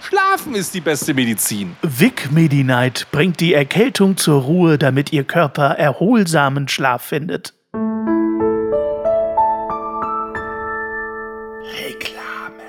Schlafen 0.00 0.54
ist 0.54 0.74
die 0.74 0.80
beste 0.80 1.14
Medizin. 1.14 1.76
Vic 1.82 2.30
Medi-Night 2.30 3.08
bringt 3.10 3.40
die 3.40 3.54
Erkältung 3.54 4.16
zur 4.16 4.42
Ruhe, 4.42 4.78
damit 4.78 5.12
Ihr 5.12 5.24
Körper 5.24 5.70
erholsamen 5.70 6.68
Schlaf 6.68 7.02
findet. 7.02 7.54
Reklame. 11.80 12.64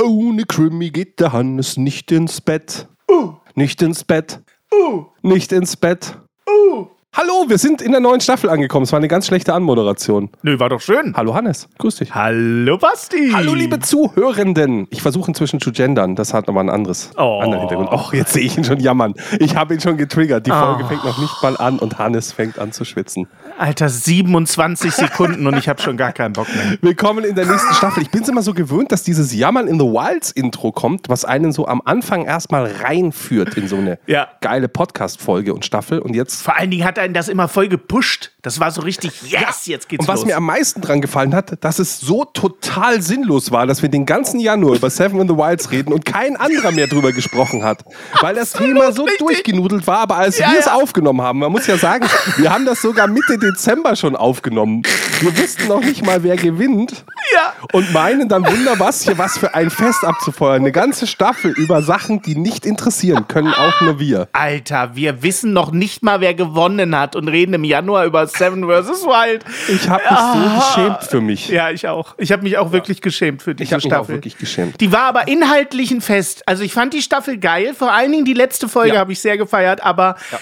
Ohne 0.00 0.44
Krimi 0.44 0.90
geht 0.90 1.20
der 1.20 1.32
Hannes 1.32 1.76
nicht 1.76 2.12
ins 2.12 2.40
Bett. 2.40 2.88
Uh. 3.10 3.34
Nicht 3.54 3.82
ins 3.82 4.04
Bett. 4.04 4.40
Uh. 4.72 5.06
Nicht 5.22 5.52
ins 5.52 5.76
Bett. 5.76 6.18
Uh. 6.48 6.86
Hallo, 7.14 7.44
wir 7.46 7.58
sind 7.58 7.82
in 7.82 7.92
der 7.92 8.00
neuen 8.00 8.22
Staffel 8.22 8.48
angekommen. 8.48 8.84
Es 8.84 8.92
war 8.92 8.96
eine 8.96 9.06
ganz 9.06 9.26
schlechte 9.26 9.52
Anmoderation. 9.52 10.30
Nö, 10.40 10.58
war 10.58 10.70
doch 10.70 10.80
schön. 10.80 11.12
Hallo 11.14 11.34
Hannes, 11.34 11.68
grüß 11.76 11.96
dich. 11.96 12.14
Hallo 12.14 12.78
Basti. 12.78 13.32
Hallo 13.34 13.52
liebe 13.52 13.80
Zuhörenden. 13.80 14.86
Ich 14.88 15.02
versuche 15.02 15.30
inzwischen 15.30 15.60
zu 15.60 15.72
gendern. 15.72 16.16
Das 16.16 16.32
hat 16.32 16.48
aber 16.48 16.60
ein 16.60 16.70
anderes 16.70 17.10
oh. 17.18 17.40
anderen 17.42 17.60
Hintergrund. 17.60 17.92
Och, 17.92 18.14
jetzt 18.14 18.32
sehe 18.32 18.44
ich 18.44 18.56
ihn 18.56 18.64
schon 18.64 18.80
jammern. 18.80 19.12
Ich 19.40 19.56
habe 19.56 19.74
ihn 19.74 19.80
schon 19.80 19.98
getriggert. 19.98 20.46
Die 20.46 20.50
Folge 20.50 20.84
oh. 20.84 20.88
fängt 20.88 21.04
noch 21.04 21.18
nicht 21.18 21.42
mal 21.42 21.54
an 21.58 21.78
und 21.78 21.98
Hannes 21.98 22.32
fängt 22.32 22.58
an 22.58 22.72
zu 22.72 22.86
schwitzen. 22.86 23.28
Alter, 23.58 23.90
27 23.90 24.90
Sekunden 24.90 25.46
und 25.46 25.58
ich 25.58 25.68
habe 25.68 25.82
schon 25.82 25.98
gar 25.98 26.12
keinen 26.12 26.32
Bock 26.32 26.48
mehr. 26.48 26.78
Willkommen 26.80 27.26
in 27.26 27.34
der 27.34 27.44
nächsten 27.44 27.74
Staffel. 27.74 28.02
Ich 28.02 28.10
bin 28.10 28.22
es 28.22 28.28
immer 28.30 28.40
so 28.40 28.54
gewöhnt, 28.54 28.90
dass 28.90 29.02
dieses 29.02 29.34
Jammern 29.34 29.68
in 29.68 29.78
the 29.78 29.84
Wilds 29.84 30.30
Intro 30.30 30.72
kommt, 30.72 31.10
was 31.10 31.26
einen 31.26 31.52
so 31.52 31.66
am 31.66 31.82
Anfang 31.84 32.24
erstmal 32.24 32.64
reinführt 32.64 33.54
in 33.58 33.68
so 33.68 33.76
eine 33.76 33.98
ja. 34.06 34.28
geile 34.40 34.68
Podcast-Folge 34.68 35.52
und 35.52 35.66
Staffel. 35.66 35.98
Und 35.98 36.16
jetzt. 36.16 36.40
Vor 36.40 36.56
allen 36.56 36.70
Dingen 36.70 36.86
hat 36.86 37.01
einen 37.02 37.14
das 37.14 37.28
immer 37.28 37.48
voll 37.48 37.68
gepusht. 37.68 38.32
Das 38.42 38.58
war 38.58 38.70
so 38.72 38.82
richtig, 38.82 39.22
yes, 39.22 39.66
jetzt 39.66 39.88
geht's 39.88 40.02
Und 40.02 40.08
was 40.08 40.20
los. 40.20 40.26
mir 40.26 40.36
am 40.36 40.44
meisten 40.44 40.80
dran 40.80 41.00
gefallen 41.00 41.34
hat, 41.34 41.62
dass 41.64 41.78
es 41.78 42.00
so 42.00 42.24
total 42.24 43.00
sinnlos 43.00 43.52
war, 43.52 43.66
dass 43.66 43.82
wir 43.82 43.88
den 43.88 44.04
ganzen 44.04 44.40
Januar 44.40 44.76
über 44.76 44.90
Seven 44.90 45.20
in 45.20 45.28
the 45.28 45.36
Wilds 45.36 45.70
reden 45.70 45.92
und 45.92 46.04
kein 46.04 46.36
anderer 46.36 46.72
mehr 46.72 46.88
drüber 46.88 47.12
gesprochen 47.12 47.62
hat. 47.62 47.84
Weil 48.20 48.34
das 48.34 48.52
Thema 48.52 48.92
so 48.92 49.04
richtig. 49.04 49.20
durchgenudelt 49.20 49.86
war, 49.86 49.98
aber 49.98 50.16
als 50.16 50.38
ja, 50.38 50.50
wir 50.50 50.58
es 50.58 50.66
ja. 50.66 50.74
aufgenommen 50.74 51.22
haben, 51.22 51.38
man 51.38 51.52
muss 51.52 51.66
ja 51.66 51.78
sagen, 51.78 52.06
wir 52.36 52.50
haben 52.52 52.64
das 52.64 52.82
sogar 52.82 53.06
Mitte 53.06 53.38
Dezember 53.38 53.94
schon 53.94 54.16
aufgenommen. 54.16 54.82
Wir 55.20 55.36
wussten 55.38 55.68
noch 55.68 55.80
nicht 55.80 56.04
mal, 56.04 56.22
wer 56.24 56.36
gewinnt. 56.36 57.04
Ja. 57.34 57.52
Und 57.72 57.92
meinen 57.92 58.28
dann 58.28 58.44
wunder 58.44 58.78
was 58.78 59.02
hier 59.02 59.18
was 59.18 59.38
für 59.38 59.54
ein 59.54 59.70
Fest 59.70 60.04
abzufeuern. 60.04 60.62
Eine 60.62 60.72
ganze 60.72 61.06
Staffel 61.06 61.52
über 61.52 61.82
Sachen, 61.82 62.22
die 62.22 62.34
nicht 62.34 62.66
interessieren, 62.66 63.28
können 63.28 63.54
auch 63.54 63.80
nur 63.80 63.98
wir. 63.98 64.28
Alter, 64.32 64.96
wir 64.96 65.22
wissen 65.22 65.52
noch 65.52 65.70
nicht 65.70 66.02
mal, 66.02 66.20
wer 66.20 66.34
gewonnen 66.34 66.91
hat 66.96 67.16
und 67.16 67.28
reden 67.28 67.54
im 67.54 67.64
Januar 67.64 68.04
über 68.04 68.26
Seven 68.26 68.64
vs. 68.64 69.04
Wild. 69.04 69.44
Ich 69.68 69.88
habe 69.88 70.02
mich 70.02 70.12
ah. 70.12 70.34
so 70.34 70.82
geschämt 70.82 71.04
für 71.04 71.20
mich. 71.20 71.48
Ja, 71.48 71.70
ich 71.70 71.88
auch. 71.88 72.14
Ich 72.18 72.32
habe 72.32 72.42
mich 72.42 72.58
auch 72.58 72.72
wirklich 72.72 73.00
geschämt 73.00 73.42
für 73.42 73.54
diese 73.54 73.76
ich 73.76 73.82
Staffel. 73.82 73.88
Mich 73.88 73.98
auch 73.98 74.08
wirklich 74.08 74.38
geschämt. 74.38 74.80
Die 74.80 74.92
war 74.92 75.02
aber 75.02 75.28
inhaltlich 75.28 75.90
ein 75.90 76.00
Fest. 76.00 76.42
Also 76.46 76.62
ich 76.62 76.72
fand 76.72 76.94
die 76.94 77.02
Staffel 77.02 77.38
geil. 77.38 77.74
Vor 77.74 77.92
allen 77.92 78.12
Dingen 78.12 78.24
die 78.24 78.34
letzte 78.34 78.68
Folge 78.68 78.94
ja. 78.94 79.00
habe 79.00 79.12
ich 79.12 79.20
sehr 79.20 79.36
gefeiert. 79.36 79.82
Aber 79.82 80.16
ja. 80.30 80.38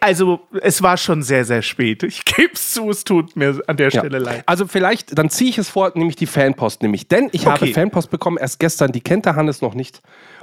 Also, 0.00 0.40
es 0.60 0.82
war 0.82 0.96
schon 0.96 1.22
sehr, 1.22 1.44
sehr 1.44 1.62
spät. 1.62 2.02
Ich 2.02 2.24
gebe 2.24 2.52
es 2.54 2.72
zu, 2.72 2.90
es 2.90 3.04
tut 3.04 3.36
mir 3.36 3.60
an 3.66 3.76
der 3.76 3.90
Stelle 3.90 4.18
ja. 4.18 4.24
leid. 4.24 4.42
Also, 4.46 4.66
vielleicht, 4.66 5.18
dann 5.18 5.30
ziehe 5.30 5.50
ich 5.50 5.58
es 5.58 5.68
vor, 5.68 5.92
nämlich 5.94 6.16
die 6.16 6.26
Fanpost, 6.26 6.82
nämlich. 6.82 7.08
Denn 7.08 7.28
ich 7.32 7.46
okay. 7.46 7.50
habe 7.50 7.66
Fanpost 7.68 8.10
bekommen, 8.10 8.36
erst 8.38 8.60
gestern, 8.60 8.92
die 8.92 9.00
kennt 9.00 9.26
der 9.26 9.36
Hannes 9.36 9.60
noch 9.60 9.74
nicht. 9.74 10.00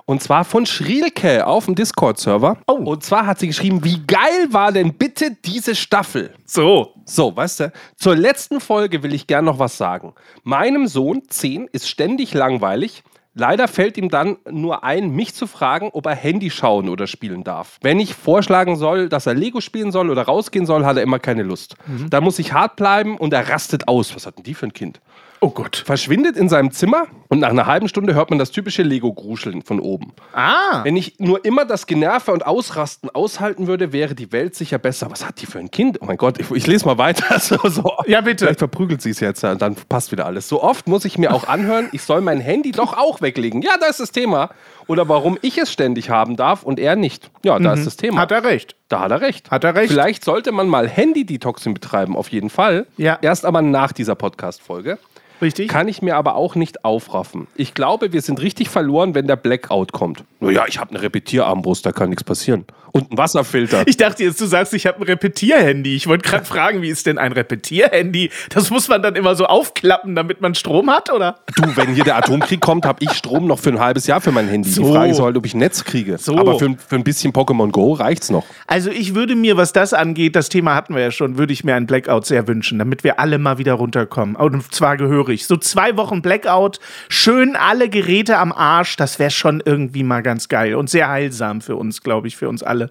Und 0.09 0.23
zwar 0.23 0.43
von 0.43 0.65
Schrielke 0.65 1.45
auf 1.45 1.65
dem 1.65 1.75
Discord-Server. 1.75 2.57
Oh. 2.65 2.73
Und 2.73 3.03
zwar 3.03 3.27
hat 3.27 3.37
sie 3.37 3.45
geschrieben, 3.45 3.83
wie 3.83 4.01
geil 4.07 4.47
war 4.49 4.71
denn 4.71 4.95
bitte 4.95 5.37
diese 5.45 5.75
Staffel? 5.75 6.33
So. 6.45 6.95
So, 7.05 7.37
weißt 7.37 7.59
du, 7.59 7.71
zur 7.95 8.15
letzten 8.15 8.59
Folge 8.59 9.03
will 9.03 9.13
ich 9.13 9.27
gern 9.27 9.45
noch 9.45 9.59
was 9.59 9.77
sagen. 9.77 10.15
Meinem 10.41 10.87
Sohn, 10.87 11.21
10, 11.27 11.69
ist 11.71 11.87
ständig 11.87 12.33
langweilig. 12.33 13.03
Leider 13.35 13.67
fällt 13.67 13.97
ihm 13.97 14.09
dann 14.09 14.37
nur 14.49 14.83
ein, 14.83 15.11
mich 15.11 15.35
zu 15.35 15.45
fragen, 15.45 15.91
ob 15.93 16.07
er 16.07 16.15
Handy 16.15 16.49
schauen 16.49 16.89
oder 16.89 17.05
spielen 17.05 17.43
darf. 17.43 17.77
Wenn 17.83 17.99
ich 17.99 18.15
vorschlagen 18.15 18.77
soll, 18.77 19.09
dass 19.09 19.27
er 19.27 19.35
Lego 19.35 19.61
spielen 19.61 19.91
soll 19.91 20.09
oder 20.09 20.23
rausgehen 20.23 20.65
soll, 20.65 20.85
hat 20.85 20.97
er 20.97 21.03
immer 21.03 21.19
keine 21.19 21.43
Lust. 21.43 21.75
Mhm. 21.85 22.09
Da 22.09 22.19
muss 22.19 22.39
ich 22.39 22.51
hart 22.51 22.75
bleiben 22.77 23.15
und 23.15 23.31
er 23.31 23.47
rastet 23.47 23.87
aus. 23.87 24.15
Was 24.15 24.25
hat 24.25 24.37
denn 24.37 24.43
die 24.43 24.55
für 24.55 24.65
ein 24.65 24.73
Kind? 24.73 25.01
Oh 25.41 25.51
Gott. 25.51 25.83
Verschwindet 25.85 26.35
in 26.35 26.49
seinem 26.49 26.71
Zimmer 26.71 27.07
und 27.29 27.39
nach 27.39 27.49
einer 27.49 27.65
halben 27.65 27.87
Stunde 27.87 28.13
hört 28.13 28.29
man 28.29 28.39
das 28.39 28.51
typische 28.51 28.83
Lego-Gruscheln 28.83 29.61
von 29.61 29.79
oben. 29.79 30.11
Ah. 30.33 30.83
Wenn 30.83 30.97
ich 30.97 31.19
nur 31.19 31.45
immer 31.45 31.63
das 31.63 31.87
Generve 31.87 32.31
und 32.33 32.45
Ausrasten 32.45 33.09
aushalten 33.09 33.67
würde, 33.67 33.93
wäre 33.93 34.15
die 34.15 34.31
Welt 34.33 34.55
sicher 34.55 34.77
besser. 34.79 35.09
Was 35.09 35.25
hat 35.25 35.39
die 35.41 35.45
für 35.45 35.59
ein 35.59 35.71
Kind? 35.71 36.01
Oh 36.01 36.05
mein 36.05 36.17
Gott, 36.17 36.39
ich, 36.39 36.51
ich 36.51 36.67
lese 36.67 36.85
mal 36.85 36.97
weiter. 36.97 37.39
So, 37.49 37.57
so. 37.69 37.93
Ja, 38.05 38.21
bitte. 38.21 38.45
Vielleicht 38.45 38.59
verprügelt 38.59 39.01
sie 39.01 39.11
es 39.11 39.21
jetzt, 39.21 39.43
dann 39.43 39.75
passt 39.87 40.11
wieder 40.11 40.25
alles. 40.25 40.49
So 40.49 40.61
oft 40.61 40.87
muss 40.87 41.05
ich 41.05 41.17
mir 41.17 41.33
auch 41.33 41.47
anhören, 41.47 41.87
ich 41.93 42.03
soll 42.03 42.21
mein 42.21 42.41
Handy 42.41 42.71
doch 42.71 42.95
auch 42.95 43.21
weglegen. 43.21 43.61
Ja, 43.61 43.71
da 43.79 43.87
ist 43.87 43.99
das 43.99 44.11
Thema. 44.11 44.49
Oder 44.87 45.07
warum 45.07 45.37
ich 45.41 45.57
es 45.57 45.71
ständig 45.71 46.09
haben 46.09 46.35
darf 46.35 46.63
und 46.63 46.79
er 46.79 46.95
nicht. 46.95 47.31
Ja, 47.43 47.57
da 47.59 47.71
mhm. 47.71 47.79
ist 47.79 47.85
das 47.85 47.95
Thema. 47.95 48.21
Hat 48.21 48.31
er 48.31 48.43
recht. 48.43 48.75
Da 48.87 49.01
hat 49.01 49.11
er 49.11 49.21
recht. 49.21 49.51
Hat 49.51 49.63
er 49.63 49.75
recht. 49.75 49.91
Vielleicht 49.91 50.23
sollte 50.25 50.51
man 50.51 50.67
mal 50.67 50.87
Handy-Detoxing 50.89 51.75
betreiben, 51.75 52.15
auf 52.17 52.29
jeden 52.29 52.49
Fall. 52.49 52.87
Ja. 52.97 53.17
Erst 53.21 53.45
aber 53.45 53.61
nach 53.61 53.93
dieser 53.93 54.15
Podcast-Folge. 54.15 54.97
Richtig. 55.41 55.69
Kann 55.69 55.87
ich 55.87 56.01
mir 56.01 56.15
aber 56.15 56.35
auch 56.35 56.55
nicht 56.55 56.85
aufraffen. 56.85 57.47
Ich 57.55 57.73
glaube, 57.73 58.13
wir 58.13 58.21
sind 58.21 58.41
richtig 58.41 58.69
verloren, 58.69 59.15
wenn 59.15 59.27
der 59.27 59.35
Blackout 59.35 59.91
kommt. 59.91 60.23
Naja, 60.39 60.65
ich 60.67 60.79
habe 60.79 60.91
eine 60.91 61.01
Repetierarmbrust, 61.01 61.85
da 61.85 61.91
kann 61.91 62.09
nichts 62.09 62.23
passieren. 62.23 62.65
Und 62.91 63.11
ein 63.11 63.17
Wasserfilter. 63.17 63.83
Ich 63.85 63.97
dachte 63.97 64.23
jetzt, 64.23 64.41
du 64.41 64.45
sagst, 64.45 64.73
ich 64.73 64.87
habe 64.87 64.99
ein 64.99 65.03
Repetierhandy. 65.03 65.95
Ich 65.95 66.07
wollte 66.07 66.27
gerade 66.27 66.45
fragen, 66.45 66.81
wie 66.81 66.89
ist 66.89 67.05
denn 67.05 67.17
ein 67.17 67.31
Repetierhandy? 67.33 68.31
Das 68.49 68.71
muss 68.71 68.87
man 68.87 69.03
dann 69.03 69.15
immer 69.15 69.35
so 69.35 69.45
aufklappen, 69.45 70.15
damit 70.15 70.41
man 70.41 70.55
Strom 70.55 70.89
hat, 70.89 71.11
oder? 71.11 71.35
Du, 71.55 71.75
wenn 71.75 71.93
hier 71.93 72.03
der 72.03 72.17
Atomkrieg 72.17 72.61
kommt, 72.61 72.85
habe 72.85 73.03
ich 73.03 73.11
Strom 73.11 73.45
noch 73.45 73.59
für 73.59 73.69
ein 73.69 73.79
halbes 73.79 74.07
Jahr 74.07 74.21
für 74.21 74.31
mein 74.31 74.47
Handy. 74.47 74.69
So. 74.69 74.83
Die 74.83 74.91
Frage 74.91 75.11
ist 75.11 75.21
halt, 75.21 75.37
ob 75.37 75.45
ich 75.45 75.53
ein 75.53 75.59
Netz 75.59 75.83
kriege. 75.83 76.17
So. 76.17 76.35
Aber 76.37 76.57
für, 76.57 76.75
für 76.87 76.95
ein 76.95 77.03
bisschen 77.03 77.31
Pokémon 77.31 77.69
Go 77.69 77.93
reicht's 77.93 78.31
noch. 78.31 78.45
Also 78.65 78.89
ich 78.89 79.13
würde 79.13 79.35
mir, 79.35 79.55
was 79.55 79.71
das 79.71 79.93
angeht, 79.93 80.35
das 80.35 80.49
Thema 80.49 80.73
hatten 80.73 80.95
wir 80.95 81.01
ja 81.01 81.11
schon, 81.11 81.37
würde 81.37 81.53
ich 81.53 81.63
mir 81.63 81.75
ein 81.75 81.85
Blackout 81.85 82.25
sehr 82.25 82.47
wünschen, 82.47 82.79
damit 82.79 83.03
wir 83.03 83.19
alle 83.19 83.37
mal 83.37 83.59
wieder 83.59 83.73
runterkommen. 83.73 84.35
Und 84.35 84.73
zwar 84.73 84.97
gehörig. 85.29 85.45
So 85.45 85.57
zwei 85.57 85.95
Wochen 85.97 86.21
Blackout, 86.21 86.79
schön 87.07 87.55
alle 87.55 87.89
Geräte 87.89 88.37
am 88.37 88.51
Arsch, 88.51 88.95
das 88.95 89.19
wäre 89.19 89.31
schon 89.31 89.61
irgendwie 89.63 90.03
mal 90.03 90.21
ganz 90.21 90.49
geil 90.49 90.75
und 90.75 90.89
sehr 90.89 91.09
heilsam 91.09 91.61
für 91.61 91.75
uns, 91.75 92.01
glaube 92.01 92.27
ich, 92.27 92.35
für 92.35 92.49
uns 92.49 92.63
alle. 92.63 92.89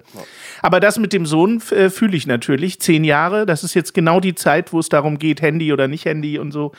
Aber 0.62 0.80
das 0.80 0.98
mit 0.98 1.12
dem 1.12 1.26
Sohn 1.26 1.60
äh, 1.70 1.90
fühle 1.90 2.16
ich 2.16 2.26
natürlich. 2.26 2.80
Zehn 2.80 3.04
Jahre, 3.04 3.46
das 3.46 3.64
ist 3.64 3.74
jetzt 3.74 3.94
genau 3.94 4.20
die 4.20 4.34
Zeit, 4.34 4.72
wo 4.72 4.78
es 4.78 4.88
darum 4.88 5.18
geht, 5.18 5.42
Handy 5.42 5.72
oder 5.72 5.88
nicht 5.88 6.04
Handy 6.04 6.38
und 6.38 6.52
so. 6.52 6.72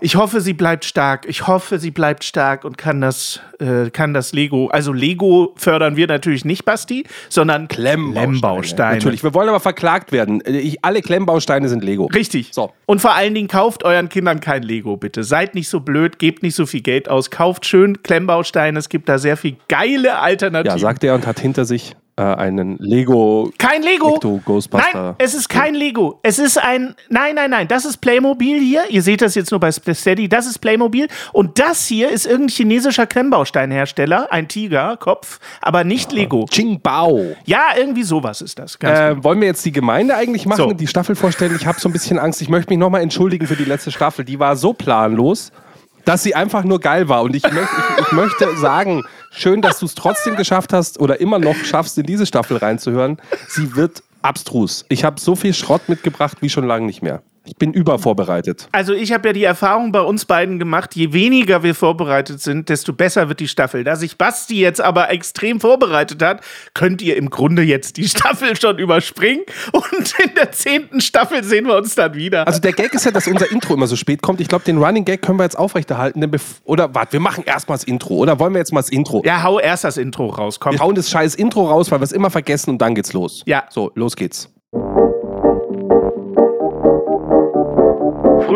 Ich 0.00 0.16
hoffe, 0.16 0.40
sie 0.40 0.52
bleibt 0.52 0.84
stark. 0.84 1.26
Ich 1.28 1.46
hoffe, 1.46 1.78
sie 1.78 1.90
bleibt 1.90 2.24
stark 2.24 2.64
und 2.64 2.78
kann 2.78 3.00
das, 3.00 3.40
äh, 3.58 3.90
kann 3.90 4.14
das 4.14 4.32
Lego. 4.32 4.68
Also 4.68 4.92
Lego 4.92 5.54
fördern 5.56 5.96
wir 5.96 6.06
natürlich 6.06 6.44
nicht, 6.44 6.64
Basti, 6.64 7.04
sondern 7.28 7.68
Klemmbausteine. 7.68 8.94
Natürlich. 8.96 9.22
Wir 9.22 9.34
wollen 9.34 9.48
aber 9.48 9.60
verklagt 9.60 10.12
werden. 10.12 10.42
Ich, 10.46 10.84
alle 10.84 11.02
Klemmbausteine 11.02 11.68
sind 11.68 11.82
Lego. 11.82 12.06
Richtig. 12.06 12.50
So. 12.52 12.72
Und 12.86 13.00
vor 13.00 13.14
allen 13.14 13.34
Dingen 13.34 13.48
kauft 13.48 13.84
euren 13.84 14.08
Kindern 14.08 14.40
kein 14.40 14.62
Lego, 14.62 14.81
bitte. 14.96 15.24
Seid 15.24 15.54
nicht 15.54 15.68
so 15.68 15.80
blöd, 15.80 16.18
gebt 16.18 16.42
nicht 16.42 16.54
so 16.54 16.66
viel 16.66 16.82
Geld 16.82 17.08
aus. 17.08 17.30
Kauft 17.30 17.66
schön 17.66 18.02
Klemmbausteine. 18.02 18.78
Es 18.78 18.88
gibt 18.88 19.08
da 19.08 19.18
sehr 19.18 19.36
viel 19.36 19.56
geile 19.68 20.18
Alternativen. 20.18 20.76
Ja, 20.76 20.80
sagt 20.80 21.04
er 21.04 21.14
und 21.14 21.26
hat 21.26 21.40
hinter 21.40 21.64
sich 21.64 21.96
äh, 22.16 22.22
einen 22.22 22.76
Lego. 22.78 23.50
Kein 23.58 23.82
Lego. 23.82 24.18
Nein, 24.72 25.14
es 25.18 25.34
ist 25.34 25.48
kein 25.48 25.74
Lego. 25.74 26.20
Es 26.22 26.38
ist 26.38 26.58
ein. 26.58 26.94
Nein, 27.08 27.34
nein, 27.34 27.50
nein. 27.50 27.68
Das 27.68 27.84
ist 27.84 27.98
Playmobil 27.98 28.60
hier. 28.60 28.84
Ihr 28.90 29.02
seht 29.02 29.22
das 29.22 29.34
jetzt 29.34 29.50
nur 29.50 29.60
bei 29.60 29.72
Steady. 29.72 30.28
Das 30.28 30.46
ist 30.46 30.58
Playmobil. 30.58 31.08
Und 31.32 31.58
das 31.58 31.86
hier 31.86 32.10
ist 32.10 32.26
irgendein 32.26 32.48
chinesischer 32.50 33.06
Klemmbausteinhersteller. 33.06 34.30
Ein 34.30 34.48
Tigerkopf, 34.48 35.40
aber 35.60 35.84
nicht 35.84 36.12
Lego. 36.12 36.46
Qingbao. 36.50 37.34
Ja, 37.46 37.68
irgendwie 37.76 38.02
sowas 38.02 38.42
ist 38.42 38.58
das. 38.58 38.76
Äh, 38.80 39.22
wollen 39.22 39.40
wir 39.40 39.48
jetzt 39.48 39.64
die 39.64 39.72
Gemeinde 39.72 40.14
eigentlich 40.14 40.44
machen, 40.46 40.70
so. 40.70 40.72
die 40.72 40.86
Staffel 40.86 41.14
vorstellen? 41.14 41.56
Ich 41.56 41.66
habe 41.66 41.80
so 41.80 41.88
ein 41.88 41.92
bisschen 41.92 42.18
Angst. 42.18 42.42
Ich 42.42 42.48
möchte 42.48 42.70
mich 42.70 42.78
nochmal 42.78 43.00
entschuldigen 43.00 43.46
für 43.46 43.56
die 43.56 43.64
letzte 43.64 43.90
Staffel. 43.90 44.24
Die 44.24 44.38
war 44.38 44.56
so 44.56 44.72
planlos 44.72 45.50
dass 46.04 46.22
sie 46.22 46.34
einfach 46.34 46.64
nur 46.64 46.80
geil 46.80 47.08
war. 47.08 47.22
Und 47.22 47.34
ich, 47.34 47.42
möcht, 47.42 47.68
ich, 47.98 48.06
ich 48.06 48.12
möchte 48.12 48.56
sagen, 48.56 49.04
schön, 49.30 49.62
dass 49.62 49.78
du 49.78 49.86
es 49.86 49.94
trotzdem 49.94 50.36
geschafft 50.36 50.72
hast 50.72 51.00
oder 51.00 51.20
immer 51.20 51.38
noch 51.38 51.56
schaffst, 51.56 51.98
in 51.98 52.06
diese 52.06 52.26
Staffel 52.26 52.56
reinzuhören. 52.56 53.18
Sie 53.48 53.74
wird 53.76 54.02
abstrus. 54.22 54.84
Ich 54.88 55.04
habe 55.04 55.20
so 55.20 55.36
viel 55.36 55.54
Schrott 55.54 55.88
mitgebracht 55.88 56.38
wie 56.40 56.48
schon 56.48 56.66
lange 56.66 56.86
nicht 56.86 57.02
mehr. 57.02 57.22
Ich 57.44 57.56
bin 57.56 57.72
übervorbereitet. 57.72 58.68
Also 58.70 58.92
ich 58.92 59.12
habe 59.12 59.28
ja 59.28 59.32
die 59.32 59.42
Erfahrung 59.42 59.90
bei 59.90 60.00
uns 60.00 60.24
beiden 60.24 60.58
gemacht, 60.60 60.94
je 60.94 61.12
weniger 61.12 61.62
wir 61.62 61.74
vorbereitet 61.74 62.40
sind, 62.40 62.68
desto 62.68 62.92
besser 62.92 63.28
wird 63.28 63.40
die 63.40 63.48
Staffel. 63.48 63.82
Da 63.82 63.96
sich 63.96 64.16
Basti 64.16 64.60
jetzt 64.60 64.80
aber 64.80 65.10
extrem 65.10 65.58
vorbereitet 65.60 66.22
hat, 66.22 66.40
könnt 66.74 67.02
ihr 67.02 67.16
im 67.16 67.30
Grunde 67.30 67.62
jetzt 67.62 67.96
die 67.96 68.08
Staffel 68.08 68.54
schon 68.60 68.78
überspringen 68.78 69.44
und 69.72 70.14
in 70.24 70.34
der 70.36 70.52
zehnten 70.52 71.00
Staffel 71.00 71.42
sehen 71.42 71.66
wir 71.66 71.76
uns 71.76 71.96
dann 71.96 72.14
wieder. 72.14 72.46
Also 72.46 72.60
der 72.60 72.72
Gag 72.72 72.94
ist 72.94 73.04
ja, 73.04 73.10
dass 73.10 73.26
unser 73.26 73.50
Intro 73.50 73.74
immer 73.74 73.88
so 73.88 73.96
spät 73.96 74.22
kommt. 74.22 74.40
Ich 74.40 74.48
glaube, 74.48 74.64
den 74.64 74.78
Running 74.78 75.04
Gag 75.04 75.22
können 75.22 75.38
wir 75.38 75.44
jetzt 75.44 75.58
aufrechterhalten. 75.58 76.20
Denn 76.20 76.30
oder 76.64 76.94
warte, 76.94 77.14
wir 77.14 77.20
machen 77.20 77.42
erstmal 77.44 77.76
das 77.76 77.84
Intro. 77.84 78.14
Oder 78.14 78.38
wollen 78.38 78.54
wir 78.54 78.58
jetzt 78.58 78.72
mal 78.72 78.80
das 78.80 78.90
Intro? 78.90 79.22
ja, 79.24 79.42
hau 79.42 79.58
erst 79.58 79.84
das 79.84 79.96
Intro 79.96 80.28
raus, 80.28 80.60
komm. 80.60 80.72
Wir 80.72 80.80
hauen 80.80 80.94
das 80.94 81.10
scheiß 81.10 81.34
Intro 81.34 81.66
raus, 81.68 81.90
weil 81.90 82.00
wir 82.00 82.04
es 82.04 82.12
immer 82.12 82.30
vergessen 82.30 82.70
und 82.70 82.78
dann 82.78 82.94
geht's 82.94 83.12
los. 83.12 83.42
Ja. 83.46 83.64
So, 83.68 83.90
los 83.94 84.14
geht's. 84.16 84.48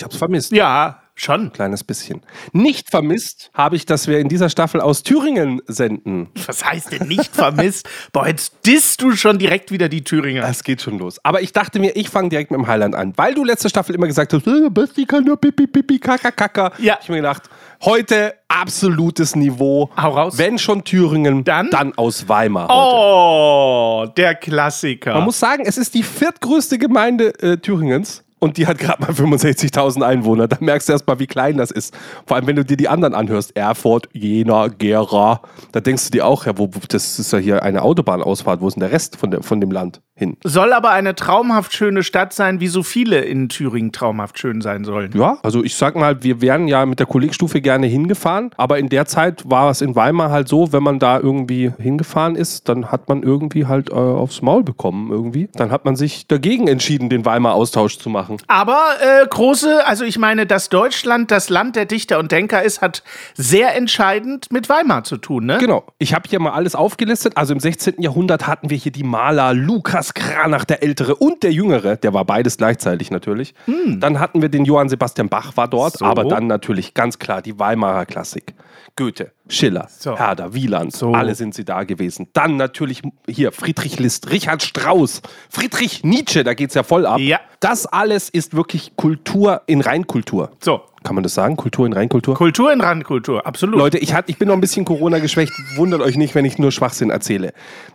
ich 0.00 0.04
hab's 0.04 0.16
vermisst. 0.16 0.50
Ja, 0.52 1.02
schon. 1.14 1.52
Kleines 1.52 1.84
bisschen. 1.84 2.22
Nicht 2.52 2.88
vermisst 2.90 3.50
habe 3.52 3.76
ich, 3.76 3.84
dass 3.84 4.08
wir 4.08 4.18
in 4.18 4.30
dieser 4.30 4.48
Staffel 4.48 4.80
aus 4.80 5.02
Thüringen 5.02 5.60
senden. 5.66 6.30
Was 6.46 6.64
heißt 6.64 6.92
denn 6.92 7.06
nicht 7.06 7.36
vermisst? 7.36 7.86
Boah, 8.14 8.26
jetzt 8.26 8.54
disst 8.64 9.02
du 9.02 9.12
schon 9.14 9.38
direkt 9.38 9.70
wieder 9.72 9.90
die 9.90 10.02
Thüringer. 10.02 10.48
Es 10.48 10.64
geht 10.64 10.80
schon 10.80 10.98
los. 10.98 11.22
Aber 11.22 11.42
ich 11.42 11.52
dachte 11.52 11.80
mir, 11.80 11.96
ich 11.96 12.08
fange 12.08 12.30
direkt 12.30 12.50
mit 12.50 12.58
dem 12.58 12.66
Highland 12.66 12.94
an. 12.94 13.12
Weil 13.16 13.34
du 13.34 13.44
letzte 13.44 13.68
Staffel 13.68 13.94
immer 13.94 14.06
gesagt 14.06 14.32
hast, 14.32 14.46
äh, 14.46 14.70
Basti 14.70 15.04
kann 15.04 15.24
nur 15.24 15.36
pipi 15.36 15.66
pipi 15.66 15.98
kaka 15.98 16.30
kaka. 16.30 16.72
Ja. 16.78 16.94
Ich 16.94 17.00
hab 17.00 17.08
mir 17.10 17.16
gedacht, 17.16 17.42
heute 17.84 18.32
absolutes 18.48 19.36
Niveau. 19.36 19.90
Hau 19.98 20.12
raus. 20.12 20.38
Wenn 20.38 20.58
schon 20.58 20.82
Thüringen, 20.82 21.44
Dann? 21.44 21.68
dann 21.68 21.92
aus 21.98 22.26
Weimar 22.26 22.68
heute. 22.68 22.96
Oh, 22.96 24.06
der 24.16 24.34
Klassiker. 24.34 25.12
Man 25.12 25.24
muss 25.24 25.38
sagen, 25.38 25.64
es 25.66 25.76
ist 25.76 25.92
die 25.92 26.02
viertgrößte 26.02 26.78
Gemeinde 26.78 27.38
äh, 27.42 27.58
Thüringens. 27.58 28.24
Und 28.40 28.56
die 28.56 28.66
hat 28.66 28.78
gerade 28.78 29.00
mal 29.02 29.12
65.000 29.12 30.02
Einwohner. 30.02 30.48
Da 30.48 30.56
merkst 30.60 30.88
du 30.88 30.92
erst 30.94 31.06
mal, 31.06 31.18
wie 31.18 31.26
klein 31.26 31.56
das 31.58 31.70
ist. 31.70 31.96
Vor 32.26 32.36
allem, 32.36 32.46
wenn 32.46 32.56
du 32.56 32.64
dir 32.64 32.76
die 32.76 32.88
anderen 32.88 33.14
anhörst. 33.14 33.56
Erfurt, 33.56 34.08
Jena, 34.12 34.68
Gera. 34.68 35.40
Da 35.72 35.80
denkst 35.80 36.06
du 36.06 36.10
dir 36.10 36.26
auch, 36.26 36.46
ja, 36.46 36.56
wo, 36.58 36.68
wo- 36.68 36.80
das 36.88 37.18
ist 37.18 37.32
ja 37.32 37.38
hier 37.38 37.62
eine 37.62 37.82
Autobahnausfahrt. 37.82 38.60
Wo 38.60 38.68
ist 38.68 38.74
denn 38.74 38.80
der 38.80 38.92
Rest 38.92 39.16
von, 39.16 39.30
der, 39.30 39.42
von 39.42 39.60
dem 39.60 39.70
Land 39.70 40.00
hin? 40.14 40.36
Soll 40.44 40.72
aber 40.72 40.90
eine 40.90 41.14
traumhaft 41.14 41.72
schöne 41.74 42.02
Stadt 42.02 42.32
sein, 42.32 42.60
wie 42.60 42.68
so 42.68 42.82
viele 42.82 43.20
in 43.20 43.48
Thüringen 43.50 43.92
traumhaft 43.92 44.38
schön 44.38 44.60
sein 44.62 44.84
sollen. 44.84 45.12
Ja, 45.14 45.38
also 45.42 45.62
ich 45.62 45.74
sag 45.76 45.94
mal, 45.96 46.22
wir 46.22 46.40
wären 46.40 46.66
ja 46.66 46.86
mit 46.86 46.98
der 46.98 47.06
Kollegstufe 47.06 47.60
gerne 47.60 47.86
hingefahren, 47.86 48.50
aber 48.56 48.78
in 48.78 48.88
der 48.88 49.06
Zeit 49.06 49.42
war 49.50 49.70
es 49.70 49.80
in 49.82 49.94
Weimar 49.96 50.30
halt 50.30 50.48
so, 50.48 50.72
wenn 50.72 50.82
man 50.82 50.98
da 50.98 51.18
irgendwie 51.20 51.72
hingefahren 51.78 52.36
ist, 52.36 52.68
dann 52.68 52.90
hat 52.90 53.08
man 53.08 53.22
irgendwie 53.22 53.66
halt 53.66 53.90
äh, 53.90 53.92
aufs 53.94 54.40
Maul 54.42 54.62
bekommen 54.62 55.10
irgendwie. 55.10 55.48
Dann 55.54 55.70
hat 55.70 55.84
man 55.84 55.96
sich 55.96 56.26
dagegen 56.26 56.68
entschieden, 56.68 57.08
den 57.10 57.24
Weimar-Austausch 57.26 57.98
zu 57.98 58.08
machen. 58.08 58.29
Aber 58.46 58.80
äh, 59.00 59.26
große, 59.26 59.86
also 59.86 60.04
ich 60.04 60.18
meine, 60.18 60.46
dass 60.46 60.68
Deutschland 60.68 61.30
das 61.30 61.48
Land 61.48 61.76
der 61.76 61.84
Dichter 61.86 62.18
und 62.18 62.32
Denker 62.32 62.62
ist, 62.62 62.80
hat 62.80 63.02
sehr 63.34 63.74
entscheidend 63.76 64.52
mit 64.52 64.68
Weimar 64.68 65.04
zu 65.04 65.16
tun, 65.16 65.46
ne? 65.46 65.58
Genau. 65.58 65.84
Ich 65.98 66.14
habe 66.14 66.28
hier 66.28 66.40
mal 66.40 66.52
alles 66.52 66.74
aufgelistet. 66.74 67.36
Also 67.36 67.52
im 67.52 67.60
16. 67.60 68.00
Jahrhundert 68.02 68.46
hatten 68.46 68.70
wir 68.70 68.76
hier 68.76 68.92
die 68.92 69.02
Maler 69.02 69.54
Lukas 69.54 70.14
Kranach, 70.14 70.64
der 70.64 70.82
Ältere 70.82 71.16
und 71.16 71.42
der 71.42 71.52
Jüngere. 71.52 71.96
Der 71.96 72.14
war 72.14 72.24
beides 72.24 72.56
gleichzeitig 72.56 73.10
natürlich. 73.10 73.54
Dann 73.86 74.20
hatten 74.20 74.42
wir 74.42 74.48
den 74.48 74.64
Johann 74.64 74.88
Sebastian 74.88 75.28
Bach 75.28 75.56
war 75.56 75.68
dort, 75.68 75.98
So. 75.98 76.04
aber 76.04 76.24
dann 76.24 76.46
natürlich 76.46 76.94
ganz 76.94 77.18
klar 77.18 77.42
die 77.42 77.58
Weimarer 77.58 78.06
Klassik. 78.06 78.54
Goethe, 78.96 79.32
Schiller, 79.50 79.88
So. 79.90 80.16
Herder, 80.18 80.54
Wieland, 80.54 80.94
So. 80.94 81.12
alle 81.12 81.34
sind 81.34 81.54
sie 81.54 81.64
da 81.64 81.84
gewesen. 81.84 82.28
Dann 82.32 82.56
natürlich 82.56 83.02
hier 83.28 83.52
Friedrich 83.52 83.98
List, 83.98 84.30
Richard 84.30 84.62
Strauss, 84.62 85.22
Friedrich 85.48 86.02
Nietzsche, 86.04 86.44
da 86.44 86.54
geht's 86.54 86.74
ja 86.74 86.82
voll 86.82 87.06
ab. 87.06 87.18
Ja. 87.20 87.40
Das 87.60 87.86
alles 87.86 88.30
ist 88.30 88.54
wirklich 88.54 88.96
Kultur 88.96 89.62
in 89.66 89.80
Reinkultur. 89.82 90.50
So, 90.62 90.80
Kann 91.02 91.14
man 91.14 91.22
das 91.24 91.34
sagen? 91.34 91.56
Kultur 91.56 91.86
in 91.86 91.92
Reinkultur? 91.94 92.34
Kultur 92.34 92.72
in 92.72 92.80
Randkultur, 92.80 93.46
absolut. 93.46 93.78
Leute, 93.78 93.98
ich, 93.98 94.12
hat, 94.12 94.28
ich 94.28 94.36
bin 94.38 94.48
noch 94.48 94.54
ein 94.54 94.60
bisschen 94.60 94.84
Corona 94.84 95.18
geschwächt. 95.18 95.52
Wundert 95.76 96.02
euch 96.02 96.16
nicht, 96.16 96.34
wenn 96.34 96.44
ich 96.44 96.58
nur 96.58 96.72
Schwachsinn 96.72 97.08
erzähle. 97.10 97.52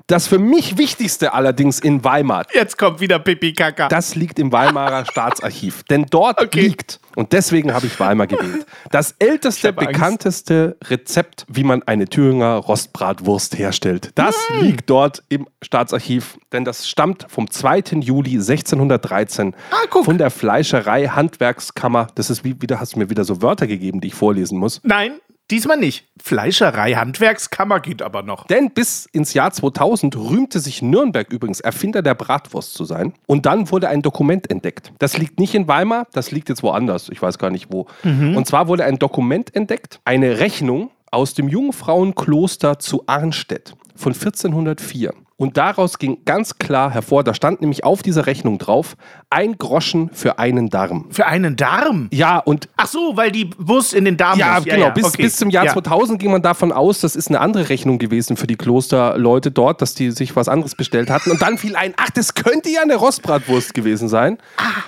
Das 0.07 0.27
für 0.27 0.39
mich 0.39 0.77
Wichtigste 0.77 1.33
allerdings 1.33 1.79
in 1.79 2.03
Weimar, 2.03 2.45
Jetzt 2.53 2.77
kommt 2.77 2.99
wieder 2.99 3.19
Pipi 3.19 3.53
Kaka. 3.53 3.87
das 3.89 4.15
liegt 4.15 4.39
im 4.39 4.51
Weimarer 4.51 5.05
Staatsarchiv. 5.11 5.83
Denn 5.83 6.05
dort 6.09 6.41
Okay. 6.41 6.61
liegt, 6.61 6.99
und 7.15 7.31
deswegen 7.31 7.73
habe 7.73 7.85
ich 7.87 7.99
Weimar 7.99 8.27
gewählt, 8.27 8.65
das 8.91 9.15
älteste, 9.19 9.71
bekannteste 9.71 10.77
Rezept, 10.89 11.45
wie 11.47 11.63
man 11.63 11.83
eine 11.83 12.07
Thüringer 12.07 12.55
Rostbratwurst 12.55 13.57
herstellt. 13.57 14.11
Das 14.15 14.35
Hm. 14.49 14.61
liegt 14.65 14.89
dort 14.89 15.23
im 15.29 15.47
Staatsarchiv, 15.61 16.37
denn 16.51 16.65
das 16.65 16.87
stammt 16.87 17.25
vom 17.29 17.49
2. 17.49 17.99
Juli 18.01 18.31
1613 18.39 19.55
Ah, 19.71 20.01
von 20.03 20.17
der 20.17 20.29
Fleischerei 20.29 21.07
Handwerkskammer. 21.07 22.07
Das 22.15 22.29
ist 22.29 22.43
wie, 22.43 22.61
wieder, 22.61 22.79
hast 22.79 22.94
du 22.95 22.99
mir 22.99 23.09
wieder 23.09 23.23
so 23.23 23.41
Wörter 23.41 23.67
gegeben, 23.67 24.01
die 24.01 24.07
ich 24.07 24.15
vorlesen 24.15 24.57
muss. 24.57 24.81
Nein, 24.83 25.13
diesmal 25.51 25.77
nicht. 25.77 26.07
Fleischerei, 26.21 26.93
Handwerkskammer 26.93 27.79
geht 27.79 28.01
aber 28.01 28.23
noch. 28.23 28.47
Denn 28.47 28.71
bis 28.71 29.07
ins 29.11 29.33
Jahr 29.33 29.51
2000 29.51 30.15
rühmte 30.15 30.59
sich 30.59 30.81
Nürnberg 30.81 31.31
übrigens 31.31 31.59
Erfinder 31.59 32.01
der 32.01 32.15
Bratwurst 32.15 32.73
zu 32.73 32.85
sein. 32.85 33.13
Und 33.27 33.45
dann 33.45 33.69
wurde 33.71 33.89
ein 33.89 34.01
Dokument 34.01 34.49
entdeckt. 34.49 34.91
Das 34.99 35.17
liegt 35.17 35.39
nicht 35.39 35.53
in 35.55 35.67
Weimar, 35.67 36.07
das 36.13 36.31
liegt 36.31 36.49
jetzt 36.49 36.63
woanders. 36.63 37.09
Ich 37.09 37.21
weiß 37.21 37.37
gar 37.37 37.51
nicht 37.51 37.71
wo. 37.71 37.87
Und 38.03 38.47
zwar 38.47 38.67
wurde 38.67 38.85
ein 38.85 38.97
Dokument 38.97 39.55
entdeckt, 39.55 39.99
eine 40.05 40.39
Rechnung 40.39 40.91
aus 41.11 41.33
dem 41.33 41.47
Jungfrauenkloster 41.47 42.79
zu 42.79 43.03
Arnstedt 43.07 43.75
von 43.95 44.13
1404. 44.13 45.13
Und 45.37 45.57
daraus 45.57 45.99
ging 45.99 46.23
ganz 46.23 46.59
klar 46.59 46.91
hervor, 46.91 47.25
da 47.25 47.33
stand 47.33 47.59
nämlich 47.59 47.83
auf 47.83 48.01
dieser 48.01 48.25
Rechnung 48.25 48.57
drauf, 48.57 48.95
ein 49.29 49.57
Groschen 49.57 50.09
für 50.13 50.39
einen 50.39 50.69
Darm. 50.69 51.07
Für 51.09 51.27
einen 51.27 51.57
Darm. 51.57 52.07
Ja, 52.13 52.39
und 52.39 52.69
Ach 52.77 52.87
so, 52.87 53.17
weil 53.17 53.31
die 53.31 53.49
Wurst 53.57 53.93
in 53.93 54.05
den 54.05 54.15
Darm 54.15 54.39
ja, 54.39 54.55
muss. 54.55 54.63
genau. 54.63 54.91
bis, 54.91 55.03
okay. 55.03 55.23
bis 55.23 55.35
zum 55.35 55.49
Jahr 55.49 55.65
Ja. 55.65 55.73
2000 55.73 56.19
ging 56.19 56.31
man 56.31 56.41
davon 56.41 56.71
aus, 56.71 57.01
das 57.01 57.17
ist 57.17 57.27
eine 57.27 57.41
andere 57.41 57.67
Rechnung 57.67 57.99
gewesen 57.99 58.37
für 58.37 58.47
die 58.47 58.55
Klosterleute 58.55 59.51
dort, 59.51 59.81
dass 59.81 59.93
die 59.93 60.11
sich 60.11 60.37
was 60.37 60.47
anderes 60.47 60.73
bestellt 60.73 61.09
hatten. 61.09 61.31
Und 61.31 61.41
dann 61.41 61.57
fiel 61.57 61.75
ein, 61.75 61.93
ach, 61.97 62.11
das 62.11 62.33
könnte 62.33 62.69
ja 62.69 62.81
eine 62.81 62.95
Rostbratwurst 62.95 63.73
gewesen 63.73 64.07
sein. 64.07 64.37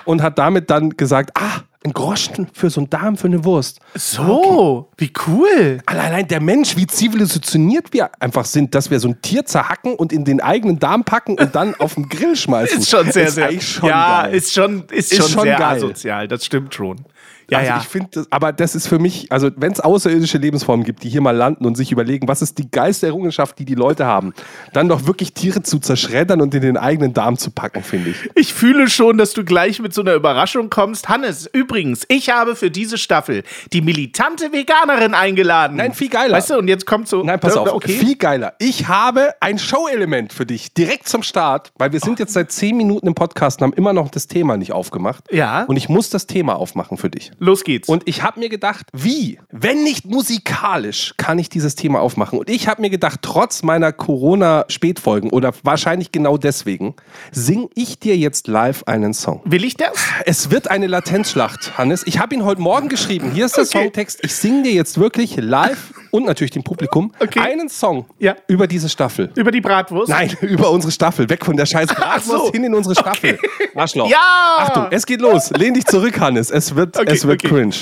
Und 0.06 0.22
hat 0.22 0.38
damit 0.38 0.70
dann 0.70 0.96
gesagt, 0.96 1.32
ah, 1.34 1.60
ein 1.84 1.92
Groschen 1.92 2.48
für 2.52 2.70
so 2.70 2.80
einen 2.80 2.90
Darm 2.90 3.16
für 3.16 3.28
eine 3.28 3.44
Wurst. 3.44 3.78
So, 3.94 4.90
wie 4.96 5.12
cool. 5.26 5.78
Allein 5.86 6.26
der 6.26 6.40
Mensch, 6.40 6.76
wie 6.76 6.86
zivilisioniert 6.86 7.92
wir 7.92 8.10
einfach 8.20 8.44
sind, 8.44 8.74
dass 8.74 8.90
wir 8.90 8.98
so 8.98 9.08
ein 9.08 9.22
Tier 9.22 9.44
zerhacken 9.44 9.94
und 9.94 10.12
in 10.12 10.24
den 10.24 10.40
eigenen 10.40 10.80
Darm 10.80 11.04
packen 11.04 11.38
und 11.38 11.54
dann 11.54 11.74
auf 11.76 11.94
den 11.94 12.08
Grill 12.08 12.34
schmeißen. 12.36 12.80
Ist 12.80 12.90
schon 12.90 13.10
sehr, 13.12 13.28
Ist 13.28 13.34
sehr. 13.36 13.60
schon 13.60 13.88
ja, 13.88 14.22
geil. 14.22 14.34
ist 14.34 14.52
schon, 14.52 14.84
ist, 14.90 15.12
Ist 15.12 15.18
schon, 15.18 15.28
schon 15.30 15.42
sehr 15.44 15.56
geil. 15.58 15.76
asozial. 15.76 16.26
Das 16.28 16.44
stimmt 16.44 16.74
schon. 16.74 17.04
Ja, 17.50 17.58
also 17.58 17.70
ja. 17.70 17.78
ich 17.78 17.88
finde, 17.88 18.26
aber 18.30 18.52
das 18.52 18.74
ist 18.74 18.88
für 18.88 18.98
mich, 18.98 19.30
also 19.32 19.50
wenn 19.56 19.72
es 19.72 19.80
außerirdische 19.80 20.38
Lebensformen 20.38 20.84
gibt, 20.84 21.02
die 21.02 21.08
hier 21.08 21.20
mal 21.22 21.34
landen 21.34 21.64
und 21.64 21.76
sich 21.76 21.90
überlegen, 21.92 22.28
was 22.28 22.42
ist 22.42 22.58
die 22.58 22.70
geilste 22.70 23.06
Errungenschaft, 23.06 23.58
die 23.58 23.64
die 23.64 23.74
Leute 23.74 24.04
haben, 24.04 24.34
dann 24.72 24.88
doch 24.88 25.06
wirklich 25.06 25.32
Tiere 25.32 25.62
zu 25.62 25.78
zerschreddern 25.78 26.40
und 26.40 26.54
in 26.54 26.60
den 26.60 26.76
eigenen 26.76 27.14
Darm 27.14 27.38
zu 27.38 27.50
packen, 27.50 27.82
finde 27.82 28.10
ich. 28.10 28.16
Ich 28.34 28.52
fühle 28.52 28.88
schon, 28.90 29.16
dass 29.18 29.32
du 29.32 29.44
gleich 29.44 29.80
mit 29.80 29.94
so 29.94 30.02
einer 30.02 30.14
Überraschung 30.14 30.68
kommst. 30.68 31.08
Hannes, 31.08 31.48
übrigens, 31.52 32.04
ich 32.08 32.30
habe 32.30 32.54
für 32.54 32.70
diese 32.70 32.98
Staffel 32.98 33.44
die 33.72 33.80
militante 33.80 34.52
Veganerin 34.52 35.14
eingeladen. 35.14 35.76
Nein, 35.78 35.94
viel 35.94 36.08
geiler. 36.10 36.36
Weißt 36.36 36.50
du, 36.50 36.58
und 36.58 36.68
jetzt 36.68 36.86
kommt 36.86 37.08
so. 37.08 37.22
Nein, 37.22 37.40
pass 37.40 37.56
auf, 37.56 37.68
Okay. 37.72 37.92
viel 37.92 38.16
geiler. 38.16 38.54
Ich 38.58 38.88
habe 38.88 39.34
ein 39.40 39.58
Show-Element 39.58 40.32
für 40.32 40.46
dich, 40.46 40.74
direkt 40.74 41.08
zum 41.08 41.22
Start, 41.22 41.72
weil 41.78 41.92
wir 41.92 42.00
sind 42.00 42.18
jetzt 42.18 42.32
seit 42.32 42.50
zehn 42.52 42.76
Minuten 42.76 43.06
im 43.06 43.14
Podcast 43.14 43.60
und 43.60 43.68
haben 43.68 43.72
immer 43.74 43.92
noch 43.92 44.10
das 44.10 44.26
Thema 44.26 44.56
nicht 44.56 44.72
aufgemacht. 44.72 45.24
Ja. 45.32 45.64
Und 45.64 45.76
ich 45.76 45.88
muss 45.88 46.10
das 46.10 46.26
Thema 46.26 46.56
aufmachen 46.56 46.96
für 46.98 47.08
dich. 47.10 47.30
Los 47.38 47.64
geht's. 47.64 47.88
Und 47.88 48.02
ich 48.06 48.22
habe 48.22 48.40
mir 48.40 48.48
gedacht, 48.48 48.86
wie, 48.92 49.38
wenn 49.50 49.84
nicht 49.84 50.04
musikalisch, 50.06 51.14
kann 51.16 51.38
ich 51.38 51.48
dieses 51.48 51.74
Thema 51.74 52.00
aufmachen. 52.00 52.38
Und 52.38 52.50
ich 52.50 52.68
habe 52.68 52.80
mir 52.82 52.90
gedacht, 52.90 53.20
trotz 53.22 53.62
meiner 53.62 53.92
Corona-Spätfolgen 53.92 55.30
oder 55.30 55.52
wahrscheinlich 55.62 56.12
genau 56.12 56.36
deswegen, 56.36 56.94
sing 57.32 57.68
ich 57.74 57.98
dir 57.98 58.16
jetzt 58.16 58.48
live 58.48 58.82
einen 58.86 59.14
Song. 59.14 59.40
Will 59.44 59.64
ich 59.64 59.76
das? 59.76 59.92
Es 60.26 60.50
wird 60.50 60.70
eine 60.70 60.86
Latenzschlacht, 60.86 61.76
Hannes. 61.78 62.02
Ich 62.06 62.18
habe 62.18 62.34
ihn 62.34 62.44
heute 62.44 62.60
Morgen 62.60 62.88
geschrieben. 62.88 63.30
Hier 63.32 63.46
ist 63.46 63.56
der 63.56 63.64
Okay. 63.64 63.82
Songtext. 63.84 64.20
Ich 64.24 64.34
singe 64.34 64.62
dir 64.62 64.72
jetzt 64.72 64.98
wirklich 64.98 65.36
live 65.36 65.92
und 66.10 66.24
natürlich 66.26 66.52
dem 66.52 66.62
Publikum 66.64 67.12
Okay. 67.20 67.40
einen 67.40 67.68
Song 67.68 68.06
Ja. 68.18 68.34
über 68.46 68.66
diese 68.66 68.88
Staffel. 68.88 69.30
Über 69.36 69.50
die 69.50 69.60
Bratwurst? 69.60 70.08
Nein, 70.08 70.34
über 70.40 70.70
unsere 70.70 70.90
Staffel. 70.92 71.28
Weg 71.28 71.44
von 71.44 71.56
der 71.56 71.66
scheiß 71.66 71.88
Bratwurst 71.88 72.46
so. 72.46 72.52
hin 72.52 72.64
in 72.64 72.74
unsere 72.74 72.94
Staffel. 72.94 73.38
Arschloch. 73.74 74.08
Ja! 74.10 74.56
Achtung, 74.58 74.86
es 74.90 75.04
geht 75.06 75.20
los. 75.20 75.50
Lehn 75.50 75.74
dich 75.74 75.84
zurück, 75.86 76.18
Hannes. 76.18 76.50
Es 76.50 76.74
wird, 76.74 76.96
Okay, 76.98 77.12
es 77.12 77.26
wird 77.28 77.44
okay. 77.44 77.54
cringe. 77.54 77.74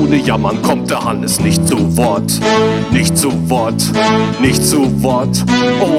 Ohne 0.00 0.16
Jammern 0.16 0.62
kommt 0.62 0.90
der 0.90 1.04
Hannes 1.04 1.40
nicht 1.40 1.66
zu 1.66 1.96
Wort. 1.96 2.40
Nicht 2.92 3.18
zu 3.18 3.50
Wort, 3.50 3.82
nicht 4.40 4.64
zu 4.64 5.02
Wort. 5.02 5.44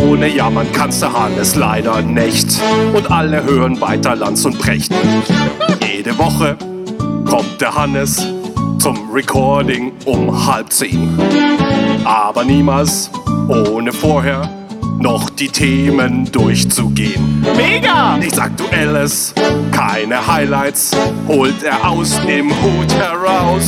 Ohne 0.01 0.27
Jammern 0.27 0.67
kannst 0.73 1.01
der 1.01 1.11
Hannes 1.11 1.55
leider 1.55 2.01
nicht. 2.01 2.47
Und 2.93 3.11
alle 3.11 3.43
hören 3.43 3.79
weiter 3.81 4.15
Lanz 4.15 4.45
und 4.45 4.57
Brecht. 4.57 4.93
Jede 5.85 6.17
Woche 6.17 6.57
kommt 7.25 7.59
der 7.59 7.75
Hannes 7.75 8.25
zum 8.79 9.11
Recording 9.11 9.91
um 10.05 10.47
halb 10.47 10.71
zehn. 10.71 11.19
Aber 12.05 12.45
niemals 12.45 13.11
ohne 13.47 13.91
vorher 13.91 14.64
noch 14.99 15.29
die 15.29 15.49
Themen 15.49 16.31
durchzugehen. 16.31 17.45
Mega! 17.55 18.17
Nichts 18.17 18.39
Aktuelles, 18.39 19.33
keine 19.71 20.25
Highlights, 20.25 20.91
holt 21.27 21.63
er 21.63 21.89
aus 21.89 22.19
dem 22.25 22.49
Hut 22.49 22.93
heraus. 22.93 23.67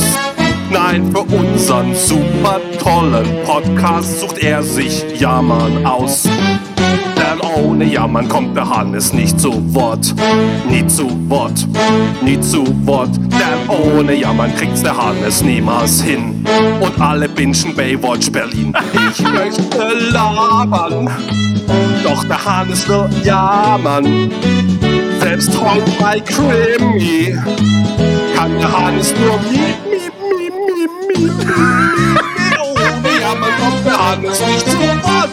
Nein, 0.70 1.10
für 1.12 1.22
unseren 1.22 1.94
super 1.94 2.60
tollen 2.78 3.26
Podcast 3.44 4.20
sucht 4.20 4.38
er 4.38 4.62
sich 4.62 5.02
Jammern 5.18 5.86
aus. 5.86 6.24
Denn 6.24 7.40
ohne 7.64 7.84
Jammern 7.84 8.28
kommt 8.28 8.56
der 8.56 8.68
Hannes 8.68 9.12
nicht 9.12 9.40
zu 9.40 9.52
Wort. 9.74 10.14
Nie 10.68 10.86
zu 10.86 11.08
Wort, 11.30 11.66
nie 12.22 12.38
zu 12.40 12.64
Wort. 12.86 13.16
Denn 13.16 13.68
ohne 13.68 14.14
Jammern 14.14 14.54
kriegt's 14.56 14.82
der 14.82 14.96
Hannes 14.96 15.42
niemals 15.42 16.02
hin. 16.02 16.37
Und 16.80 17.00
alle 17.00 17.28
bingen 17.28 17.74
Baywatch 17.74 18.30
Berlin. 18.32 18.74
Ich 19.10 19.20
möchte 19.32 19.94
labern. 20.10 21.10
Doch 22.02 22.24
der 22.24 22.44
Hannes 22.44 22.88
will 22.88 23.08
jammern. 23.22 24.32
Selbst 25.20 25.50
heute 25.60 25.90
bei 26.00 26.20
Krimi 26.20 27.36
kann 28.36 28.58
der 28.58 28.72
Hannes 28.72 29.14
nur 29.18 29.38
miep, 29.50 29.76
miep, 29.90 30.12
miep, 30.36 30.54
miep, 30.66 30.90
miep, 31.08 31.32
miep. 31.36 32.22
Ohne 32.60 33.20
Jammern 33.20 33.52
kommt 33.60 33.84
der 33.84 34.10
Hannes 34.10 34.40
nicht 34.46 34.70
zu 34.70 34.78
Wort. 34.78 35.30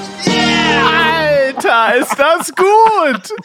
Alter, 1.66 1.96
ist 1.96 2.16
das 2.18 2.54
gut! 2.56 3.36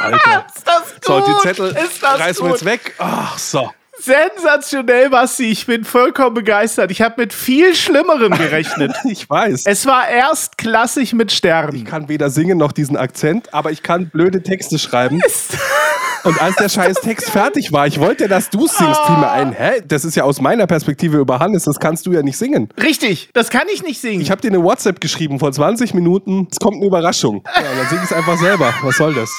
Alter. 0.00 0.46
Ist 0.54 0.66
das 0.66 0.94
gut? 0.94 1.04
So, 1.04 1.20
die 1.20 1.48
Zettel 1.48 1.68
ist 1.68 2.02
das 2.02 2.20
reißen 2.20 2.44
wir 2.44 2.50
jetzt 2.52 2.64
weg. 2.64 2.94
Ach 2.98 3.38
so. 3.38 3.70
Sensationell, 4.04 5.08
Basti. 5.08 5.50
Ich 5.50 5.64
bin 5.66 5.84
vollkommen 5.84 6.34
begeistert. 6.34 6.90
Ich 6.90 7.00
habe 7.00 7.14
mit 7.22 7.32
viel 7.32 7.74
Schlimmerem 7.74 8.32
gerechnet. 8.36 8.94
Ich 9.04 9.28
weiß. 9.30 9.64
es 9.66 9.86
war 9.86 10.06
erstklassig 10.08 11.14
mit 11.14 11.32
Sternen. 11.32 11.74
Ich 11.74 11.84
kann 11.86 12.08
weder 12.08 12.28
singen 12.28 12.58
noch 12.58 12.72
diesen 12.72 12.96
Akzent, 12.98 13.54
aber 13.54 13.70
ich 13.70 13.82
kann 13.82 14.10
blöde 14.10 14.42
Texte 14.42 14.78
schreiben. 14.78 15.22
Und 16.24 16.40
als 16.40 16.56
der 16.56 16.70
scheiß 16.70 17.00
Text 17.02 17.30
fertig 17.30 17.72
war, 17.72 17.86
ich 17.86 18.00
wollte, 18.00 18.28
dass 18.28 18.48
du 18.48 18.66
singst, 18.66 19.00
fiel 19.06 19.16
mir 19.16 19.30
ein, 19.30 19.52
hä? 19.52 19.82
Das 19.86 20.06
ist 20.06 20.16
ja 20.16 20.24
aus 20.24 20.40
meiner 20.40 20.66
Perspektive 20.66 21.18
über 21.18 21.38
Hannes, 21.38 21.64
das 21.64 21.78
kannst 21.78 22.06
du 22.06 22.12
ja 22.12 22.22
nicht 22.22 22.38
singen. 22.38 22.70
Richtig, 22.82 23.28
das 23.34 23.50
kann 23.50 23.66
ich 23.72 23.82
nicht 23.82 24.00
singen. 24.00 24.22
Ich 24.22 24.30
habe 24.30 24.40
dir 24.40 24.48
eine 24.48 24.62
WhatsApp 24.62 25.02
geschrieben 25.02 25.38
vor 25.38 25.52
20 25.52 25.92
Minuten, 25.92 26.48
es 26.50 26.58
kommt 26.58 26.76
eine 26.76 26.86
Überraschung. 26.86 27.44
Ja, 27.54 27.62
dann 27.62 27.88
sing 27.88 27.98
ich 27.98 28.04
es 28.04 28.12
einfach 28.14 28.38
selber. 28.38 28.72
Was 28.82 28.96
soll 28.96 29.12
das? 29.14 29.30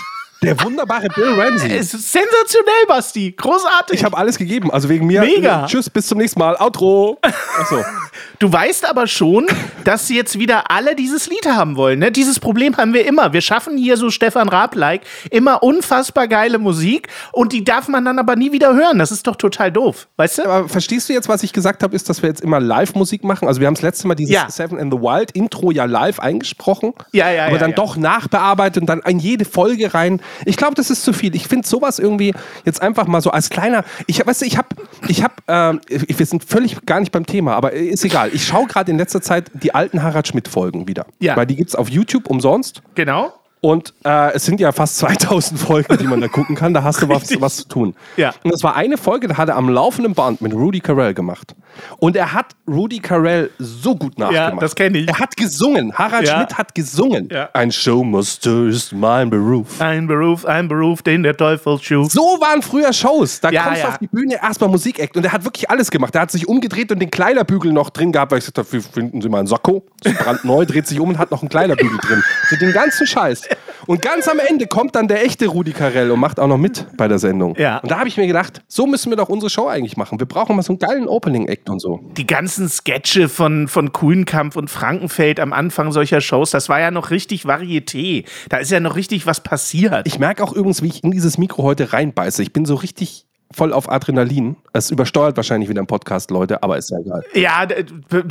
Der 0.45 0.63
wunderbare 0.63 1.07
Bill 1.09 1.39
Ramsey. 1.39 1.71
es 1.77 1.93
ist 1.93 2.11
sensationell, 2.11 2.85
Basti. 2.87 3.31
Großartig. 3.35 3.99
Ich 3.99 4.05
habe 4.05 4.17
alles 4.17 4.37
gegeben, 4.37 4.71
also 4.71 4.89
wegen 4.89 5.05
mir. 5.07 5.21
Mega. 5.21 5.65
Tschüss, 5.65 5.89
bis 5.89 6.07
zum 6.07 6.17
nächsten 6.17 6.39
Mal. 6.39 6.55
Outro. 6.57 7.17
Achso. 7.59 7.83
Du 8.39 8.51
weißt 8.51 8.89
aber 8.89 9.07
schon, 9.07 9.47
dass 9.85 10.07
sie 10.07 10.15
jetzt 10.15 10.37
wieder 10.37 10.69
alle 10.69 10.95
dieses 10.95 11.29
Lied 11.29 11.45
haben 11.45 11.77
wollen. 11.77 11.99
Ne? 11.99 12.11
Dieses 12.11 12.39
Problem 12.39 12.75
haben 12.77 12.93
wir 12.93 13.05
immer. 13.05 13.31
Wir 13.33 13.41
schaffen 13.41 13.77
hier 13.77 13.97
so 13.97 14.09
Stefan 14.09 14.49
Raab-like 14.49 15.01
immer 15.31 15.63
unfassbar 15.63 16.27
geile 16.27 16.57
Musik 16.57 17.07
und 17.31 17.53
die 17.53 17.63
darf 17.63 17.87
man 17.87 18.03
dann 18.03 18.19
aber 18.19 18.35
nie 18.35 18.51
wieder 18.51 18.73
hören. 18.73 18.99
Das 18.99 19.11
ist 19.11 19.25
doch 19.27 19.35
total 19.35 19.71
doof. 19.71 20.07
Weißt 20.17 20.39
du? 20.39 20.43
Aber 20.43 20.69
verstehst 20.69 21.07
du 21.09 21.13
jetzt, 21.13 21.29
was 21.29 21.43
ich 21.43 21.53
gesagt 21.53 21.81
habe, 21.83 21.95
ist, 21.95 22.09
dass 22.09 22.21
wir 22.21 22.29
jetzt 22.29 22.41
immer 22.41 22.59
Live-Musik 22.59 23.23
machen? 23.23 23.47
Also 23.47 23.61
wir 23.61 23.67
haben 23.67 23.75
das 23.75 23.83
letzte 23.83 24.07
Mal 24.07 24.15
dieses 24.15 24.33
Ja. 24.33 24.49
Seven 24.49 24.77
in 24.77 24.91
the 24.91 24.97
Wild 24.97 25.31
Intro 25.31 25.71
ja 25.71 25.85
live 25.85 26.19
eingesprochen. 26.19 26.93
Ja, 27.13 27.29
ja, 27.31 27.43
Aber 27.45 27.53
ja, 27.53 27.57
dann 27.59 27.71
ja. 27.71 27.75
doch 27.75 27.95
nachbearbeitet 27.95 28.81
und 28.81 28.87
dann 28.87 28.99
in 29.01 29.19
jede 29.19 29.45
Folge 29.45 29.93
rein. 29.93 30.21
Ich 30.45 30.57
glaube, 30.57 30.75
das 30.75 30.89
ist 30.89 31.03
zu 31.03 31.13
viel. 31.13 31.35
Ich 31.35 31.47
finde 31.47 31.67
sowas 31.67 31.99
irgendwie 31.99 32.33
jetzt 32.65 32.81
einfach 32.81 33.07
mal 33.07 33.21
so 33.21 33.31
als 33.31 33.49
kleiner. 33.49 33.83
Ich 34.07 34.25
weißt 34.25 34.41
du, 34.41 34.45
ich 34.45 34.57
habe, 34.57 34.67
ich 35.07 35.23
habe, 35.23 35.79
ich- 35.87 36.19
wir 36.19 36.25
sind 36.25 36.43
völlig 36.43 36.85
gar 36.85 36.99
nicht 36.99 37.11
beim 37.11 37.25
Thema, 37.25 37.55
aber 37.55 37.71
ist 37.73 38.03
egal. 38.03 38.29
Ich 38.33 38.45
schaue 38.45 38.67
gerade 38.67 38.91
in 38.91 38.97
letzter 38.97 39.21
Zeit 39.21 39.51
die 39.53 39.73
alten 39.73 40.03
Harald 40.03 40.27
Schmidt-Folgen 40.27 40.87
wieder. 40.87 41.05
Ja. 41.19 41.35
Weil 41.37 41.45
die 41.45 41.55
gibt 41.55 41.69
es 41.69 41.75
auf 41.75 41.89
YouTube 41.89 42.29
umsonst. 42.29 42.81
Genau. 42.95 43.33
Und 43.65 43.95
äh, 44.05 44.33
es 44.33 44.45
sind 44.45 44.59
ja 44.59 44.71
fast 44.71 44.97
2000 44.99 45.59
Folgen, 45.59 45.97
die 45.97 46.05
man 46.05 46.21
da 46.21 46.27
gucken 46.27 46.55
kann. 46.55 46.73
Da 46.75 46.83
hast 46.83 47.01
du 47.01 47.09
was, 47.09 47.29
was 47.41 47.57
zu 47.57 47.67
tun. 47.67 47.95
Ja. 48.15 48.31
Und 48.43 48.53
das 48.53 48.61
war 48.61 48.75
eine 48.75 48.95
Folge, 48.95 49.27
da 49.27 49.37
hat 49.37 49.49
er 49.49 49.55
am 49.55 49.69
laufenden 49.69 50.13
Band 50.13 50.39
mit 50.41 50.53
Rudy 50.53 50.79
Carell 50.81 51.15
gemacht. 51.15 51.55
Und 51.97 52.15
er 52.15 52.31
hat 52.31 52.51
Rudy 52.69 52.99
Carell 52.99 53.49
so 53.57 53.95
gut 53.95 54.19
nachgemacht. 54.19 54.61
das 54.61 54.75
kenn 54.75 54.93
ich. 54.93 55.07
Er 55.07 55.17
hat 55.19 55.35
gesungen. 55.35 55.91
Harald 55.97 56.27
Ja. 56.27 56.35
Schmidt 56.37 56.57
hat 56.59 56.75
gesungen. 56.75 57.27
Ja. 57.31 57.49
Ein 57.53 57.71
Showmaster 57.71 58.67
ist 58.67 58.93
mein 58.93 59.29
Beruf. 59.31 59.81
Ein 59.81 60.05
Beruf, 60.07 60.45
ein 60.45 60.67
Beruf, 60.67 61.01
den 61.01 61.23
der 61.23 61.35
Teufel 61.35 61.79
schuf. 61.81 62.11
So 62.11 62.21
waren 62.39 62.61
früher 62.61 62.93
Shows. 62.93 63.41
Da 63.41 63.49
Ja, 63.49 63.63
kommst 63.63 63.79
ja. 63.81 63.87
du 63.87 63.91
auf 63.93 63.97
die 63.97 64.07
Bühne 64.07 64.35
erstmal 64.41 64.69
Musik-Act. 64.69 65.17
Und 65.17 65.25
er 65.25 65.31
hat 65.33 65.43
wirklich 65.43 65.69
alles 65.69 65.89
gemacht. 65.89 66.13
Er 66.15 66.21
hat 66.21 66.31
sich 66.31 66.47
umgedreht 66.47 66.91
und 66.91 66.99
den 66.99 67.09
Kleiderbügel 67.11 67.73
noch 67.73 67.89
drin 67.89 68.11
gehabt, 68.11 68.31
weil 68.31 68.39
ich 68.39 68.45
gesagt 68.45 68.59
habe, 68.71 68.81
finden 68.81 69.21
Sie 69.21 69.27
mal 69.29 69.39
einen 69.39 69.47
Sakko? 69.47 69.83
So 70.03 70.11
brandneu, 70.13 70.65
dreht 70.65 70.85
sich 70.87 70.99
um 70.99 71.09
und 71.09 71.17
hat 71.17 71.31
noch 71.31 71.41
einen 71.41 71.49
Kleiderbügel 71.49 71.97
drin. 71.97 72.23
So 72.49 72.55
den 72.57 72.71
ganzen 72.71 73.07
Scheiß. 73.07 73.41
Und 73.87 74.01
ganz 74.01 74.27
am 74.27 74.39
Ende 74.39 74.67
kommt 74.67 74.95
dann 74.95 75.07
der 75.07 75.23
echte 75.23 75.47
Rudi 75.47 75.71
Carell 75.71 76.11
und 76.11 76.19
macht 76.19 76.39
auch 76.39 76.47
noch 76.47 76.57
mit 76.57 76.85
bei 76.97 77.07
der 77.07 77.19
Sendung. 77.19 77.55
Ja. 77.57 77.77
Und 77.79 77.91
da 77.91 77.99
habe 77.99 78.07
ich 78.07 78.17
mir 78.17 78.27
gedacht, 78.27 78.61
so 78.67 78.87
müssen 78.87 79.11
wir 79.11 79.17
doch 79.17 79.29
unsere 79.29 79.49
Show 79.49 79.67
eigentlich 79.67 79.97
machen. 79.97 80.19
Wir 80.19 80.25
brauchen 80.25 80.55
mal 80.55 80.63
so 80.63 80.73
einen 80.73 80.79
geilen 80.79 81.07
Opening-Act 81.07 81.69
und 81.69 81.79
so. 81.79 81.99
Die 82.17 82.27
ganzen 82.27 82.69
Sketche 82.69 83.29
von, 83.29 83.67
von 83.67 83.91
Kuhnkampf 83.91 84.55
und 84.55 84.69
Frankenfeld 84.69 85.39
am 85.39 85.53
Anfang 85.53 85.91
solcher 85.91 86.21
Shows, 86.21 86.51
das 86.51 86.69
war 86.69 86.79
ja 86.79 86.91
noch 86.91 87.11
richtig 87.11 87.45
Varieté. 87.45 88.25
Da 88.49 88.57
ist 88.57 88.71
ja 88.71 88.79
noch 88.79 88.95
richtig 88.95 89.27
was 89.27 89.41
passiert. 89.41 90.07
Ich 90.07 90.19
merke 90.19 90.43
auch 90.43 90.53
übrigens, 90.53 90.81
wie 90.81 90.87
ich 90.87 91.03
in 91.03 91.11
dieses 91.11 91.37
Mikro 91.37 91.63
heute 91.63 91.93
reinbeiße. 91.93 92.41
Ich 92.41 92.53
bin 92.53 92.65
so 92.65 92.75
richtig 92.75 93.25
voll 93.55 93.71
auf 93.73 93.89
Adrenalin. 93.91 94.57
Es 94.73 94.91
übersteuert 94.91 95.37
wahrscheinlich 95.37 95.69
wieder 95.69 95.79
im 95.79 95.87
Podcast, 95.87 96.29
Leute, 96.31 96.61
aber 96.61 96.77
ist 96.77 96.89
ja 96.91 96.99
egal. 96.99 97.23
ja, 97.33 97.65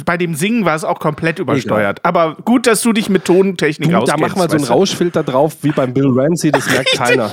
bei 0.05 0.17
dem 0.17 0.35
Singen 0.35 0.65
war 0.65 0.75
es 0.77 0.85
auch 0.85 1.01
komplett 1.01 1.39
übersteuert. 1.39 2.05
Aber 2.05 2.37
gut, 2.45 2.67
dass 2.67 2.83
du 2.83 2.93
dich 2.93 3.09
mit 3.09 3.25
Tontechnik 3.25 3.91
Du, 3.91 3.97
auskennst. 3.97 4.13
da 4.23 4.27
machen 4.29 4.41
wir 4.41 4.49
so 4.51 4.57
einen? 4.57 4.65
Rauschfilter 4.67 5.23
drauf, 5.23 5.57
wie 5.63 5.73
beim 5.73 5.95
Bill 5.95 6.09
Ramsey, 6.11 6.51
das 6.53 6.69
merkt 6.71 6.93
keiner. 6.97 7.33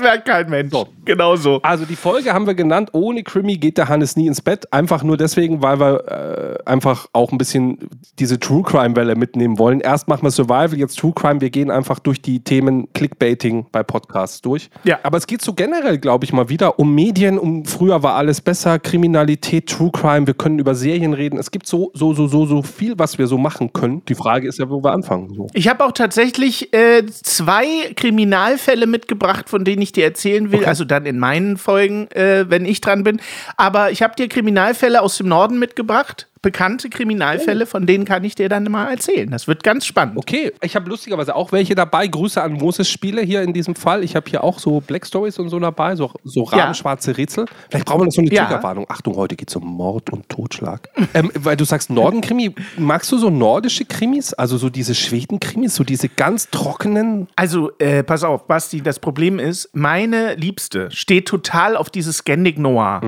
Genau, 0.00 0.12
das 0.12 0.24
merkt 0.24 0.26
kein 0.26 0.50
Mensch. 0.50 0.72
Genau 1.04 1.36
so. 1.36 1.60
Also 1.62 1.84
die 1.84 1.96
Folge 1.96 2.32
haben 2.32 2.46
wir 2.46 2.54
genannt, 2.54 2.90
ohne 2.92 3.22
Krimi 3.22 3.56
geht 3.56 3.78
der 3.78 3.88
Hannes 3.88 4.16
nie 4.16 4.26
ins 4.26 4.40
Bett. 4.40 4.72
Einfach 4.72 5.02
nur 5.02 5.16
deswegen, 5.16 5.62
weil 5.62 5.80
wir 5.80 6.58
äh, 6.64 6.68
einfach 6.70 7.06
auch 7.12 7.32
ein 7.32 7.38
bisschen 7.38 7.78
diese 8.18 8.38
True 8.38 8.62
Crime 8.62 8.94
Welle 8.96 9.16
mitnehmen 9.16 9.58
wollen. 9.58 9.80
Erst 9.80 10.08
machen 10.08 10.22
wir 10.22 10.30
Survival, 10.30 10.78
jetzt 10.78 10.98
True 10.98 11.12
Crime. 11.14 11.40
Wir 11.40 11.50
gehen 11.50 11.70
einfach 11.70 11.98
durch 11.98 12.22
die 12.22 12.44
Themen 12.44 12.92
Clickbaiting 12.92 13.66
bei 13.72 13.82
Podcasts 13.82 14.40
durch. 14.40 14.70
Ja. 14.84 14.98
Aber 15.02 15.18
es 15.18 15.26
geht 15.26 15.42
so 15.42 15.54
generell, 15.54 15.98
glaube 15.98 16.24
ich, 16.24 16.32
mal 16.32 16.48
wieder 16.48 16.78
um 16.78 16.94
Medien, 16.94 17.38
um 17.38 17.64
früher 17.64 18.02
war 18.02 18.14
alles 18.14 18.40
besser, 18.40 18.78
Kriminalität, 18.78 19.68
True 19.68 19.90
Crime. 19.90 20.26
Wir 20.26 20.34
können 20.34 20.58
über 20.58 20.74
Serien 20.74 21.14
reden. 21.14 21.38
Es 21.38 21.50
gibt 21.50 21.66
so, 21.66 21.90
so, 21.94 22.14
so, 22.14 22.26
so, 22.26 22.46
so 22.46 22.62
viel, 22.62 22.98
was 22.98 23.18
wir 23.18 23.26
so 23.26 23.38
machen 23.38 23.72
können. 23.72 24.02
Die 24.06 24.14
Frage 24.14 24.48
ist 24.48 24.58
ja, 24.58 24.68
wo 24.68 24.82
wir 24.82 24.92
anfangen. 24.92 25.34
So. 25.34 25.46
Ich 25.54 25.68
habe 25.68 25.84
auch 25.84 25.92
tatsächlich 25.92 26.72
äh, 26.72 27.04
zwei 27.06 27.92
Kriminalfälle 27.96 28.86
mitgebracht, 28.86 29.48
von 29.48 29.64
denen 29.64 29.82
ich 29.82 29.89
dir 29.92 30.04
erzählen 30.04 30.52
will. 30.52 30.64
Also 30.64 30.84
dann 30.84 31.06
in 31.06 31.18
meinen 31.18 31.56
Folgen, 31.56 32.10
äh, 32.12 32.46
wenn 32.48 32.64
ich 32.64 32.80
dran 32.80 33.04
bin. 33.04 33.20
Aber 33.56 33.90
ich 33.90 34.02
habe 34.02 34.14
dir 34.16 34.28
Kriminalfälle 34.28 35.02
aus 35.02 35.16
dem 35.18 35.28
Norden 35.28 35.58
mitgebracht. 35.58 36.29
Bekannte 36.42 36.88
Kriminalfälle, 36.88 37.66
von 37.66 37.84
denen 37.86 38.06
kann 38.06 38.24
ich 38.24 38.34
dir 38.34 38.48
dann 38.48 38.64
mal 38.64 38.90
erzählen. 38.90 39.30
Das 39.30 39.46
wird 39.46 39.62
ganz 39.62 39.84
spannend. 39.84 40.16
Okay, 40.16 40.52
ich 40.62 40.74
habe 40.74 40.88
lustigerweise 40.88 41.36
auch 41.36 41.52
welche 41.52 41.74
dabei. 41.74 42.06
Grüße 42.06 42.42
an 42.42 42.54
Moses 42.54 42.88
Spiele 42.88 43.20
hier 43.20 43.42
in 43.42 43.52
diesem 43.52 43.74
Fall. 43.74 44.02
Ich 44.04 44.16
habe 44.16 44.28
hier 44.30 44.42
auch 44.42 44.58
so 44.58 44.80
Black 44.80 45.04
Stories 45.06 45.38
und 45.38 45.50
so 45.50 45.58
dabei, 45.60 45.96
so, 45.96 46.12
so 46.24 46.44
Ja. 46.52 46.58
rahmenschwarze 46.64 47.16
Rätsel. 47.18 47.44
Vielleicht 47.68 47.84
brauchen 47.84 48.00
wir 48.00 48.04
noch 48.06 48.12
so 48.12 48.22
eine 48.22 48.32
Ja. 48.32 48.46
Triggerwarnung. 48.46 48.86
Achtung, 48.88 49.16
heute 49.16 49.36
geht 49.36 49.50
es 49.50 49.56
um 49.56 49.66
Mord 49.66 50.08
und 50.10 50.28
Totschlag. 50.30 50.88
ähm, 51.14 51.30
weil 51.34 51.58
du 51.58 51.64
sagst 51.66 51.90
Norden-Krimi. 51.90 52.54
Magst 52.78 53.12
du 53.12 53.18
so 53.18 53.28
nordische 53.28 53.84
Krimis? 53.84 54.32
Also 54.32 54.56
so 54.56 54.70
diese 54.70 54.94
Schweden-Krimis, 54.94 55.74
so 55.74 55.84
diese 55.84 56.08
ganz 56.08 56.48
trockenen. 56.50 57.28
Also, 57.36 57.70
äh, 57.78 58.02
pass 58.02 58.24
auf, 58.24 58.46
Basti, 58.46 58.80
das 58.80 58.98
Problem 58.98 59.38
ist, 59.38 59.68
meine 59.74 60.36
Liebste 60.36 60.90
steht 60.90 61.28
total 61.28 61.76
auf 61.76 61.90
dieses 61.90 62.16
Scandic 62.18 62.58
Noir. 62.58 63.02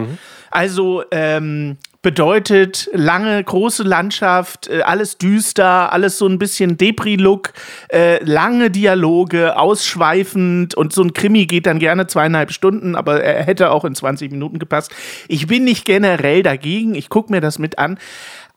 Also, 0.51 1.03
ähm, 1.11 1.79
bedeutet 2.03 2.91
lange, 2.93 3.43
große 3.43 3.85
Landschaft, 3.85 4.69
äh, 4.69 4.83
alles 4.83 5.19
düster, 5.19 5.93
alles 5.93 6.19
so 6.19 6.27
ein 6.27 6.39
bisschen 6.39 6.77
Depri-Look, 6.77 7.53
äh, 7.93 8.23
lange 8.25 8.71
Dialoge, 8.71 9.57
ausschweifend 9.57 10.75
und 10.75 10.93
so 10.93 11.03
ein 11.03 11.13
Krimi 11.15 11.47
geht 11.47 11.67
dann 11.67 11.79
gerne 11.79 12.09
zweieinhalb 12.09 12.53
Stunden, 12.53 12.97
aber 12.97 13.23
er 13.23 13.45
hätte 13.45 13.71
auch 13.71 13.85
in 13.85 13.95
20 13.95 14.33
Minuten 14.33 14.59
gepasst. 14.59 14.91
Ich 15.29 15.47
bin 15.47 15.65
nicht 15.65 15.85
generell 15.85 16.43
dagegen, 16.43 16.95
ich 16.95 17.09
gucke 17.09 17.33
mir 17.33 17.41
das 17.41 17.59
mit 17.59 17.79
an. 17.79 17.99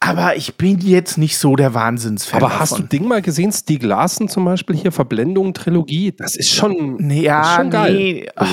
Aber 0.02 0.36
ich 0.36 0.56
bin 0.56 0.80
jetzt 0.82 1.18
nicht 1.18 1.38
so 1.38 1.56
der 1.56 1.74
Wahnsinnsfan. 1.74 2.44
Aber 2.44 2.60
hast 2.60 2.78
du 2.78 2.84
Ding 2.84 3.08
mal 3.08 3.22
gesehen? 3.22 3.52
Stieg 3.52 3.82
Larsen 3.82 4.28
zum 4.28 4.44
Beispiel 4.46 4.76
hier, 4.76 4.92
Verblendung, 4.92 5.54
Trilogie? 5.54 6.12
Das 6.12 6.36
ist 6.36 6.54
schon, 6.54 6.98
Nee, 6.98 7.22
ja, 7.22 7.40
das 7.40 7.50
ist 7.50 7.56
schon 7.56 7.70
geil. 7.72 7.94
nee. 7.96 8.28
Oh, 8.38 8.46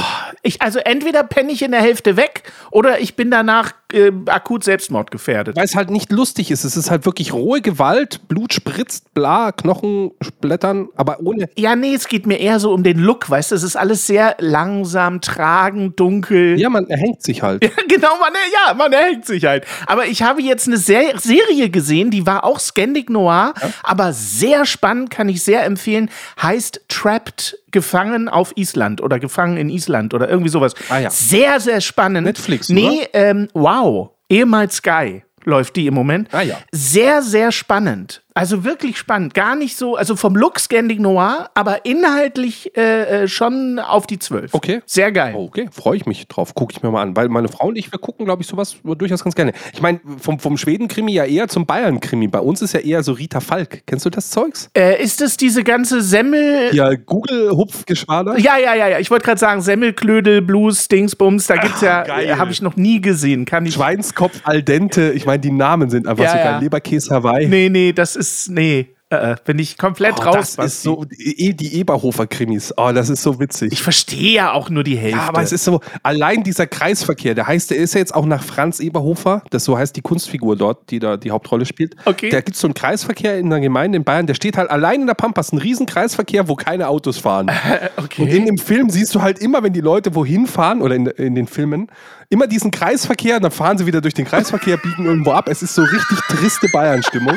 ich, 0.43 0.63
also 0.63 0.79
entweder 0.79 1.25
penne 1.25 1.51
ich 1.51 1.63
in 1.63 1.73
der 1.73 1.83
Hälfte 1.83 2.17
weg 2.17 2.45
oder 2.71 3.01
ich 3.01 3.17
bin 3.17 3.31
danach 3.31 3.73
äh, 3.93 4.13
akut 4.27 4.65
selbstmordgefährdet. 4.65 5.57
Weil 5.57 5.65
es 5.65 5.75
halt 5.75 5.91
nicht 5.91 6.13
lustig 6.13 6.51
ist. 6.51 6.65
Es 6.65 6.77
ist 6.77 6.91
halt 6.91 7.05
wirklich 7.05 7.33
rohe 7.33 7.61
Gewalt, 7.61 8.29
Blut 8.29 8.53
spritzt, 8.53 9.15
bla, 9.15 9.53
Knochen 9.53 10.13
splittern, 10.21 10.89
aber 10.97 11.21
ohne. 11.21 11.49
Ja, 11.57 11.77
nee, 11.77 11.95
es 11.95 12.09
geht 12.09 12.27
mir 12.27 12.39
eher 12.39 12.61
so 12.61 12.73
um 12.73 12.83
den 12.83 12.99
Look, 12.99 13.29
weißt 13.29 13.51
du? 13.51 13.55
Es 13.55 13.63
ist 13.63 13.77
alles 13.77 14.07
sehr 14.07 14.37
langsam, 14.39 15.21
tragend, 15.21 15.99
dunkel. 15.99 16.59
Ja, 16.59 16.69
man 16.69 16.89
erhängt 16.89 17.23
sich 17.23 17.43
halt. 17.43 17.63
genau, 17.89 18.17
man, 18.21 18.33
ja, 18.53 18.75
man 18.75 18.93
erhängt 18.93 19.27
sich 19.27 19.45
halt. 19.45 19.65
Aber 19.87 20.07
ich 20.07 20.23
habe 20.23 20.43
jetzt 20.43 20.67
eine 20.67 20.77
Ser 20.77 21.19
Serie 21.19 21.71
gesehen, 21.71 22.11
die 22.11 22.27
war 22.27 22.45
auch 22.45 22.59
Scandic 22.59 23.11
Noir, 23.11 23.55
aber 23.83 24.13
sehr 24.13 24.65
spannend, 24.67 25.11
kann 25.11 25.29
ich 25.29 25.43
sehr 25.43 25.65
empfehlen. 25.65 26.11
Heißt 26.41 26.83
Trapped, 26.89 27.59
gefangen 27.73 28.29
auf 28.29 28.53
Island 28.57 29.03
oder 29.03 29.19
gefangen 29.19 29.57
in 29.57 29.69
Island 29.71 30.15
oder 30.15 30.29
irgendwie 30.29 30.51
sowas. 30.51 30.75
Ah, 30.89 30.99
ja. 30.99 31.11
Sehr, 31.11 31.59
sehr 31.59 31.81
spannend. 31.81 32.27
Netflix, 32.27 32.69
Nee, 32.69 33.09
ähm, 33.15 33.49
wow. 33.55 33.82
Ehemals 34.29 34.77
Sky 34.77 35.23
läuft 35.45 35.77
die 35.77 35.87
im 35.87 35.95
Moment. 35.95 36.33
Ah, 36.33 36.43
ja. 36.43 36.59
Sehr, 36.73 37.23
sehr 37.23 37.53
spannend. 37.53 38.22
Also 38.35 38.65
wirklich 38.65 38.99
spannend. 38.99 39.35
Gar 39.35 39.57
nicht 39.57 39.77
so, 39.77 39.97
also 39.97 40.17
vom 40.17 40.37
Look 40.37 40.59
Scandic 40.59 41.01
Noir, 41.01 41.51
aber 41.55 41.85
inhaltlich 41.85 42.77
äh, 42.77 43.23
äh, 43.25 43.29
schon 43.29 43.79
auf 43.79 44.07
die 44.07 44.19
Zwölf. 44.19 44.55
Okay. 44.55 44.81
Sehr 44.87 45.13
geil. 45.13 45.35
Okay, 45.37 45.69
freue 45.73 45.97
ich 45.97 46.07
mich 46.07 46.27
drauf. 46.29 46.55
Gucke 46.55 46.73
ich 46.77 46.83
mir 46.83 46.91
mal 46.91 47.03
an. 47.03 47.17
Weil 47.17 47.29
meine 47.29 47.49
Frau 47.49 47.69
und 47.69 47.77
ich, 47.77 47.93
wir 47.93 47.99
gucken, 47.99 48.25
glaube 48.25 48.43
ich, 48.43 48.49
sowas 48.49 48.77
durchaus 48.85 49.23
ganz 49.23 49.35
gerne. 49.35 49.53
Ich 49.73 49.83
meine, 49.83 50.01
vom, 50.19 50.39
vom 50.39 50.57
Schweden-Krimi 50.57 51.13
ja 51.13 51.25
eher 51.25 51.49
zum 51.49 51.67
Bayern-Krimi. 51.67 52.29
Bei 52.29 52.41
uns 52.41 52.63
ist 52.63 52.73
ja 52.75 52.81
eher 52.81 53.03
so 53.03 53.13
Rita 53.13 53.41
Falk. 53.41 53.83
Kennst 53.87 54.07
du 54.07 54.11
das 54.11 54.31
Zeugs? 54.31 54.71
Äh, 54.77 55.03
ist 55.03 55.21
es 55.21 55.37
diese 55.37 55.63
ganze 55.65 56.01
Semmel. 56.01 56.75
Ja, 56.75 56.95
Google-Hupfgeschwader. 56.95 58.39
Ja, 58.39 58.57
ja, 58.57 58.75
ja, 58.75 58.89
ja. 58.89 58.99
Ich 58.99 59.11
wollte 59.11 59.25
gerade 59.25 59.39
sagen, 59.41 59.61
Semmelklödel, 59.61 60.43
Blues, 60.43 60.89
Dingsbums, 60.89 61.47
da 61.47 61.57
gibt's 61.57 61.81
ja, 61.81 62.03
geil. 62.03 62.27
äh, 62.29 62.35
habe 62.35 62.51
ich 62.51 62.63
noch 62.63 62.77
nie 62.77 63.01
gesehen. 63.01 63.45
Kann 63.45 63.67
ich. 63.67 63.75
Schweinskopf 63.75 64.41
al 64.45 64.63
dente. 64.63 65.13
Ich 65.13 65.27
meine, 65.27 65.41
die 65.41 65.51
Namen 65.53 65.91
sind 65.91 66.07
einfach 66.07 66.25
Ja, 66.25 66.31
so 66.31 66.37
geil. 66.37 66.45
ja. 66.47 66.59
Leberkäse 66.59 67.15
Hawaii. 67.15 67.47
Nee, 67.49 67.69
nee, 67.69 67.93
das 67.93 68.17
ist. 68.17 68.22
Nee. 68.49 68.89
Äh, 69.13 69.33
äh, 69.33 69.37
bin 69.45 69.59
ich 69.59 69.77
komplett 69.77 70.15
Oh, 70.21 70.23
raus. 70.23 70.57
das 70.57 70.67
ist 70.67 70.83
so, 70.85 71.05
eh 71.19 71.53
die 71.53 71.75
Eberhofer-Krimis. 71.75 72.73
Oh, 72.79 72.93
das 72.95 73.11
ist 73.11 73.23
so 73.23 73.39
witzig. 73.39 73.71
ich 73.71 73.83
verstehe 73.83 74.33
ja 74.33 74.53
auch 74.53 74.71
nur 74.71 74.85
die 74.85 74.97
Hälfte. 74.97 75.19
Ja, 75.19 75.29
aber 75.29 75.43
es 75.43 75.53
ist 75.53 75.65
so, 75.65 75.81
allein 76.03 76.43
dieser 76.43 76.67
Kreisverkehr, 76.67 77.35
der 77.35 77.47
heißt, 77.47 77.71
der 77.71 77.77
ist 77.77 77.93
ja 77.93 78.01
jetzt 78.01 78.15
auch 78.15 78.25
nach 78.25 78.43
Franz 78.43 78.81
Eberhofer, 78.81 79.43
das 79.51 79.65
so 79.65 79.77
heißt 79.77 79.95
die 79.97 80.01
Kunstfigur 80.01 80.57
dort, 80.57 80.91
die 80.91 80.99
da 80.99 81.19
die 81.19 81.31
Hauptrolle 81.31 81.67
spielt. 81.67 81.95
Okay. 82.07 82.31
Da 82.31 82.41
gibt 82.41 82.55
es 82.55 82.61
so 82.63 82.67
einen 82.69 82.73
Kreisverkehr 82.75 83.39
in 83.39 83.51
der 83.51 83.61
Gemeinde 83.61 83.97
in 83.97 84.05
Bayern, 84.05 84.27
der 84.27 84.33
steht 84.35 84.57
halt 84.57 84.71
allein 84.71 85.03
in 85.03 85.07
der 85.07 85.15
Pampas, 85.15 85.53
ein 85.53 85.59
riesen 85.59 85.85
Kreisverkehr, 85.85 86.49
wo 86.49 86.55
keine 86.55 86.89
Autos 86.89 87.19
fahren. 87.19 87.51
okay. 87.99 88.23
Und 88.23 88.29
in 88.29 88.47
dem 88.47 88.57
Film 88.57 88.89
siehst 88.89 89.15
du 89.15 89.21
halt 89.21 89.41
immer, 89.41 89.63
wenn 89.63 89.75
die 89.75 89.83
Leute 89.83 90.15
wohin 90.15 90.47
fahren, 90.47 90.81
oder 90.81 90.95
in, 90.95 91.05
in 91.07 91.35
den 91.35 91.49
Filmen, 91.49 91.89
immer 92.31 92.47
diesen 92.47 92.71
Kreisverkehr, 92.71 93.41
dann 93.41 93.51
fahren 93.51 93.77
sie 93.77 93.85
wieder 93.85 94.01
durch 94.01 94.15
den 94.15 94.25
Kreisverkehr, 94.25 94.77
biegen 94.83 95.05
irgendwo 95.05 95.33
ab. 95.33 95.49
Es 95.51 95.63
ist 95.63 95.75
so 95.75 95.83
richtig 95.83 96.19
triste 96.29 96.69
Bayern-Stimmung. 96.73 97.37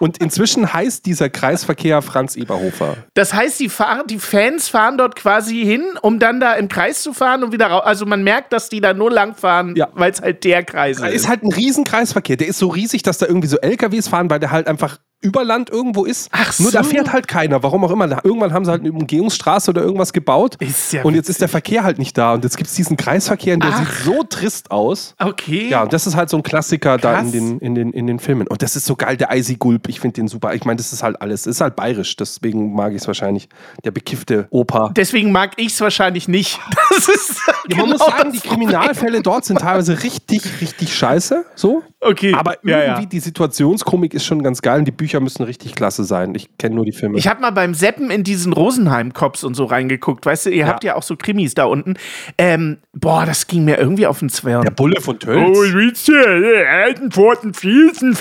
Und 0.00 0.18
inzwischen 0.18 0.72
heißt 0.72 1.06
dieser 1.06 1.30
Kreisverkehr 1.30 2.02
Franz 2.02 2.36
Eberhofer. 2.36 2.96
Das 3.14 3.32
heißt, 3.34 3.58
die, 3.60 3.68
fahren, 3.68 4.02
die 4.08 4.18
Fans 4.18 4.68
fahren 4.68 4.98
dort 4.98 5.16
quasi 5.16 5.64
hin, 5.64 5.82
um 6.02 6.18
dann 6.18 6.40
da 6.40 6.54
im 6.54 6.68
Kreis 6.68 7.02
zu 7.02 7.12
fahren 7.12 7.42
und 7.44 7.52
wieder 7.52 7.66
raus. 7.68 7.82
Also 7.84 8.06
man 8.06 8.22
merkt, 8.22 8.52
dass 8.52 8.68
die 8.68 8.80
da 8.80 8.92
nur 8.94 9.10
lang 9.10 9.34
fahren, 9.34 9.74
Ja. 9.76 9.88
weil 9.94 10.10
es 10.12 10.20
halt 10.20 10.44
der 10.44 10.64
Kreis 10.64 10.98
ist. 11.00 11.12
ist 11.14 11.28
halt 11.28 11.42
ein 11.42 11.52
riesen 11.52 11.84
Kreisverkehr. 11.84 12.36
Der 12.36 12.48
ist 12.48 12.58
so 12.58 12.68
riesig, 12.68 13.02
dass 13.02 13.18
da 13.18 13.26
irgendwie 13.26 13.48
so 13.48 13.58
LKWs 13.58 14.08
fahren, 14.08 14.28
weil 14.30 14.40
der 14.40 14.50
halt 14.50 14.66
einfach 14.68 14.98
über 15.22 15.44
Land 15.44 15.70
irgendwo 15.70 16.04
ist. 16.04 16.28
Ach 16.32 16.56
Nur 16.60 16.70
da 16.70 16.84
so. 16.84 16.90
fährt 16.90 17.12
halt 17.12 17.26
keiner. 17.26 17.62
Warum 17.62 17.84
auch 17.84 17.90
immer. 17.90 18.24
Irgendwann 18.24 18.52
haben 18.52 18.64
sie 18.64 18.70
halt 18.70 18.82
eine 18.82 18.92
Umgehungsstraße 18.92 19.70
oder 19.70 19.82
irgendwas 19.82 20.12
gebaut. 20.12 20.56
Ist 20.60 20.92
ja 20.92 21.02
und 21.02 21.14
jetzt 21.14 21.28
ist 21.28 21.40
der 21.40 21.48
Verkehr 21.48 21.82
halt 21.84 21.98
nicht 21.98 22.16
da. 22.16 22.34
Und 22.34 22.44
jetzt 22.44 22.56
gibt 22.56 22.68
es 22.68 22.76
diesen 22.76 22.96
Kreisverkehr 22.96 23.54
und 23.54 23.64
der 23.64 23.72
Ach. 23.72 23.78
sieht 23.78 24.04
so 24.04 24.22
trist 24.22 24.70
aus. 24.70 25.14
okay. 25.18 25.68
Ja, 25.68 25.82
und 25.82 25.92
das 25.92 26.06
ist 26.06 26.14
halt 26.16 26.30
so 26.30 26.36
ein 26.36 26.42
Klassiker 26.42 26.98
da 26.98 27.14
in 27.18 27.22
Krass. 27.24 27.32
den, 27.32 27.58
in, 27.60 27.74
den, 27.74 27.92
in 27.92 28.06
den 28.06 28.18
Filmen. 28.18 28.46
Und 28.46 28.62
das 28.62 28.76
ist 28.76 28.84
so 28.86 28.94
geil, 28.94 29.16
der 29.16 29.34
Icy 29.34 29.56
Gulp. 29.56 29.88
Ich 29.88 30.00
finde 30.00 30.14
den 30.14 30.28
super. 30.28 30.54
Ich 30.54 30.64
meine, 30.64 30.76
das 30.76 30.92
ist 30.92 31.02
halt 31.02 31.20
alles. 31.20 31.42
Das 31.44 31.56
ist 31.56 31.60
halt 31.60 31.76
bayerisch. 31.76 32.14
Deswegen 32.16 32.74
mag 32.74 32.92
ich 32.92 33.00
es 33.02 33.06
wahrscheinlich. 33.06 33.48
Der 33.84 33.90
bekiffte 33.90 34.46
Opa. 34.50 34.90
Deswegen 34.94 35.32
mag 35.32 35.52
ich 35.56 35.72
es 35.72 35.80
wahrscheinlich 35.80 36.28
nicht. 36.28 36.60
Das 36.96 37.08
ist 37.08 37.40
Ja, 37.46 37.52
man 37.52 37.68
genau 37.68 37.86
muss 37.86 37.98
sagen, 38.06 38.32
die. 38.32 38.40
Kriminalfälle 38.40 39.20
dort 39.20 39.44
sind 39.44 39.60
teilweise 39.60 40.02
richtig, 40.02 40.42
richtig 40.62 40.96
scheiße. 40.96 41.44
So. 41.54 41.82
Okay. 42.00 42.32
Aber 42.34 42.52
Ja, 42.64 42.78
irgendwie 42.80 43.02
ja. 43.02 43.06
die 43.08 43.20
Situationskomik 43.20 44.14
ist 44.14 44.24
schon 44.24 44.42
ganz 44.42 44.62
geil 44.62 44.78
und 44.78 44.84
die 44.86 44.92
Bücher 44.92 45.15
müssen 45.20 45.42
richtig 45.44 45.74
klasse 45.74 46.04
sein. 46.04 46.34
Ich 46.34 46.56
kenne 46.58 46.74
nur 46.74 46.84
die 46.84 46.92
Filme. 46.92 47.18
Ich 47.18 47.28
habe 47.28 47.40
mal 47.40 47.50
beim 47.52 47.74
Seppen 47.74 48.10
in 48.10 48.24
diesen 48.24 48.52
Rosenheim-Cops 48.52 49.44
und 49.44 49.54
so 49.54 49.64
reingeguckt. 49.64 50.24
Weißt 50.26 50.46
du, 50.46 50.50
ihr 50.50 50.66
habt 50.66 50.84
ja 50.84 50.96
auch 50.96 51.02
so 51.02 51.16
Krimis 51.16 51.54
da 51.54 51.64
unten. 51.64 51.94
Ähm, 52.38 52.78
boah, 52.92 53.24
das 53.26 53.46
ging 53.46 53.64
mir 53.64 53.78
irgendwie 53.78 54.06
auf 54.06 54.18
den 54.20 54.28
Zwirn. 54.28 54.62
der 54.62 54.70
Bulle 54.70 55.00
von 55.00 55.16
Oh, 55.16 55.18
Tölz. 55.18 55.74
wisst 55.74 56.08
ihr, 56.08 56.66
alten 56.70 57.10
Pforten 57.10 57.54
fließen. 57.54 58.16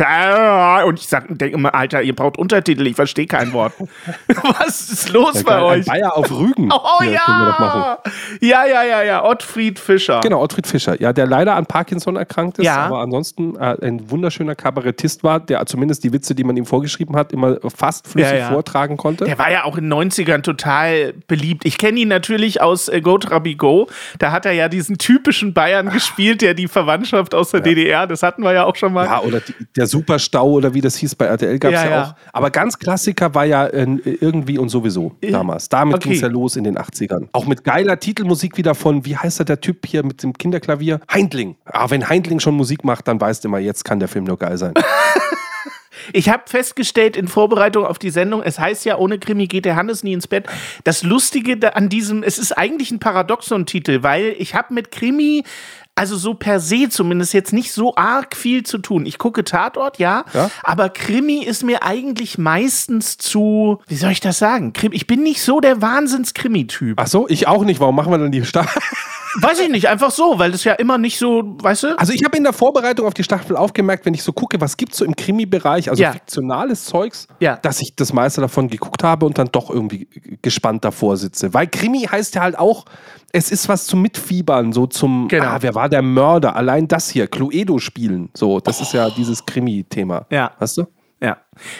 Und 0.87 0.99
ich 0.99 1.07
sag, 1.07 1.25
denke 1.29 1.55
immer, 1.57 1.73
Alter, 1.75 2.01
ihr 2.01 2.15
braucht 2.15 2.37
Untertitel, 2.37 2.85
ich 2.87 2.95
verstehe 2.95 3.25
kein 3.27 3.53
Wort. 3.53 3.73
Was 4.59 4.89
ist 4.91 5.09
los 5.11 5.35
Ja, 5.35 5.41
bei 5.43 5.61
euch? 5.61 5.85
Bayer 5.85 6.15
auf 6.15 6.31
Rügen. 6.31 6.69
Oh 6.71 6.99
machen. 7.01 7.11
ja! 7.13 7.97
Ja, 8.41 8.65
ja, 8.65 8.83
ja, 8.83 9.03
ja. 9.03 9.23
Ottfried 9.25 9.79
Fischer. 9.79 10.19
Genau, 10.21 10.41
Ottfried 10.41 10.67
Fischer. 10.67 10.99
Ja, 11.01 11.13
der 11.13 11.25
leider 11.27 11.55
an 11.55 11.65
Parkinson 11.65 12.15
erkrankt 12.15 12.59
ist, 12.59 12.65
Ja. 12.65 12.85
aber 12.85 12.99
ansonsten 12.99 13.55
äh, 13.55 13.75
ein 13.81 14.09
wunderschöner 14.09 14.55
Kabarettist 14.55 15.23
war, 15.23 15.39
der 15.39 15.65
zumindest 15.65 16.03
die 16.03 16.13
Witze, 16.13 16.35
die 16.35 16.43
man 16.43 16.57
ihm 16.57 16.65
vorgeschrieben 16.75 17.15
hat, 17.15 17.31
immer 17.31 17.57
fast 17.73 18.05
flüssig 18.05 18.33
Ja, 18.33 18.37
ja. 18.37 18.49
vortragen 18.49 18.97
konnte. 18.97 19.23
Der 19.23 19.37
war 19.37 19.49
ja 19.49 19.63
auch 19.63 19.77
in 19.77 19.89
den 19.89 19.93
90ern 19.93 20.41
total 20.41 21.13
beliebt. 21.25 21.65
Ich 21.65 21.77
kenne 21.77 22.01
ihn 22.01 22.09
natürlich 22.09 22.61
aus 22.61 22.89
äh, 22.89 22.99
Go 22.99 23.17
Trabi 23.17 23.55
Go. 23.55 23.87
Da 24.19 24.33
hat 24.33 24.45
er 24.45 24.51
ja 24.51 24.67
diesen 24.67 24.97
typischen 24.97 25.53
Bayern 25.53 25.89
gespielt, 25.89 26.41
der 26.41 26.53
die 26.53 26.67
Verwandtschaft 26.67 27.33
aus 27.33 27.51
der 27.51 27.61
DDR, 27.61 28.07
das 28.07 28.23
hatten 28.23 28.43
wir 28.43 28.51
ja 28.51 28.65
auch 28.65 28.75
schon 28.75 28.91
mal. 28.91 29.05
Ja, 29.05 29.21
oder 29.21 29.39
die, 29.39 29.53
der 29.77 29.87
Superstau 29.87 30.49
oder 30.49 30.73
wie 30.73 30.81
das 30.81 30.97
hieß 30.97 31.15
bei 31.15 31.25
RTL 31.27 31.59
gab 31.59 31.71
es 31.71 31.81
Ja, 31.81 31.85
ja, 31.85 31.91
ja. 31.91 32.03
auch. 32.03 32.15
Aber 32.33 32.51
ganz 32.51 32.77
Klassiker 32.77 33.33
war 33.33 33.45
ja 33.45 33.67
äh, 33.67 33.85
irgendwie 34.19 34.57
und 34.57 34.67
sowieso 34.67 35.15
damals. 35.21 35.69
Damit 35.69 35.95
okay. 35.95 36.09
ging 36.09 36.15
es 36.15 36.21
ja 36.21 36.27
los 36.27 36.57
in 36.57 36.65
den 36.65 36.77
80ern. 36.77 37.29
Auch 37.31 37.45
mit 37.45 37.63
geiler 37.63 38.01
Titelmusik 38.01 38.57
wieder 38.57 38.75
von, 38.75 39.05
wie 39.05 39.15
heißt 39.15 39.39
der, 39.39 39.45
der 39.45 39.61
Typ 39.61 39.85
hier 39.85 40.03
mit 40.03 40.23
dem 40.23 40.33
Kinderklavier? 40.33 40.99
Heindling. 41.09 41.55
Ah, 41.63 41.89
wenn 41.89 42.09
Heindling 42.09 42.41
schon 42.41 42.55
Musik 42.55 42.83
macht, 42.83 43.07
dann 43.07 43.21
weißt 43.21 43.45
du 43.45 43.47
immer, 43.47 43.59
jetzt 43.59 43.85
kann 43.85 43.99
der 43.99 44.09
Film 44.09 44.25
nur 44.25 44.37
geil 44.37 44.57
sein. 44.57 44.73
Ich 46.13 46.29
habe 46.29 46.43
festgestellt 46.47 47.15
in 47.17 47.27
Vorbereitung 47.27 47.85
auf 47.85 47.99
die 47.99 48.09
Sendung, 48.09 48.41
es 48.43 48.59
heißt 48.59 48.85
ja, 48.85 48.97
ohne 48.97 49.19
Krimi 49.19 49.47
geht 49.47 49.65
der 49.65 49.75
Hannes 49.75 50.03
nie 50.03 50.13
ins 50.13 50.27
Bett. 50.27 50.45
Das 50.83 51.03
Lustige 51.03 51.75
an 51.75 51.89
diesem, 51.89 52.23
es 52.23 52.37
ist 52.37 52.51
eigentlich 52.57 52.91
ein 52.91 52.99
Paradoxon-Titel, 52.99 54.03
weil 54.03 54.35
ich 54.37 54.55
habe 54.55 54.73
mit 54.73 54.91
Krimi, 54.91 55.43
also 55.97 56.17
so 56.17 56.33
per 56.33 56.59
se 56.59 56.89
zumindest 56.89 57.33
jetzt 57.33 57.53
nicht 57.53 57.71
so 57.71 57.95
arg 57.95 58.35
viel 58.35 58.63
zu 58.63 58.77
tun. 58.79 59.05
Ich 59.05 59.17
gucke 59.17 59.45
Tatort, 59.45 59.97
ja, 59.97 60.25
Ja. 60.33 60.51
aber 60.63 60.89
Krimi 60.89 61.43
ist 61.43 61.63
mir 61.63 61.83
eigentlich 61.83 62.37
meistens 62.37 63.17
zu, 63.17 63.79
wie 63.87 63.95
soll 63.95 64.11
ich 64.11 64.19
das 64.19 64.37
sagen? 64.37 64.73
Ich 64.91 65.07
bin 65.07 65.23
nicht 65.23 65.41
so 65.41 65.61
der 65.61 65.81
Wahnsinns-Krimi-Typ. 65.81 66.99
Ach 66.99 67.07
so, 67.07 67.27
ich 67.29 67.47
auch 67.47 67.63
nicht. 67.63 67.79
Warum 67.79 67.95
machen 67.95 68.11
wir 68.11 68.17
dann 68.17 68.31
die 68.31 68.43
Staffel? 68.43 68.81
Weiß 69.41 69.59
ich 69.59 69.69
nicht, 69.69 69.87
einfach 69.89 70.11
so, 70.11 70.39
weil 70.39 70.53
es 70.53 70.63
ja 70.63 70.73
immer 70.73 70.97
nicht 70.97 71.17
so, 71.17 71.55
weißt 71.61 71.83
du? 71.83 71.99
Also 71.99 72.13
ich 72.13 72.23
habe 72.23 72.37
in 72.37 72.43
der 72.43 72.53
Vorbereitung 72.53 73.05
auf 73.05 73.13
die 73.13 73.23
Staffel 73.23 73.55
aufgemerkt, 73.57 74.05
wenn 74.05 74.13
ich 74.13 74.23
so 74.23 74.31
gucke, 74.33 74.61
was 74.61 74.77
gibt 74.77 74.93
es 74.93 74.99
so 74.99 75.05
im 75.05 75.15
Krimi-Bereich, 75.15 75.89
also 75.89 76.01
Ja. 76.01 76.13
fiktionales 76.13 76.85
Zeugs, 76.85 77.27
Ja. 77.39 77.57
dass 77.57 77.81
ich 77.81 77.95
das 77.95 78.13
meiste 78.13 78.41
davon 78.41 78.69
geguckt 78.69 79.03
habe 79.03 79.25
und 79.25 79.37
dann 79.37 79.49
doch 79.51 79.69
irgendwie 79.69 80.07
gespannt 80.41 80.85
davor 80.85 81.17
sitze. 81.17 81.53
Weil 81.53 81.67
Krimi 81.67 82.01
heißt 82.03 82.35
ja 82.35 82.41
halt 82.41 82.57
auch, 82.57 82.85
es 83.33 83.51
ist 83.51 83.67
was 83.67 83.85
zum 83.87 84.01
Mitfiebern, 84.01 84.71
so 84.73 84.87
zum, 84.87 85.27
Genau. 85.27 85.45
ah, 85.45 85.57
wer 85.59 85.75
war 85.75 85.89
der 85.89 86.01
Mörder? 86.01 86.55
Allein 86.55 86.87
das 86.87 87.09
hier, 87.09 87.27
Cluedo 87.27 87.79
spielen. 87.79 88.29
So, 88.33 88.59
das 88.59 88.79
ist 88.81 88.93
ja 88.93 89.09
dieses 89.09 89.45
Krimi-Thema. 89.45 90.25
Ja. 90.29 90.51
Weißt 90.59 90.77
du? 90.77 90.85
Ja. 91.25 91.37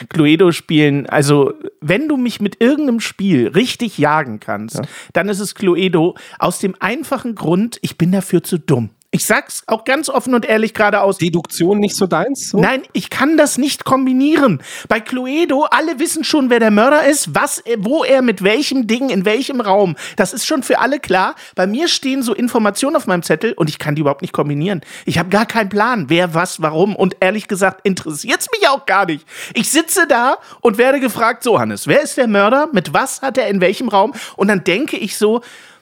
Cluedo 0.09 0.51
spielen, 0.51 1.05
also 1.05 1.53
wenn 1.79 2.07
du 2.07 2.17
mich 2.17 2.41
mit 2.41 2.61
irgendeinem 2.61 2.99
Spiel 2.99 3.47
richtig 3.49 3.99
jagen 3.99 4.39
kannst, 4.39 4.81
dann 5.13 5.29
ist 5.29 5.39
es 5.39 5.53
Cluedo 5.53 6.15
aus 6.39 6.57
dem 6.57 6.75
einfachen 6.79 7.35
Grund, 7.35 7.77
ich 7.83 7.95
bin 7.95 8.11
dafür 8.11 8.41
zu 8.41 8.57
dumm. 8.57 8.89
Ich 9.15 9.25
sag's 9.25 9.63
auch 9.67 9.85
ganz 9.85 10.09
offen 10.09 10.33
und 10.33 10.43
ehrlich 10.45 10.73
geradeaus. 10.73 11.19
Deduktion 11.19 11.79
nicht 11.79 11.95
so 11.95 12.05
deins? 12.05 12.49
So? 12.49 12.59
Nein, 12.59 12.83
ich 12.91 13.09
kann 13.09 13.37
das 13.37 13.57
nicht 13.57 13.85
kombinieren. 13.85 14.61
Bei 14.89 14.99
Cluedo, 14.99 15.67
alle 15.71 15.99
wissen 15.99 16.25
schon, 16.25 16.49
wer 16.49 16.59
der 16.59 16.69
Mörder 16.69 17.07
ist, 17.07 17.33
was, 17.33 17.63
wo 17.77 18.03
er 18.03 18.21
mit 18.21 18.43
welchem 18.43 18.87
Ding, 18.87 19.09
in 19.09 19.23
welchem 19.23 19.61
Raum. 19.61 19.95
Das 20.17 20.33
ist 20.33 20.45
schon 20.45 20.63
für 20.63 20.79
alle 20.79 20.99
klar. 20.99 21.35
Bei 21.55 21.65
mir 21.65 21.87
stehen 21.87 22.23
so 22.23 22.33
Informationen 22.33 22.97
auf 22.97 23.07
meinem 23.07 23.23
Zettel 23.23 23.53
und 23.53 23.69
ich 23.69 23.79
kann 23.79 23.95
die 23.95 24.01
überhaupt 24.01 24.21
nicht 24.21 24.33
kombinieren. 24.33 24.81
Ich 25.05 25.17
habe 25.17 25.29
gar 25.29 25.45
keinen 25.45 25.69
Plan, 25.69 26.09
wer, 26.09 26.33
was, 26.33 26.61
warum. 26.61 26.93
Und 26.93 27.15
ehrlich 27.21 27.47
gesagt, 27.47 27.87
interessiert's 27.87 28.49
mich 28.51 28.67
auch 28.67 28.85
gar 28.85 29.05
nicht. 29.05 29.25
Ich 29.53 29.71
sitze 29.71 30.07
da 30.09 30.39
und 30.59 30.77
werde 30.77 30.99
gefragt, 30.99 31.41
so 31.41 31.57
Hannes, 31.57 31.87
wer 31.87 32.01
ist 32.01 32.17
der 32.17 32.27
Mörder? 32.27 32.67
Mit 32.73 32.93
was 32.93 33.21
hat 33.21 33.37
er 33.37 33.47
in 33.47 33.61
welchem 33.61 33.87
Raum? 33.87 34.13
Und 34.35 34.49
dann 34.49 34.65
denke 34.65 34.97
ich 34.97 35.15
so, 35.17 35.41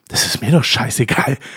das 0.10 0.26
ist 0.26 0.42
mir 0.42 0.52
doch 0.52 0.64
scheißegal. 0.64 1.38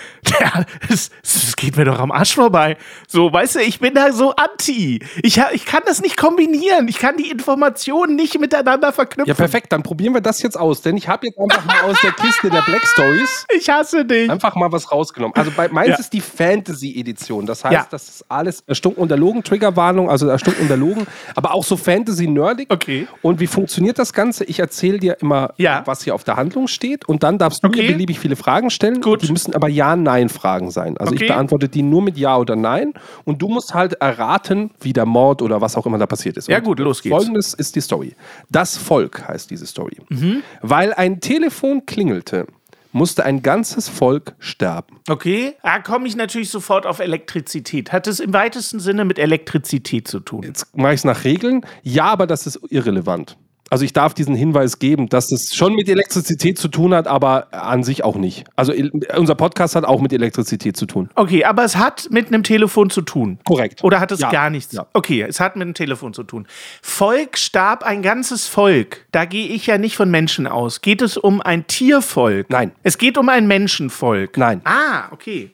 Ja, 0.41 0.65
es, 0.89 1.09
es 1.23 1.55
geht 1.55 1.77
mir 1.77 1.85
doch 1.85 1.99
am 1.99 2.11
Arsch 2.11 2.35
vorbei. 2.35 2.75
So, 3.07 3.31
weißt 3.31 3.55
du, 3.55 3.59
ich 3.61 3.79
bin 3.79 3.93
da 3.93 4.11
so 4.11 4.35
anti. 4.35 4.99
Ich, 5.23 5.39
ich 5.53 5.65
kann 5.65 5.83
das 5.85 6.01
nicht 6.01 6.17
kombinieren. 6.17 6.89
Ich 6.89 6.99
kann 6.99 7.15
die 7.15 7.29
Informationen 7.31 8.17
nicht 8.17 8.37
miteinander 8.37 8.91
verknüpfen. 8.91 9.29
Ja, 9.29 9.35
perfekt. 9.35 9.71
Dann 9.71 9.83
probieren 9.83 10.13
wir 10.13 10.19
das 10.19 10.41
jetzt 10.41 10.59
aus. 10.59 10.81
Denn 10.81 10.97
ich 10.97 11.07
habe 11.07 11.27
jetzt 11.27 11.39
einfach 11.39 11.63
mal 11.63 11.79
aus 11.89 12.01
der 12.01 12.11
Kiste 12.11 12.49
der 12.49 12.61
Black 12.63 12.85
Stories 12.85 13.45
Ich 13.57 13.69
hasse 13.69 14.03
dich. 14.03 14.29
einfach 14.29 14.55
mal 14.55 14.69
was 14.69 14.91
rausgenommen. 14.91 15.33
Also 15.37 15.51
bei 15.55 15.69
meins 15.69 15.89
Ja. 15.91 15.95
ist 15.95 16.11
die 16.11 16.19
Fantasy-Edition. 16.19 17.45
Das 17.45 17.63
heißt, 17.63 17.73
Ja. 17.73 17.87
das 17.89 18.09
ist 18.09 18.25
alles 18.27 18.63
erstunken 18.67 19.01
unterlogen, 19.01 19.43
Triggerwarnung, 19.43 20.09
also 20.09 20.27
erstunken 20.27 20.63
unterlogen, 20.63 21.07
aber 21.35 21.53
auch 21.53 21.63
so 21.63 21.77
Fantasy-nerdig. 21.77 22.67
Okay. 22.71 23.07
Und 23.21 23.39
wie 23.39 23.47
funktioniert 23.47 23.97
das 23.97 24.11
Ganze? 24.13 24.43
Ich 24.43 24.59
erzähle 24.59 24.99
dir 24.99 25.17
immer, 25.21 25.53
was 25.85 26.03
hier 26.03 26.15
auf 26.15 26.25
der 26.25 26.35
Handlung 26.35 26.67
steht 26.67 27.07
und 27.07 27.23
dann 27.23 27.37
darfst 27.37 27.63
du 27.63 27.67
Okay. 27.69 27.83
mir 27.83 27.91
beliebig 27.93 28.19
viele 28.19 28.35
Fragen 28.37 28.69
stellen. 28.69 29.01
Gut. 29.01 29.21
Die 29.23 29.31
müssen 29.31 29.53
aber 29.53 29.67
Ja-Nein-Fragen 29.67 30.71
sein. 30.71 30.97
Also 30.97 31.11
Okay. 31.13 31.25
ich 31.25 31.29
beantworte 31.29 31.67
die 31.67 31.81
nur 31.81 32.01
mit 32.01 32.17
Ja 32.17 32.37
oder 32.37 32.55
Nein 32.55 32.93
und 33.25 33.41
du 33.41 33.49
musst 33.49 33.73
halt 33.73 33.93
erraten, 33.93 34.71
wie 34.79 34.93
der 34.93 35.05
Mord 35.05 35.41
oder 35.41 35.59
was 35.59 35.75
auch 35.75 35.85
immer 35.85 35.97
da 35.97 36.05
passiert 36.05 36.37
ist. 36.37 36.47
Ja 36.47 36.59
Und 36.59 36.63
gut, 36.63 36.79
los 36.79 37.01
geht's. 37.01 37.15
Folgendes 37.15 37.53
ist 37.53 37.75
die 37.75 37.81
Story. 37.81 38.15
Das 38.49 38.77
Volk 38.77 39.27
heißt 39.27 39.49
diese 39.51 39.65
Story. 39.67 39.97
Mhm. 40.09 40.43
Weil 40.61 40.93
ein 40.93 41.19
Telefon 41.19 41.85
klingelte, 41.85 42.47
musste 42.93 43.25
ein 43.25 43.41
ganzes 43.43 43.89
Volk 43.89 44.33
sterben. 44.39 44.95
Okay, 45.09 45.55
da 45.61 45.79
komme 45.79 46.07
ich 46.07 46.15
natürlich 46.15 46.49
sofort 46.49 46.85
auf 46.85 46.99
Elektrizität. 46.99 47.91
Hat 47.91 48.07
es 48.07 48.19
im 48.19 48.33
weitesten 48.33 48.79
Sinne 48.79 49.05
mit 49.05 49.19
Elektrizität 49.19 50.07
zu 50.07 50.19
tun? 50.19 50.43
Jetzt 50.43 50.75
mache 50.75 50.93
ich 50.93 51.01
es 51.01 51.03
nach 51.03 51.23
Regeln. 51.23 51.65
Ja, 51.83 52.05
aber 52.05 52.25
das 52.27 52.47
ist 52.47 52.59
irrelevant. 52.69 53.37
Also 53.69 53.83
ich 53.85 53.93
darf 53.93 54.13
diesen 54.13 54.35
Hinweis 54.35 54.79
geben, 54.79 55.09
dass 55.09 55.31
es 55.31 55.53
schon 55.55 55.73
mit 55.73 55.89
Elektrizität 55.89 56.57
zu 56.57 56.67
tun 56.67 56.93
hat, 56.93 57.07
aber 57.07 57.53
an 57.53 57.83
sich 57.83 58.03
auch 58.03 58.15
nicht. 58.15 58.45
Also 58.55 58.73
unser 59.15 59.35
Podcast 59.35 59.75
hat 59.75 59.83
auch 59.85 60.01
mit 60.01 60.13
Elektrizität 60.13 60.77
zu 60.77 60.85
tun. 60.85 61.09
Okay, 61.15 61.43
aber 61.43 61.63
es 61.63 61.75
hat 61.75 62.07
mit 62.11 62.27
einem 62.27 62.43
Telefon 62.43 62.89
zu 62.89 63.01
tun. 63.01 63.39
Korrekt. 63.45 63.83
Oder 63.83 63.99
hat 63.99 64.11
es 64.11 64.19
Ja. 64.21 64.29
gar 64.31 64.49
nichts? 64.49 64.73
Ja. 64.73 64.87
Okay, 64.93 65.21
es 65.21 65.39
hat 65.39 65.55
mit 65.55 65.67
dem 65.67 65.73
Telefon 65.73 66.13
zu 66.13 66.23
tun. 66.23 66.47
Volk 66.81 67.37
starb 67.37 67.83
ein 67.83 68.01
ganzes 68.01 68.47
Volk. 68.47 69.05
Da 69.11 69.25
gehe 69.25 69.47
ich 69.47 69.67
ja 69.67 69.77
nicht 69.77 69.97
von 69.97 70.09
Menschen 70.09 70.47
aus. 70.47 70.81
Geht 70.81 71.01
es 71.01 71.17
um 71.17 71.41
ein 71.41 71.67
Tiervolk? 71.67 72.49
Nein. 72.49 72.71
Es 72.83 72.97
geht 72.97 73.17
um 73.17 73.27
ein 73.29 73.47
Menschenvolk. 73.47 74.37
Nein. 74.37 74.61
Ah, 74.63 75.09
okay. 75.11 75.51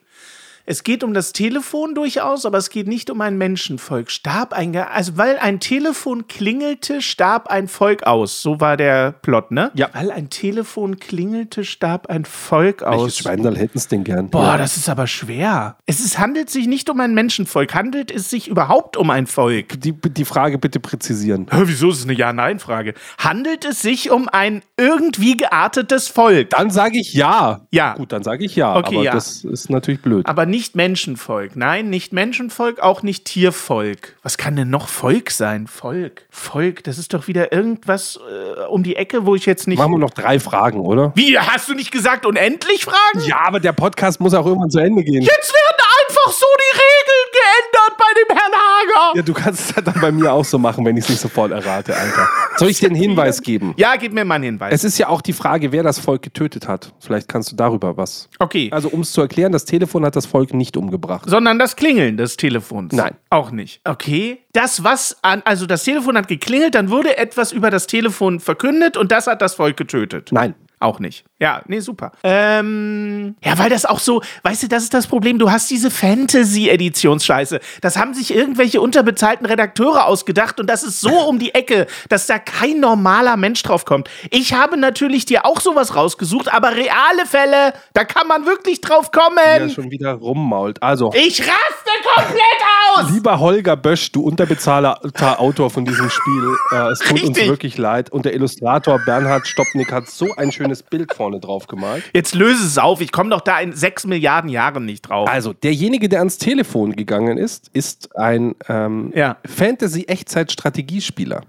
Es 0.66 0.84
geht 0.84 1.04
um 1.04 1.14
das 1.14 1.34
Telefon 1.34 1.94
durchaus, 1.94 2.46
aber 2.46 2.58
es 2.58 2.70
geht 2.70 2.88
nicht 2.88 3.10
um 3.10 3.20
ein 3.20 3.38
Menschenvolk. 3.38 4.10
Starb 4.10 4.54
ein, 4.54 4.72
Ge- 4.72 4.86
also 4.90 5.18
weil 5.18 5.38
ein 5.38 5.60
Telefon 5.60 6.28
klingelte, 6.28 7.02
starb 7.02 7.48
ein 7.48 7.68
Volk 7.68 8.04
aus. 8.04 8.42
So 8.42 8.62
war 8.62 8.78
der 8.78 9.12
Plot, 9.12 9.52
ne? 9.52 9.72
Ja. 9.74 9.90
Weil 9.92 10.10
ein 10.10 10.30
Telefon 10.30 11.00
klingelte, 11.00 11.66
starb 11.66 12.08
ein 12.08 12.24
Volk 12.24 12.80
Welches 12.82 12.98
aus. 13.04 13.18
Schweindal 13.18 13.58
hätten 13.58 13.78
es 13.78 13.90
denn 13.90 14.06
gern? 14.06 14.30
Boah, 14.30 14.58
das 14.58 14.78
ist 14.78 14.88
aber 14.88 15.06
schwer. 15.08 15.76
Es 15.86 16.00
ist, 16.00 16.18
handelt 16.18 16.50
sich 16.50 16.68
nicht 16.68 16.90
um 16.90 17.00
ein 17.02 17.14
Menschenvolk. 17.14 17.74
Handelt 17.76 18.10
es 18.10 18.30
sich 18.30 18.48
überhaupt 18.48 18.96
um 18.96 19.10
ein 19.10 19.28
Volk? 19.28 19.82
die, 19.82 19.92
die 19.92 20.26
Frage 20.26 20.58
bitte 20.58 20.80
präzisieren. 20.80 21.48
Hä, 21.52 21.64
Wieso 21.66 21.90
ist 21.90 21.98
es 22.00 22.04
eine 22.06 22.14
Ja-Nein-Frage? 22.14 22.94
Handelt 23.18 23.66
es 23.66 23.82
sich 23.82 24.12
um 24.12 24.30
ein 24.30 24.62
irgendwie 24.78 25.36
geartetes 25.36 26.08
Volk? 26.08 26.52
Dann 26.52 26.70
sage 26.70 27.00
ich 27.00 27.14
ja. 27.14 27.68
Ja. 27.72 27.96
Gut, 27.96 28.14
dann 28.14 28.24
sage 28.24 28.46
ich 28.46 28.56
ja. 28.56 28.78
Okay, 28.78 28.96
aber 28.96 29.04
ja. 29.04 29.12
das 29.12 29.44
ist 29.44 29.70
natürlich 29.70 30.02
blöd. 30.02 30.26
Aber 30.26 30.46
nicht 30.54 30.76
Menschenvolk. 30.76 31.56
Nein, 31.56 31.90
nicht 31.90 32.14
Menschenvolk, 32.14 32.80
auch 32.80 33.02
nicht 33.02 33.26
Tiervolk. 33.26 34.16
Was 34.22 34.38
kann 34.38 34.56
denn 34.56 34.70
noch 34.70 34.88
Volk 34.88 35.32
sein? 35.32 35.66
Volk. 35.66 36.28
Volk, 36.30 36.84
das 36.84 37.00
ist 37.00 37.12
doch 37.16 37.28
wieder 37.28 37.52
irgendwas 37.52 38.20
äh, 38.20 38.62
um 38.68 38.84
die 38.84 38.96
Ecke, 38.96 39.26
wo 39.26 39.34
ich 39.34 39.48
jetzt 39.48 39.68
nicht. 39.68 39.80
Machen 39.80 39.94
wir 39.94 39.98
noch 39.98 40.12
drei 40.12 40.40
Fragen, 40.40 40.82
oder? 40.82 41.12
Wie, 41.16 41.40
hast 41.40 41.70
du 41.70 41.74
nicht 41.74 41.90
gesagt 41.90 42.28
unendlich 42.28 42.86
Fragen? 42.86 43.26
Ja, 43.26 43.40
aber 43.48 43.60
der 43.60 43.74
Podcast 43.74 44.20
muss 44.20 44.36
auch 44.36 44.46
irgendwann 44.46 44.70
zu 44.70 44.78
Ende 44.78 45.04
gehen. 45.04 45.24
Jetzt 45.24 45.52
werden 45.52 45.74
einfach 46.08 46.32
so 46.32 46.46
die 46.60 46.78
Regeln 46.78 47.26
geändert 47.34 47.98
bei 47.98 48.06
dem 48.20 48.38
Herrn 48.38 48.54
Hager. 48.54 49.18
Ja, 49.18 49.22
du 49.22 49.34
kannst 49.34 49.70
es 49.70 49.76
halt 49.76 49.88
dann 49.88 50.00
bei 50.02 50.12
mir 50.12 50.32
auch 50.32 50.46
so 50.46 50.58
machen, 50.58 50.86
wenn 50.86 50.98
ich 50.98 51.04
es 51.06 51.10
nicht 51.10 51.20
sofort 51.22 51.52
errate, 51.52 51.96
Alter. 51.96 52.30
Soll 52.58 52.70
ich 52.70 52.80
dir 52.80 52.88
einen 52.88 52.96
Hinweis 52.96 53.42
geben? 53.42 53.74
Ja, 53.78 53.96
gib 53.96 54.14
mir 54.14 54.26
mal 54.26 54.36
einen 54.36 54.44
Hinweis. 54.46 54.74
Es 54.74 54.84
ist 54.84 54.98
ja 54.98 55.10
auch 55.10 55.22
die 55.22 55.34
Frage, 55.34 55.72
wer 55.72 55.84
das 55.84 56.00
Volk 56.00 56.22
getötet 56.22 56.68
hat. 56.68 56.94
Vielleicht 57.00 57.28
kannst 57.28 57.52
du 57.52 57.56
darüber 57.56 57.98
was. 57.98 58.30
okay. 58.40 58.70
Also, 58.72 58.90
um 58.90 59.02
es 59.02 59.12
zu 59.12 59.22
erklären, 59.22 59.52
das 59.52 59.66
Telefon 59.66 60.06
hat 60.06 60.16
das 60.16 60.26
Volk 60.26 60.54
nicht 60.54 60.78
umgebracht. 60.78 61.30
sondern 61.30 61.60
das 61.60 61.76
Klingeln 61.76 62.18
des 62.18 62.38
Telefons. 62.38 62.94
Nein. 62.94 63.16
Auch 63.30 63.52
nicht. 63.52 63.82
Okay. 63.86 64.40
Das, 64.54 64.84
was 64.84 65.18
an, 65.24 65.42
also 65.46 65.66
das 65.66 65.84
Telefon 65.84 66.18
hat 66.18 66.28
geklingelt, 66.28 66.76
dann 66.76 66.90
wurde 66.90 67.18
etwas 67.18 67.52
über 67.52 67.72
das 67.72 67.88
Telefon 67.88 68.40
verkündet 68.40 68.98
und 68.98 69.12
das 69.12 69.28
hat 69.28 69.42
das 69.42 69.56
Volk 69.56 69.78
getötet. 69.78 70.30
Nein. 70.32 70.54
Auch 70.84 71.00
nicht. 71.00 71.24
Ja, 71.40 71.62
nee, 71.68 71.80
super. 71.80 72.12
Ähm, 72.26 73.38
ja, 73.42 73.58
weil 73.58 73.70
das 73.70 73.86
auch 73.86 74.00
so, 74.00 74.22
weißt 74.44 74.64
du, 74.64 74.68
das 74.68 74.84
ist 74.84 74.94
das 74.94 75.08
Problem. 75.08 75.40
Du 75.40 75.50
hast 75.50 75.70
diese 75.72 75.90
Fantasy-Editionsscheiße. 75.90 77.62
Das 77.80 77.96
haben 77.96 78.14
sich 78.14 78.36
irgendwelche 78.36 78.82
unterbezahlten 78.82 79.46
Redakteure 79.46 80.06
ausgedacht 80.08 80.60
und 80.60 80.70
das 80.70 80.84
ist 80.84 81.00
so 81.00 81.22
um 81.22 81.40
die 81.40 81.56
Ecke, 81.56 81.88
dass 82.10 82.28
da 82.28 82.38
kein 82.38 82.82
normaler 82.82 83.38
Mensch 83.38 83.64
drauf 83.64 83.86
kommt. 83.86 84.10
Ich 84.30 84.54
habe 84.54 84.76
natürlich 84.76 85.24
dir 85.24 85.46
auch 85.46 85.62
sowas 85.62 85.96
rausgesucht, 85.96 86.54
aber 86.54 86.76
reale 86.76 87.26
Fälle, 87.28 87.72
da 87.94 88.04
kann 88.04 88.28
man 88.28 88.46
wirklich 88.46 88.82
drauf 88.82 89.12
kommen. 89.12 89.38
Ja, 89.38 89.70
schon 89.70 89.90
wieder 89.90 90.16
rummault. 90.16 90.84
Also, 90.84 91.14
Ich 91.14 91.40
raste 91.40 91.92
komplett 92.14 92.60
aus! 92.98 93.12
lieber 93.12 93.40
Holger 93.40 93.76
Bösch, 93.76 94.12
du 94.12 94.22
unterbezahlter 94.22 95.40
Autor 95.40 95.70
von 95.70 95.86
diesem 95.86 96.10
Spiel, 96.10 96.56
äh, 96.72 96.92
es 96.92 97.00
tut 97.00 97.12
uns 97.22 97.30
Richtig. 97.30 97.48
wirklich 97.48 97.78
leid. 97.78 98.10
Und 98.12 98.26
der 98.26 98.34
Illustrator 98.34 99.00
Bernhard 99.06 99.48
Stopnik 99.48 99.92
hat 99.92 100.08
so 100.08 100.34
ein 100.36 100.52
schönes 100.52 100.84
Bild 100.84 101.14
vorne 101.14 101.40
drauf 101.40 101.68
gemalt. 101.68 102.04
Jetzt 102.14 102.36
löse 102.36 102.66
es 102.66 102.78
auf. 102.78 103.02
Ich 103.02 103.12
komme 103.12 103.30
doch 103.30 103.42
da 103.42 103.60
in 103.60 103.74
sechs 103.74 104.06
Milliarden 104.06 104.50
Jahren 104.50 104.86
nicht 104.86 105.02
drauf. 105.04 105.30
Also, 105.30 105.54
derjenige, 105.54 106.10
der 106.10 106.20
ans 106.20 106.38
Telefon 106.38 106.94
gegangen 106.96 107.38
ist, 107.38 107.70
ist 107.74 108.16
ein 108.18 108.56
ähm, 108.68 109.12
Ja. 109.16 109.38
Fantasy-Echtzeit-Strategiespieler. 109.46 111.42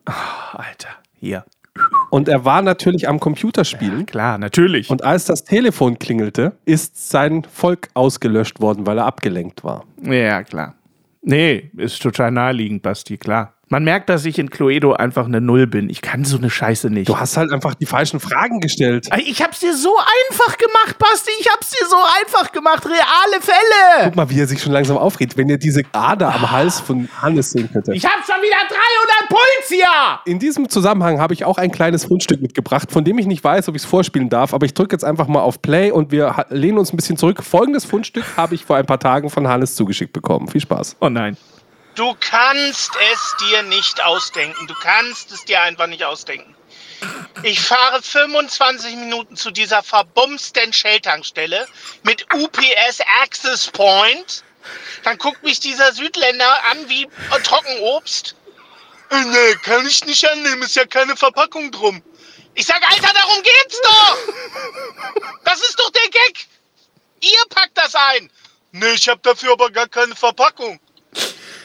Alter, 0.53 0.89
hier. 1.21 1.45
Und 2.11 2.29
er 2.29 2.45
war 2.45 2.63
natürlich 2.63 3.09
am 3.09 3.19
Computerspielen. 3.19 4.07
Klar, 4.07 4.39
natürlich. 4.39 4.91
Und 4.91 5.03
als 5.03 5.25
das 5.25 5.43
Telefon 5.43 5.99
klingelte, 5.99 6.53
ist 6.65 7.11
sein 7.11 7.45
Volk 7.53 7.89
ausgelöscht 7.95 8.61
worden, 8.61 8.87
weil 8.87 8.99
er 8.99 9.07
abgelenkt 9.07 9.65
war. 9.65 9.85
ja, 10.03 10.45
klar. 10.45 10.75
Nee, 11.27 11.71
ist 11.79 12.03
total 12.03 12.31
naheliegend, 12.33 12.83
Basti, 12.83 13.17
klar. 13.17 13.54
Man 13.69 13.85
merkt, 13.85 14.09
dass 14.09 14.25
ich 14.25 14.39
in 14.39 14.51
Cluedo 14.51 14.93
einfach 14.93 15.27
eine 15.27 15.41
Null 15.41 15.67
bin. 15.67 15.89
Ich 15.89 16.03
kann 16.03 16.25
so 16.25 16.37
eine 16.37 16.51
Scheiße 16.51 16.91
nicht. 16.91 17.09
Du 17.09 17.19
hast 17.19 17.37
halt 17.37 17.53
einfach 17.53 17.75
die 17.75 17.87
falschen 17.87 18.21
Fragen 18.21 18.61
gestellt. 18.61 19.09
ich 19.25 19.43
hab's 19.43 19.61
dir 19.61 19.75
so 19.75 19.95
einfach 19.97 20.57
gemacht, 20.59 20.99
Basti. 20.99 21.31
Ich 21.41 21.49
hab's 21.51 21.71
dir 21.71 21.87
so 21.89 21.97
einfach 22.21 22.53
gemacht. 22.53 22.85
Reale 22.87 23.41
Fälle. 23.41 24.05
Guck 24.05 24.17
mal, 24.17 24.31
wie 24.31 24.41
er 24.41 24.47
sich 24.47 24.63
schon 24.63 24.73
langsam 24.73 24.97
aufregt, 24.97 25.37
wenn 25.37 25.49
ihr 25.49 25.59
diese 25.59 25.83
Ader 25.93 26.35
am 26.35 26.51
Hals 26.51 26.81
von 26.81 27.09
Hannes 27.21 27.51
sehen 27.51 27.71
könntet. 27.73 27.95
Ich 27.95 28.05
hab 28.05 28.25
schon 28.25 28.43
wieder 28.43 28.57
300 28.69 29.29
Puls 29.29 29.69
hier. 29.69 30.21
In 30.27 30.39
diesem 30.39 30.69
Zusammenhang 30.69 31.21
habe 31.21 31.35
ich 31.35 31.45
auch 31.45 31.59
ein 31.59 31.71
kleines 31.71 32.05
Fundstück 32.05 32.43
mitgebracht, 32.43 32.93
von 32.93 33.05
dem 33.05 33.19
ich 33.19 33.27
nicht 33.27 33.43
weiß, 33.43 33.69
ob 33.69 33.77
ich 33.77 33.83
es 33.83 33.89
vorspielen 33.89 34.29
darf, 34.29 34.55
aber 34.55 34.67
ich 34.67 34.75
drücke 34.75 34.95
jetzt 34.95 35.05
einfach 35.05 35.27
mal 35.29 35.41
auf 35.41 35.63
Play 35.63 35.91
und 35.91 36.13
wir 36.13 36.47
lehnen 36.51 36.79
uns 36.79 36.93
ein 36.93 36.97
bisschen 36.97 37.17
zurück. 37.17 37.43
Folgendes 37.43 37.85
Fundstück 37.85 38.25
habe 38.37 38.55
ich 38.55 38.65
vor 38.65 38.77
ein 38.77 38.87
paar 38.87 39.01
Tagen 39.01 39.31
von 39.31 39.49
Hannes 39.49 39.75
zugeschickt 39.75 40.13
bekommen. 40.13 40.49
Viel 40.49 40.61
Spaß. 40.61 40.97
Oh 41.01 41.09
nein. 41.09 41.37
Du 41.95 42.17
kannst 42.19 42.91
es 43.13 43.37
dir 43.41 43.63
nicht 43.63 44.03
ausdenken. 44.03 44.67
Du 44.67 44.75
kannst 44.75 45.31
es 45.31 45.45
dir 45.45 45.63
einfach 45.63 45.87
nicht 45.87 46.05
ausdenken. 46.05 46.55
Ich 47.43 47.61
fahre 47.61 48.03
25 48.03 48.97
Minuten 48.97 49.37
zu 49.37 49.51
dieser 49.51 49.83
verbumsten 49.83 50.73
Shell-Tankstelle 50.73 51.67
mit 52.03 52.27
UPS 52.35 53.01
Access 53.23 53.69
Point. 53.71 54.43
Dann 55.03 55.19
guckt 55.19 55.43
mich 55.43 55.61
dieser 55.61 55.93
Südländer 55.93 56.65
an 56.71 56.89
wie 56.89 57.07
Trockenobst. 57.43 58.35
Äh, 59.11 59.25
Nee, 59.25 59.55
kann 59.63 59.87
ich 59.87 60.05
nicht 60.07 60.29
annehmen, 60.29 60.63
ist 60.63 60.75
ja 60.75 60.87
keine 60.87 61.17
Verpackung 61.17 61.71
drum. 61.71 62.03
Ich 62.55 62.67
sag, 62.67 62.83
Alter, 62.91 63.13
darum 63.13 63.43
geht's 63.43 63.81
doch! 63.83 64.19
Das 65.45 65.61
ist 65.61 65.79
doch 65.79 65.91
der 65.91 66.11
Gag! 66.11 66.47
Ihr 67.21 67.45
packt 67.51 67.77
das 67.77 67.95
ein! 67.95 68.31
Nee, 68.73 68.95
ich 68.95 69.09
hab 69.09 69.23
dafür 69.23 69.53
aber 69.53 69.71
gar 69.71 69.89
keine 69.89 70.17
Verpackung. 70.17 70.81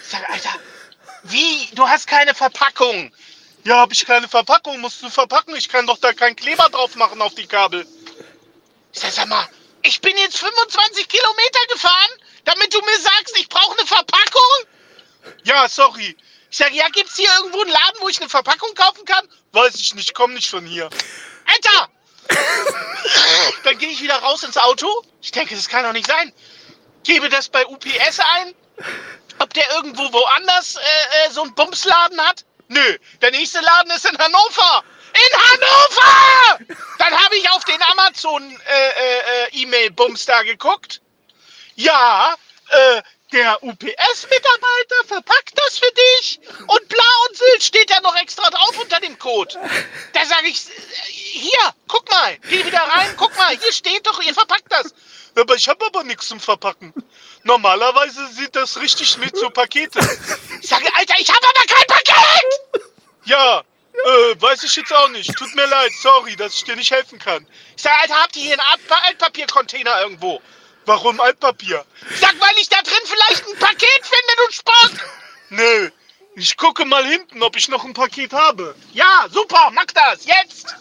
Ich 0.09 0.17
sag, 0.17 0.27
Alter, 0.27 0.59
wie? 1.21 1.69
Du 1.73 1.87
hast 1.87 2.07
keine 2.07 2.33
Verpackung. 2.33 3.13
Ja, 3.63 3.77
hab 3.77 3.91
ich 3.91 4.07
keine 4.07 4.27
Verpackung, 4.27 4.79
musst 4.79 5.03
du 5.03 5.09
verpacken. 5.11 5.55
Ich 5.55 5.69
kann 5.69 5.85
doch 5.85 5.99
da 5.99 6.13
keinen 6.13 6.35
Kleber 6.35 6.67
drauf 6.69 6.95
machen 6.95 7.21
auf 7.21 7.35
die 7.35 7.45
Kabel. 7.45 7.85
Ich 8.91 9.01
sag, 9.01 9.11
sag 9.11 9.27
mal, 9.27 9.47
Ich 9.83 10.01
bin 10.01 10.17
jetzt 10.17 10.39
25 10.39 11.07
Kilometer 11.07 11.59
gefahren, 11.71 12.09
damit 12.45 12.73
du 12.73 12.79
mir 12.79 12.97
sagst, 12.97 13.37
ich 13.37 13.47
brauche 13.49 13.77
eine 13.77 13.85
Verpackung? 13.85 14.65
Ja, 15.43 15.69
sorry. 15.69 16.17
Ich 16.49 16.57
sage, 16.57 16.73
ja, 16.73 16.87
gibt's 16.89 17.15
hier 17.15 17.29
irgendwo 17.37 17.61
einen 17.61 17.69
Laden, 17.69 18.01
wo 18.01 18.09
ich 18.09 18.19
eine 18.19 18.29
Verpackung 18.29 18.73
kaufen 18.73 19.05
kann? 19.05 19.29
Weiß 19.51 19.75
ich 19.75 19.93
nicht, 19.93 20.15
komm 20.15 20.33
nicht 20.33 20.49
von 20.49 20.65
hier. 20.65 20.89
Alter! 21.45 21.89
Dann 23.63 23.77
gehe 23.77 23.89
ich 23.89 24.01
wieder 24.01 24.17
raus 24.17 24.41
ins 24.41 24.57
Auto. 24.57 24.87
Ich 25.21 25.31
denke, 25.31 25.55
das 25.55 25.69
kann 25.69 25.83
doch 25.83 25.93
nicht 25.93 26.07
sein. 26.07 26.33
Gebe 27.03 27.29
das 27.29 27.47
bei 27.49 27.63
UPS 27.67 28.19
ein. 28.19 28.55
Ob 29.39 29.53
der 29.53 29.69
irgendwo 29.71 30.03
woanders 30.11 30.75
äh, 30.75 30.79
äh, 30.79 31.31
so 31.31 31.43
einen 31.43 31.55
Bumsladen 31.55 32.19
hat? 32.21 32.45
Nö, 32.67 32.97
der 33.21 33.31
nächste 33.31 33.59
Laden 33.61 33.91
ist 33.91 34.05
in 34.05 34.17
Hannover. 34.17 34.83
In 35.13 35.39
Hannover! 35.41 36.75
Dann 36.99 37.23
habe 37.23 37.35
ich 37.35 37.49
auf 37.49 37.63
den 37.65 37.81
Amazon 37.81 38.43
äh, 38.51 39.47
äh, 39.47 39.63
äh, 39.63 40.15
da 40.25 40.43
geguckt. 40.43 41.01
Ja, 41.75 42.35
äh, 42.69 43.01
der 43.31 43.63
UPS-Mitarbeiter 43.63 45.05
verpackt 45.07 45.53
das 45.55 45.77
für 45.77 45.91
dich 45.91 46.39
und 46.67 46.89
bla 46.89 47.03
und 47.27 47.37
Sylt 47.37 47.63
steht 47.63 47.89
da 47.89 48.01
noch 48.01 48.15
extra 48.17 48.49
drauf 48.49 48.77
unter 48.79 48.99
dem 48.99 49.17
Code. 49.19 49.55
Da 50.13 50.25
sage 50.25 50.47
ich, 50.47 50.67
äh, 50.67 50.71
hier, 51.11 51.73
guck 51.87 52.09
mal, 52.09 52.37
geh 52.49 52.65
wieder 52.65 52.81
rein, 52.81 53.13
guck 53.17 53.35
mal, 53.37 53.55
hier 53.57 53.71
steht 53.71 54.05
doch, 54.05 54.21
ihr 54.21 54.33
verpackt 54.33 54.71
das. 54.71 54.93
Aber 55.35 55.55
ich 55.55 55.67
habe 55.69 55.85
aber 55.85 56.03
nichts 56.03 56.27
zum 56.27 56.39
Verpacken. 56.39 56.93
Normalerweise 57.43 58.27
sieht 58.33 58.55
das 58.55 58.79
richtig 58.79 59.17
mit 59.17 59.35
so 59.37 59.49
Pakete. 59.49 59.99
Ich 60.61 60.67
sage, 60.67 60.89
Alter, 60.95 61.15
ich 61.17 61.29
habe 61.29 61.45
aber 61.47 61.73
kein 61.73 61.87
Paket! 61.87 62.83
Ja, 63.25 63.63
äh, 63.93 64.41
weiß 64.41 64.63
ich 64.63 64.75
jetzt 64.75 64.93
auch 64.93 65.09
nicht. 65.09 65.33
Tut 65.35 65.53
mir 65.55 65.65
leid, 65.65 65.91
sorry, 66.01 66.35
dass 66.35 66.55
ich 66.55 66.63
dir 66.63 66.75
nicht 66.75 66.91
helfen 66.91 67.19
kann. 67.19 67.45
Ich 67.75 67.83
sage, 67.83 67.95
Alter, 68.01 68.21
habt 68.21 68.35
ihr 68.35 68.43
hier 68.43 68.53
einen 68.53 68.67
Alt 68.71 68.81
Altpapiercontainer 69.07 70.01
irgendwo? 70.01 70.41
Warum 70.85 71.19
Altpapier? 71.19 71.85
Ich 72.09 72.19
sag, 72.19 72.39
weil 72.39 72.57
ich 72.59 72.69
da 72.69 72.81
drin 72.81 72.93
vielleicht 73.05 73.47
ein 73.47 73.59
Paket 73.59 74.01
finde, 74.03 74.33
du 74.37 74.51
Spock! 74.51 74.91
Nö, 75.49 75.89
ich 76.35 76.57
gucke 76.57 76.85
mal 76.85 77.05
hinten, 77.05 77.43
ob 77.43 77.55
ich 77.55 77.67
noch 77.67 77.83
ein 77.85 77.93
Paket 77.93 78.33
habe. 78.33 78.75
Ja, 78.93 79.27
super, 79.29 79.69
mach 79.73 79.85
das, 79.85 80.25
jetzt! 80.25 80.75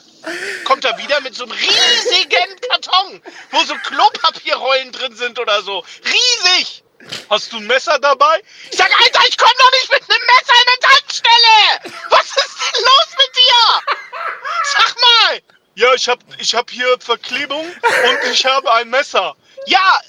Kommt 0.64 0.84
er 0.84 0.96
wieder 0.98 1.20
mit 1.20 1.34
so 1.34 1.44
einem 1.44 1.52
riesigen 1.52 2.60
Karton, 2.68 3.22
wo 3.50 3.64
so 3.64 3.74
Klopapierrollen 3.74 4.92
drin 4.92 5.16
sind 5.16 5.38
oder 5.38 5.62
so. 5.62 5.84
Riesig! 6.04 6.82
Hast 7.30 7.52
du 7.52 7.58
ein 7.58 7.66
Messer 7.66 7.98
dabei? 8.00 8.42
Ich 8.70 8.76
sag, 8.76 8.90
Alter, 9.00 9.20
ich 9.28 9.36
komm 9.38 9.52
doch 9.58 9.72
nicht 9.72 9.92
mit 9.92 10.02
einem 10.02 10.26
Messer 10.26 10.54
in 10.54 10.68
eine 10.68 10.80
Tankstelle! 10.80 12.02
Was 12.10 12.26
ist 12.26 12.56
denn 12.60 12.82
los 12.82 13.08
mit 13.16 13.36
dir? 13.36 13.94
Sag 14.76 14.94
mal! 15.00 15.42
Ja, 15.74 15.94
ich 15.94 16.08
hab, 16.08 16.18
ich 16.38 16.54
hab 16.54 16.70
hier 16.70 16.98
Verklebung 16.98 17.64
und 17.64 18.32
ich 18.32 18.44
habe 18.44 18.72
ein 18.72 18.90
Messer. 18.90 19.36
Ja, 19.66 20.00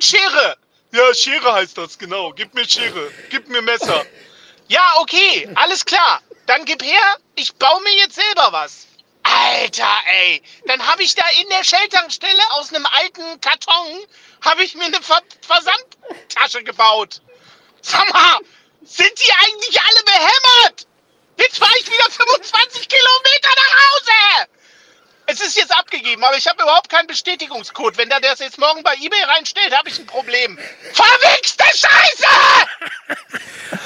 Schere. 0.00 0.56
Ja, 0.92 1.14
Schere 1.14 1.52
heißt 1.52 1.76
das, 1.76 1.98
genau. 1.98 2.32
Gib 2.32 2.54
mir 2.54 2.66
Schere. 2.68 3.10
Gib 3.28 3.48
mir 3.48 3.62
Messer. 3.62 4.06
Ja, 4.68 4.94
okay, 4.96 5.48
alles 5.56 5.84
klar. 5.84 6.22
Dann 6.46 6.64
gib 6.64 6.82
her, 6.82 7.16
ich 7.34 7.54
baue 7.54 7.82
mir 7.82 7.94
jetzt 7.96 8.14
selber 8.14 8.48
was. 8.50 8.86
Alter, 9.42 9.94
ey. 10.06 10.42
Dann 10.66 10.86
habe 10.86 11.02
ich 11.02 11.14
da 11.14 11.24
in 11.40 11.48
der 11.48 11.64
Shell-Tankstelle 11.64 12.42
aus 12.52 12.72
einem 12.72 12.86
alten 12.86 13.40
Karton, 13.40 14.06
habe 14.44 14.62
ich 14.62 14.74
mir 14.74 14.84
eine 14.84 15.02
Ver 15.02 15.20
Versandtasche 15.46 16.62
gebaut. 16.62 17.20
Sag 17.80 18.12
mal, 18.12 18.38
sind 18.82 19.12
die 19.18 19.32
eigentlich 19.32 19.80
alle 19.80 20.04
behämmert? 20.04 20.86
Jetzt 21.38 21.58
fahre 21.58 21.76
ich 21.80 21.86
wieder 21.86 22.10
25 22.10 22.88
Kilometer 22.88 23.50
nach 23.56 23.76
Hause. 23.84 24.48
Es 25.26 25.40
ist 25.40 25.56
jetzt 25.56 25.70
abgegeben, 25.78 26.22
aber 26.24 26.36
ich 26.36 26.46
habe 26.48 26.62
überhaupt 26.62 26.88
keinen 26.90 27.06
Bestätigungscode. 27.06 27.96
Wenn 27.96 28.08
der 28.08 28.20
das 28.20 28.40
jetzt 28.40 28.58
morgen 28.58 28.82
bei 28.82 28.92
eBay 28.94 29.22
reinstellt, 29.34 29.76
habe 29.76 29.88
ich 29.88 29.98
ein 29.98 30.06
Problem. 30.06 30.58
Verwichste 30.92 31.64
Scheiße! 31.74 32.26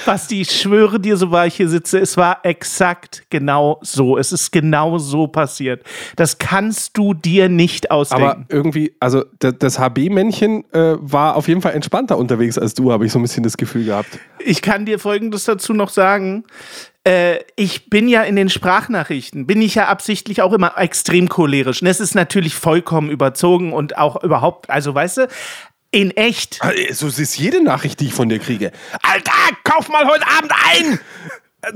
Basti, 0.04 0.40
ich 0.40 0.50
schwöre 0.60 0.98
dir, 0.98 1.16
so 1.16 1.30
war 1.30 1.46
ich 1.46 1.54
hier 1.56 1.68
sitze, 1.68 1.98
es 1.98 2.16
war 2.16 2.40
exakt 2.44 3.24
genau 3.30 3.78
so. 3.82 4.18
Es 4.18 4.32
ist 4.32 4.50
genau 4.50 4.98
so 4.98 5.28
passiert. 5.28 5.84
Das 6.16 6.38
kannst 6.38 6.96
du 6.96 7.14
dir 7.14 7.48
nicht 7.48 7.90
Aber 7.90 8.00
ausdenken. 8.00 8.46
irgendwie, 8.48 8.96
also 8.98 9.24
da- 9.38 9.52
das 9.52 9.78
HB-Männchen 9.78 10.64
äh, 10.72 10.96
war 10.98 11.36
auf 11.36 11.46
jeden 11.48 11.62
Fall 11.62 11.74
entspannter 11.74 12.18
unterwegs 12.18 12.58
als 12.58 12.74
du, 12.74 12.90
habe 12.92 13.06
ich 13.06 13.12
so 13.12 13.18
ein 13.18 13.22
bisschen 13.22 13.42
das 13.44 13.56
Gefühl 13.56 13.84
gehabt. 13.84 14.18
ich 14.38 14.62
kann 14.62 14.86
dir 14.86 14.98
Folgendes 14.98 15.44
dazu 15.44 15.72
noch 15.72 15.90
sagen. 15.90 16.44
Äh, 17.06 17.44
ich 17.54 17.88
bin 17.88 18.08
ja 18.08 18.24
in 18.24 18.34
den 18.34 18.50
Sprachnachrichten, 18.50 19.46
bin 19.46 19.62
ich 19.62 19.76
ja 19.76 19.86
absichtlich 19.86 20.42
auch 20.42 20.52
immer 20.52 20.76
extrem 20.76 21.28
cholerisch. 21.28 21.80
Und 21.80 21.86
es 21.86 22.00
ist 22.00 22.16
natürlich 22.16 22.56
vollkommen 22.56 23.10
überzogen 23.10 23.72
und 23.72 23.96
auch 23.96 24.22
überhaupt, 24.24 24.68
also 24.70 24.92
weißt 24.92 25.18
du, 25.18 25.28
in 25.92 26.10
echt. 26.10 26.60
So 26.90 27.06
ist 27.06 27.38
jede 27.38 27.62
Nachricht, 27.62 28.00
die 28.00 28.06
ich 28.06 28.12
von 28.12 28.28
dir 28.28 28.40
kriege. 28.40 28.72
Alter, 29.02 29.32
kauf 29.62 29.88
mal 29.88 30.04
heute 30.06 30.26
Abend 30.26 30.52
ein! 30.52 30.98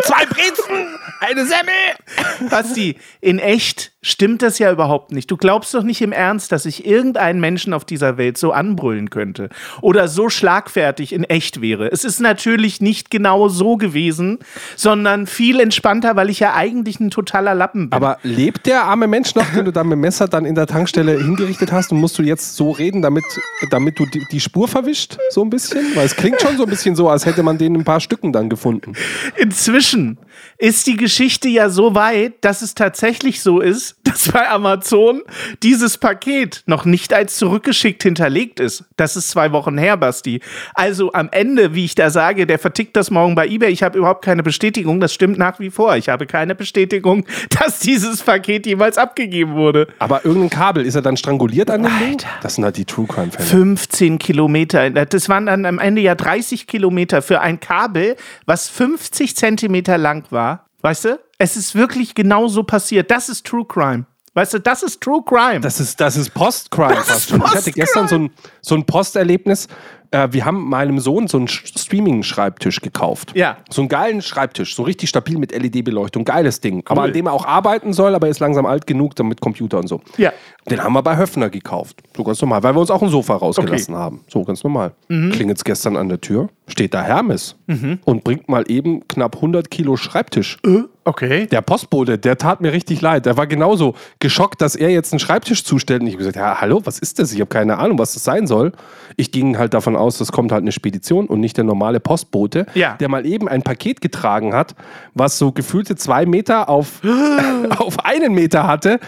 Zwei 0.03 0.27
Brezen, 0.27 0.99
eine 1.21 1.47
Semmel! 1.47 2.51
Basti, 2.51 2.99
in 3.21 3.39
echt 3.39 3.93
stimmt 4.03 4.43
das 4.43 4.59
ja 4.59 4.73
überhaupt 4.73 5.13
nicht. 5.13 5.31
Du 5.31 5.37
glaubst 5.37 5.75
doch 5.75 5.83
nicht 5.83 6.01
im 6.01 6.13
Ernst, 6.13 6.53
dass 6.53 6.65
ich 6.65 6.87
irgendeinen 6.87 7.41
Menschen 7.41 7.75
auf 7.75 7.85
dieser 7.85 8.17
Welt 8.17 8.39
so 8.39 8.53
anbrüllen 8.53 9.11
könnte 9.11 9.51
oder 9.83 10.09
so 10.09 10.31
schlagfertig 10.31 11.13
in 11.13 11.25
echt 11.25 11.61
wäre. 11.61 11.91
Es 11.93 12.05
ist 12.05 12.21
natürlich 12.21 12.81
nicht 12.81 13.11
genau 13.11 13.49
so 13.49 13.77
gewesen, 13.77 14.39
sondern 14.77 15.27
viel 15.27 15.61
entspannter, 15.61 16.17
weil 16.17 16.31
ich 16.31 16.41
ja 16.41 16.55
eigentlich 16.55 16.99
ein 17.01 17.11
totaler 17.11 17.55
Lappen 17.55 17.91
bin. 17.91 17.97
Aber 17.97 18.19
lebt 18.23 18.67
der 18.67 18.85
arme 18.85 19.07
Mensch 19.07 19.35
noch, 19.35 19.47
den 19.53 19.67
du 19.67 19.73
da 19.73 19.85
mit 19.85 19.93
dem 19.93 20.01
Messer 20.01 20.29
dann 20.29 20.47
in 20.47 20.55
der 20.55 20.67
Tankstelle 20.67 21.19
hingerichtet 21.19 21.71
hast 21.73 21.93
und 21.93 22.01
musst 22.01 22.19
du 22.19 22.23
jetzt 22.23 22.57
so 22.57 22.71
reden, 22.71 23.03
damit, 23.03 23.25
damit 23.71 23.99
du 23.99 24.07
die, 24.07 24.25
die 24.31 24.41
Spur 24.41 24.67
verwischt? 24.67 25.19
So 25.31 25.43
ein 25.43 25.51
bisschen? 25.51 25.95
Weil 25.95 26.07
es 26.07 26.17
klingt 26.17 26.41
schon 26.41 26.57
so 26.57 26.65
ein 26.65 26.71
bisschen 26.71 26.97
so, 26.97 27.09
als 27.09 27.27
hätte 27.27 27.43
man 27.43 27.59
den 27.59 27.75
in 27.75 27.83
ein 27.83 27.85
paar 27.85 28.01
Stücken 28.01 28.33
dann 28.33 28.49
gefunden. 28.49 28.95
Inzwischen 29.37 30.19
ist 30.59 30.87
die 30.87 30.97
Geschichte 30.97 31.49
ja 31.49 31.69
so 31.71 31.95
weit, 31.95 32.35
dass 32.43 32.63
es 32.63 32.75
tatsächlich 32.75 33.43
so 33.43 33.61
ist, 33.61 33.97
dass 34.05 34.31
bei 34.31 34.49
Amazon 34.49 35.23
dieses 35.63 35.99
Paket 35.99 36.63
noch 36.67 36.85
nicht 36.85 37.13
als 37.13 37.37
zurückgeschickt 37.37 38.03
hinterlegt 38.03 38.61
ist. 38.61 38.85
Das 38.97 39.17
ist 39.17 39.31
zwei 39.31 39.53
Wochen 39.53 39.79
her, 39.79 39.97
Basti. 39.97 40.41
Also 40.75 41.13
am 41.13 41.29
Ende, 41.33 41.75
wie 41.75 41.85
ich 41.85 41.95
da 41.95 42.11
sage, 42.11 42.47
der 42.47 42.59
vertickt 42.59 42.97
das 42.97 43.11
morgen 43.11 43.35
bei 43.35 43.47
eBay. 43.47 43.71
Ich 43.71 43.83
habe 43.83 43.99
überhaupt 43.99 44.25
keine 44.25 44.43
Bestätigung. 44.43 45.01
Das 45.01 45.15
stimmt 45.15 45.39
nach 45.39 45.61
wie 45.61 45.71
vor. 45.71 45.97
Ich 45.97 46.09
habe 46.09 46.27
keine 46.27 46.55
Bestätigung, 46.55 47.25
dass 47.59 47.81
dieses 47.81 48.23
Paket 48.23 48.67
jemals 48.67 48.99
abgegeben 48.99 49.55
wurde. 49.55 49.89
Aber 49.99 50.25
irgendein 50.25 50.51
Kabel, 50.51 50.85
ist 50.85 50.95
er 50.95 51.03
dann 51.03 51.17
stranguliert 51.17 51.71
an 51.71 51.83
dem 51.83 51.99
Ding? 51.99 52.19
Das 52.43 52.55
sind 52.57 52.65
halt 52.65 52.77
die 52.77 52.85
True 52.85 53.07
Crime-Fälle. 53.07 53.47
15 53.47 54.19
Kilometer. 54.19 54.91
Das 54.91 55.29
waren 55.29 55.47
dann 55.47 55.65
am 55.65 55.79
Ende 55.79 56.03
ja 56.03 56.15
30 56.15 56.67
Kilometer 56.67 57.23
für 57.23 57.41
ein 57.41 57.61
Kabel, 57.61 58.17
was 58.47 58.69
50 58.69 59.37
Zentimeter 59.37 59.99
lang 59.99 60.30
war. 60.33 60.67
Weißt 60.83 61.05
du? 61.05 61.21
Es 61.39 61.57
ist 61.57 61.75
wirklich 61.75 62.15
genau 62.15 62.49
so 62.49 62.63
passiert. 62.63 63.11
Das 63.11 63.29
ist 63.29 63.47
True 63.47 63.65
Crime. 63.67 64.05
Weißt 64.35 64.55
du, 64.55 64.61
das 64.61 64.83
ist 64.83 65.01
True 65.01 65.23
Crime. 65.25 65.61
Das 65.61 65.81
ist, 65.81 66.01
das 66.01 66.17
ist 66.17 66.31
Post-Crime 66.33 66.95
Das 66.95 67.07
fast 67.09 67.19
ist 67.21 67.29
schon. 67.31 67.43
Ich 67.45 67.55
hatte 67.55 67.73
gestern 67.73 68.07
so 68.09 68.15
ein, 68.17 68.31
so 68.61 68.75
ein 68.77 68.85
Posterlebnis. 68.87 69.67
Äh, 70.13 70.29
wir 70.31 70.45
haben 70.45 70.69
meinem 70.69 70.99
Sohn 71.01 71.27
so 71.29 71.37
einen 71.39 71.49
Sch- 71.49 71.77
Streaming-Schreibtisch 71.79 72.81
gekauft. 72.81 73.33
Ja. 73.35 73.59
So 73.71 73.83
einen 73.83 73.89
geilen 73.89 74.23
Schreibtisch, 74.23 74.75
so 74.77 74.83
richtig 74.85 75.09
stabil 75.09 75.37
mit 75.39 75.53
LED-Beleuchtung. 75.53 76.25
Geiles 76.25 76.61
Ding. 76.61 76.83
Aber 76.87 77.03
Cool. 77.03 77.07
an 77.09 77.13
dem 77.13 77.27
er 77.27 77.33
auch 77.33 77.45
arbeiten 77.45 77.93
soll, 77.93 78.15
aber 78.15 78.27
er 78.29 78.31
ist 78.31 78.41
langsam 78.41 78.67
alt 78.67 78.87
genug, 78.87 79.15
dann 79.17 79.27
mit 79.27 79.41
Computer 79.41 79.79
und 79.79 79.89
so. 79.89 80.01
Ja. 80.17 80.33
Den 80.69 80.83
haben 80.83 80.93
wir 80.93 81.03
bei 81.03 81.17
Höfner 81.17 81.51
gekauft. 81.51 82.01
So 82.17 82.23
ganz 82.25 82.41
normal, 82.41 82.63
weil 82.63 82.75
wir 82.75 82.81
uns 82.81 82.91
auch 82.91 83.03
ein 83.03 83.09
Sofa 83.09 83.35
rausgelassen 83.35 83.97
haben. 83.97 84.25
So 84.29 84.45
ganz 84.45 84.63
normal. 84.65 84.93
Mhm. 85.09 85.33
Klingelt's 85.33 85.65
gestern 85.65 85.97
an 85.97 86.09
der 86.09 86.21
Tür, 86.21 86.49
steht 86.71 86.95
da 86.95 87.03
Hermes 87.03 87.57
und 88.05 88.25
bringt 88.25 88.49
mal 88.49 88.65
eben 88.69 89.07
knapp 89.09 89.37
100 89.37 89.71
Kilo 89.71 89.97
Schreibtisch. 89.97 90.59
Okay. 91.05 91.47
Der 91.47 91.61
Postbote, 91.63 92.19
der 92.19 92.37
tat 92.39 92.61
mir 92.61 92.73
richtig 92.73 93.01
leid. 93.01 93.27
Der 93.27 93.37
war 93.37 93.47
genauso 93.47 93.95
geschockt, 94.19 94.61
dass 94.61 94.77
er 94.77 94.91
jetzt 94.91 95.13
einen 95.13 95.19
Schreibtisch 95.21 95.65
zustellt. 95.65 96.03
Und 96.03 96.07
ich 96.09 96.13
habe 96.15 96.19
gesagt, 96.19 96.37
ja, 96.37 96.61
hallo, 96.61 96.83
was 96.85 96.99
ist 96.99 97.19
das? 97.19 97.33
Ich 97.33 97.41
habe 97.41 97.49
keine 97.49 97.79
Ahnung, 97.79 97.99
was 97.99 98.13
das 98.15 98.23
sein 98.25 98.47
soll. 98.47 98.73
Ich 99.17 99.33
ging 99.33 99.59
halt 99.59 99.75
davon 99.75 99.97
aus, 99.97 100.19
das 100.19 100.31
kommt 100.31 100.53
halt 100.53 100.63
eine 100.63 100.73
Spedition 100.73 101.27
und 101.27 101.41
nicht 101.41 101.57
der 101.57 101.65
normale 101.65 102.01
Postbote, 102.01 102.67
Ja. 102.75 102.97
der 103.01 103.09
mal 103.09 103.27
eben 103.27 103.49
ein 103.49 103.63
Paket 103.63 104.01
getragen 104.01 104.55
hat, 104.55 104.75
was 105.15 105.39
so 105.39 105.53
gefühlte 105.53 105.97
zwei 105.97 106.27
Meter 106.27 106.69
auf, 106.69 107.01
auf 107.79 108.05
einen 108.05 108.35
Meter 108.35 108.67
hatte 108.67 109.01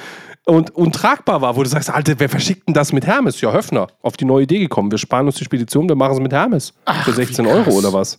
und 0.45 0.75
untragbar 0.75 1.41
war, 1.41 1.57
wo 1.57 1.63
du 1.63 1.69
sagst, 1.69 1.91
Alter, 1.91 2.15
wer 2.19 2.29
verschickt 2.29 2.67
denn 2.67 2.75
das 2.75 2.93
mit 2.93 3.07
Hermes? 3.07 3.41
Ja, 3.41 3.53
Höfner, 3.53 3.87
auf 4.03 4.17
die 4.17 4.25
neue 4.25 4.45
Idee 4.45 4.59
gekommen. 4.59 4.91
Wir 4.91 4.99
sparen 4.99 5.27
uns 5.27 5.37
die 5.37 5.45
Spedition, 5.45 5.89
wir 5.89 5.97
machen 5.97 6.15
es 6.15 6.21
mit 6.21 6.33
Hermes. 6.33 6.75
Für 7.05 7.13
16 7.13 7.45
wie 7.45 7.51
Euro 7.51 7.71
oder 7.71 7.93
was. 7.93 8.19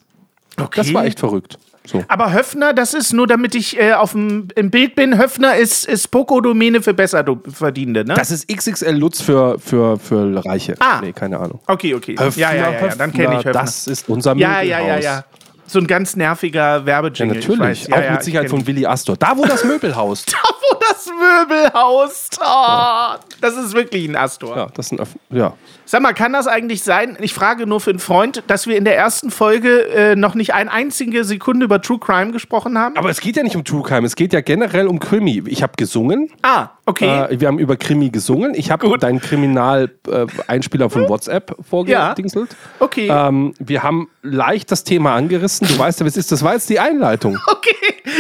okay. 0.59 0.69
Das 0.75 0.93
war 0.93 1.05
echt 1.05 1.19
verrückt. 1.19 1.57
So. 1.86 2.01
Aber 2.07 2.31
Höfner, 2.31 2.73
das 2.73 2.93
ist 2.93 3.12
nur, 3.12 3.27
damit 3.27 3.55
ich 3.55 3.77
äh, 3.77 3.91
auf 3.91 4.13
dem 4.13 4.47
im 4.55 4.71
Bild 4.71 4.95
bin. 4.95 5.17
Höfner 5.17 5.57
ist, 5.57 5.86
ist 5.86 6.07
Poco-Domäne 6.12 6.81
für 6.81 6.93
Besserverdienende, 6.93 8.05
ne? 8.05 8.13
Das 8.13 8.31
ist 8.31 8.47
XXL 8.47 8.95
Lutz 8.95 9.21
für, 9.21 9.59
für, 9.59 9.99
für 9.99 10.45
Reiche. 10.45 10.75
Ah. 10.79 11.01
Nee, 11.01 11.12
keine 11.12 11.38
Ahnung. 11.38 11.59
okay, 11.67 11.93
okay. 11.93 12.15
ja, 12.17 12.53
ja, 12.53 12.53
ja, 12.53 12.88
ja, 12.88 12.95
dann 12.95 13.12
kenne 13.12 13.33
ich 13.33 13.39
Höfner. 13.39 13.51
Das 13.51 13.88
ist 13.88 14.07
unser 14.07 14.33
ja, 14.38 14.62
ja, 14.62 14.62
ja, 14.62 14.77
Möbelhaus. 14.77 15.03
ja. 15.03 15.25
So 15.65 15.80
ein 15.80 15.88
ganz 15.88 16.15
nerviger 16.15 16.78
Ja, 16.80 16.86
Werbejingle. 16.86 17.39
ich 17.39 17.47
natürlich. 17.47 17.88
Ja, 17.88 17.95
auch 17.97 18.02
ja, 18.02 18.12
mit 18.12 18.23
Sicherheit 18.23 18.45
ich 18.45 18.52
von 18.52 18.67
Willi 18.67 18.86
Astor. 18.86 19.15
Da, 19.17 19.36
wo 19.38 19.45
das 19.45 19.63
Möbelhaus. 19.65 20.26
ich. 20.28 20.34
Wo 20.36 20.78
das 20.80 21.06
Möbelhaus. 21.08 22.30
Oh, 22.41 23.15
das 23.41 23.56
ist 23.56 23.73
wirklich 23.73 24.08
ein 24.08 24.15
Astor. 24.15 24.56
Ja, 24.56 24.67
das 24.73 24.88
ist 24.88 24.91
ein, 24.93 24.99
Öff- 24.99 25.15
ja. 25.30 25.54
Sag 25.93 26.01
mal, 26.01 26.13
kann 26.13 26.34
das 26.34 26.47
eigentlich 26.47 26.82
sein? 26.82 27.19
Ich 27.21 27.36
frage 27.36 27.67
nur 27.67 27.79
für 27.79 27.91
einen 27.91 27.99
Freund, 27.99 28.41
dass 28.47 28.65
wir 28.65 28.77
in 28.77 28.84
der 28.84 28.97
ersten 28.97 29.29
Folge 29.29 29.89
äh, 29.89 30.15
noch 30.15 30.34
nicht 30.34 30.56
eine 30.56 30.71
einzige 30.71 31.23
Sekunde 31.23 31.65
über 31.65 31.84
True 31.84 31.99
Crime 31.99 32.32
gesprochen 32.32 32.79
haben? 32.79 32.97
Aber 32.97 33.12
es 33.12 33.21
geht 33.21 33.38
ja 33.38 33.43
nicht 33.43 33.56
um 33.56 33.63
True 33.63 33.84
Crime, 33.84 34.08
es 34.08 34.15
geht 34.15 34.34
ja 34.34 34.41
generell 34.41 34.88
um 34.88 34.99
Krimi. 34.99 35.43
Ich 35.45 35.62
habe 35.62 35.73
gesungen. 35.77 36.32
ah, 36.41 36.69
okay. 36.88 37.06
Äh, 37.06 37.39
wir 37.39 37.47
haben 37.47 37.60
über 37.60 37.75
Krimi 37.75 38.10
gesungen. 38.10 38.56
Ich 38.56 38.71
habe 38.71 38.97
deinen 38.97 39.21
Kriminal-Einspieler 39.21 40.89
von 40.89 41.08
WhatsApp 41.08 41.56
vorgedingselt. 41.62 42.56
Okay. 42.79 43.08
Ähm, 43.12 43.53
wir 43.60 43.84
haben 43.84 44.10
leicht 44.23 44.71
das 44.71 44.84
Thema 44.84 45.13
angerissen. 45.13 45.67
Du 45.67 45.77
weißt 45.77 45.99
ja, 45.99 46.08
was 46.08 46.17
ist. 46.17 46.32
Das 46.32 46.41
war 46.43 46.56
jetzt 46.56 46.71
die 46.71 46.79
Einleitung. 46.79 47.38
Okay. 47.47 47.75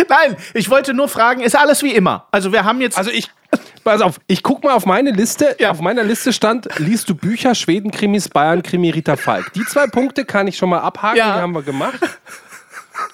Nein, 0.07 0.37
ich 0.53 0.69
wollte 0.69 0.93
nur 0.93 1.09
fragen, 1.09 1.41
ist 1.41 1.57
alles 1.57 1.83
wie 1.83 1.91
immer? 1.91 2.27
Also 2.31 2.53
wir 2.53 2.63
haben 2.63 2.79
jetzt. 2.81 2.97
Also 2.97 3.11
ich, 3.11 3.29
pass 3.83 4.01
auf, 4.01 4.19
ich 4.27 4.43
guck 4.43 4.63
mal 4.63 4.73
auf 4.73 4.85
meine 4.85 5.11
Liste. 5.11 5.55
Ja. 5.59 5.71
Auf 5.71 5.81
meiner 5.81 6.03
Liste 6.03 6.33
stand, 6.33 6.67
liest 6.79 7.09
du 7.09 7.15
Bücher, 7.15 7.53
Schweden-Krimis, 7.55 8.29
Bayern-Krimi, 8.29 8.89
Rita 8.91 9.15
Falk. 9.15 9.51
Die 9.53 9.65
zwei 9.65 9.87
Punkte 9.87 10.25
kann 10.25 10.47
ich 10.47 10.57
schon 10.57 10.69
mal 10.69 10.79
abhaken, 10.79 11.17
Ja. 11.17 11.35
die 11.35 11.41
haben 11.41 11.53
wir 11.53 11.63
gemacht. 11.63 11.99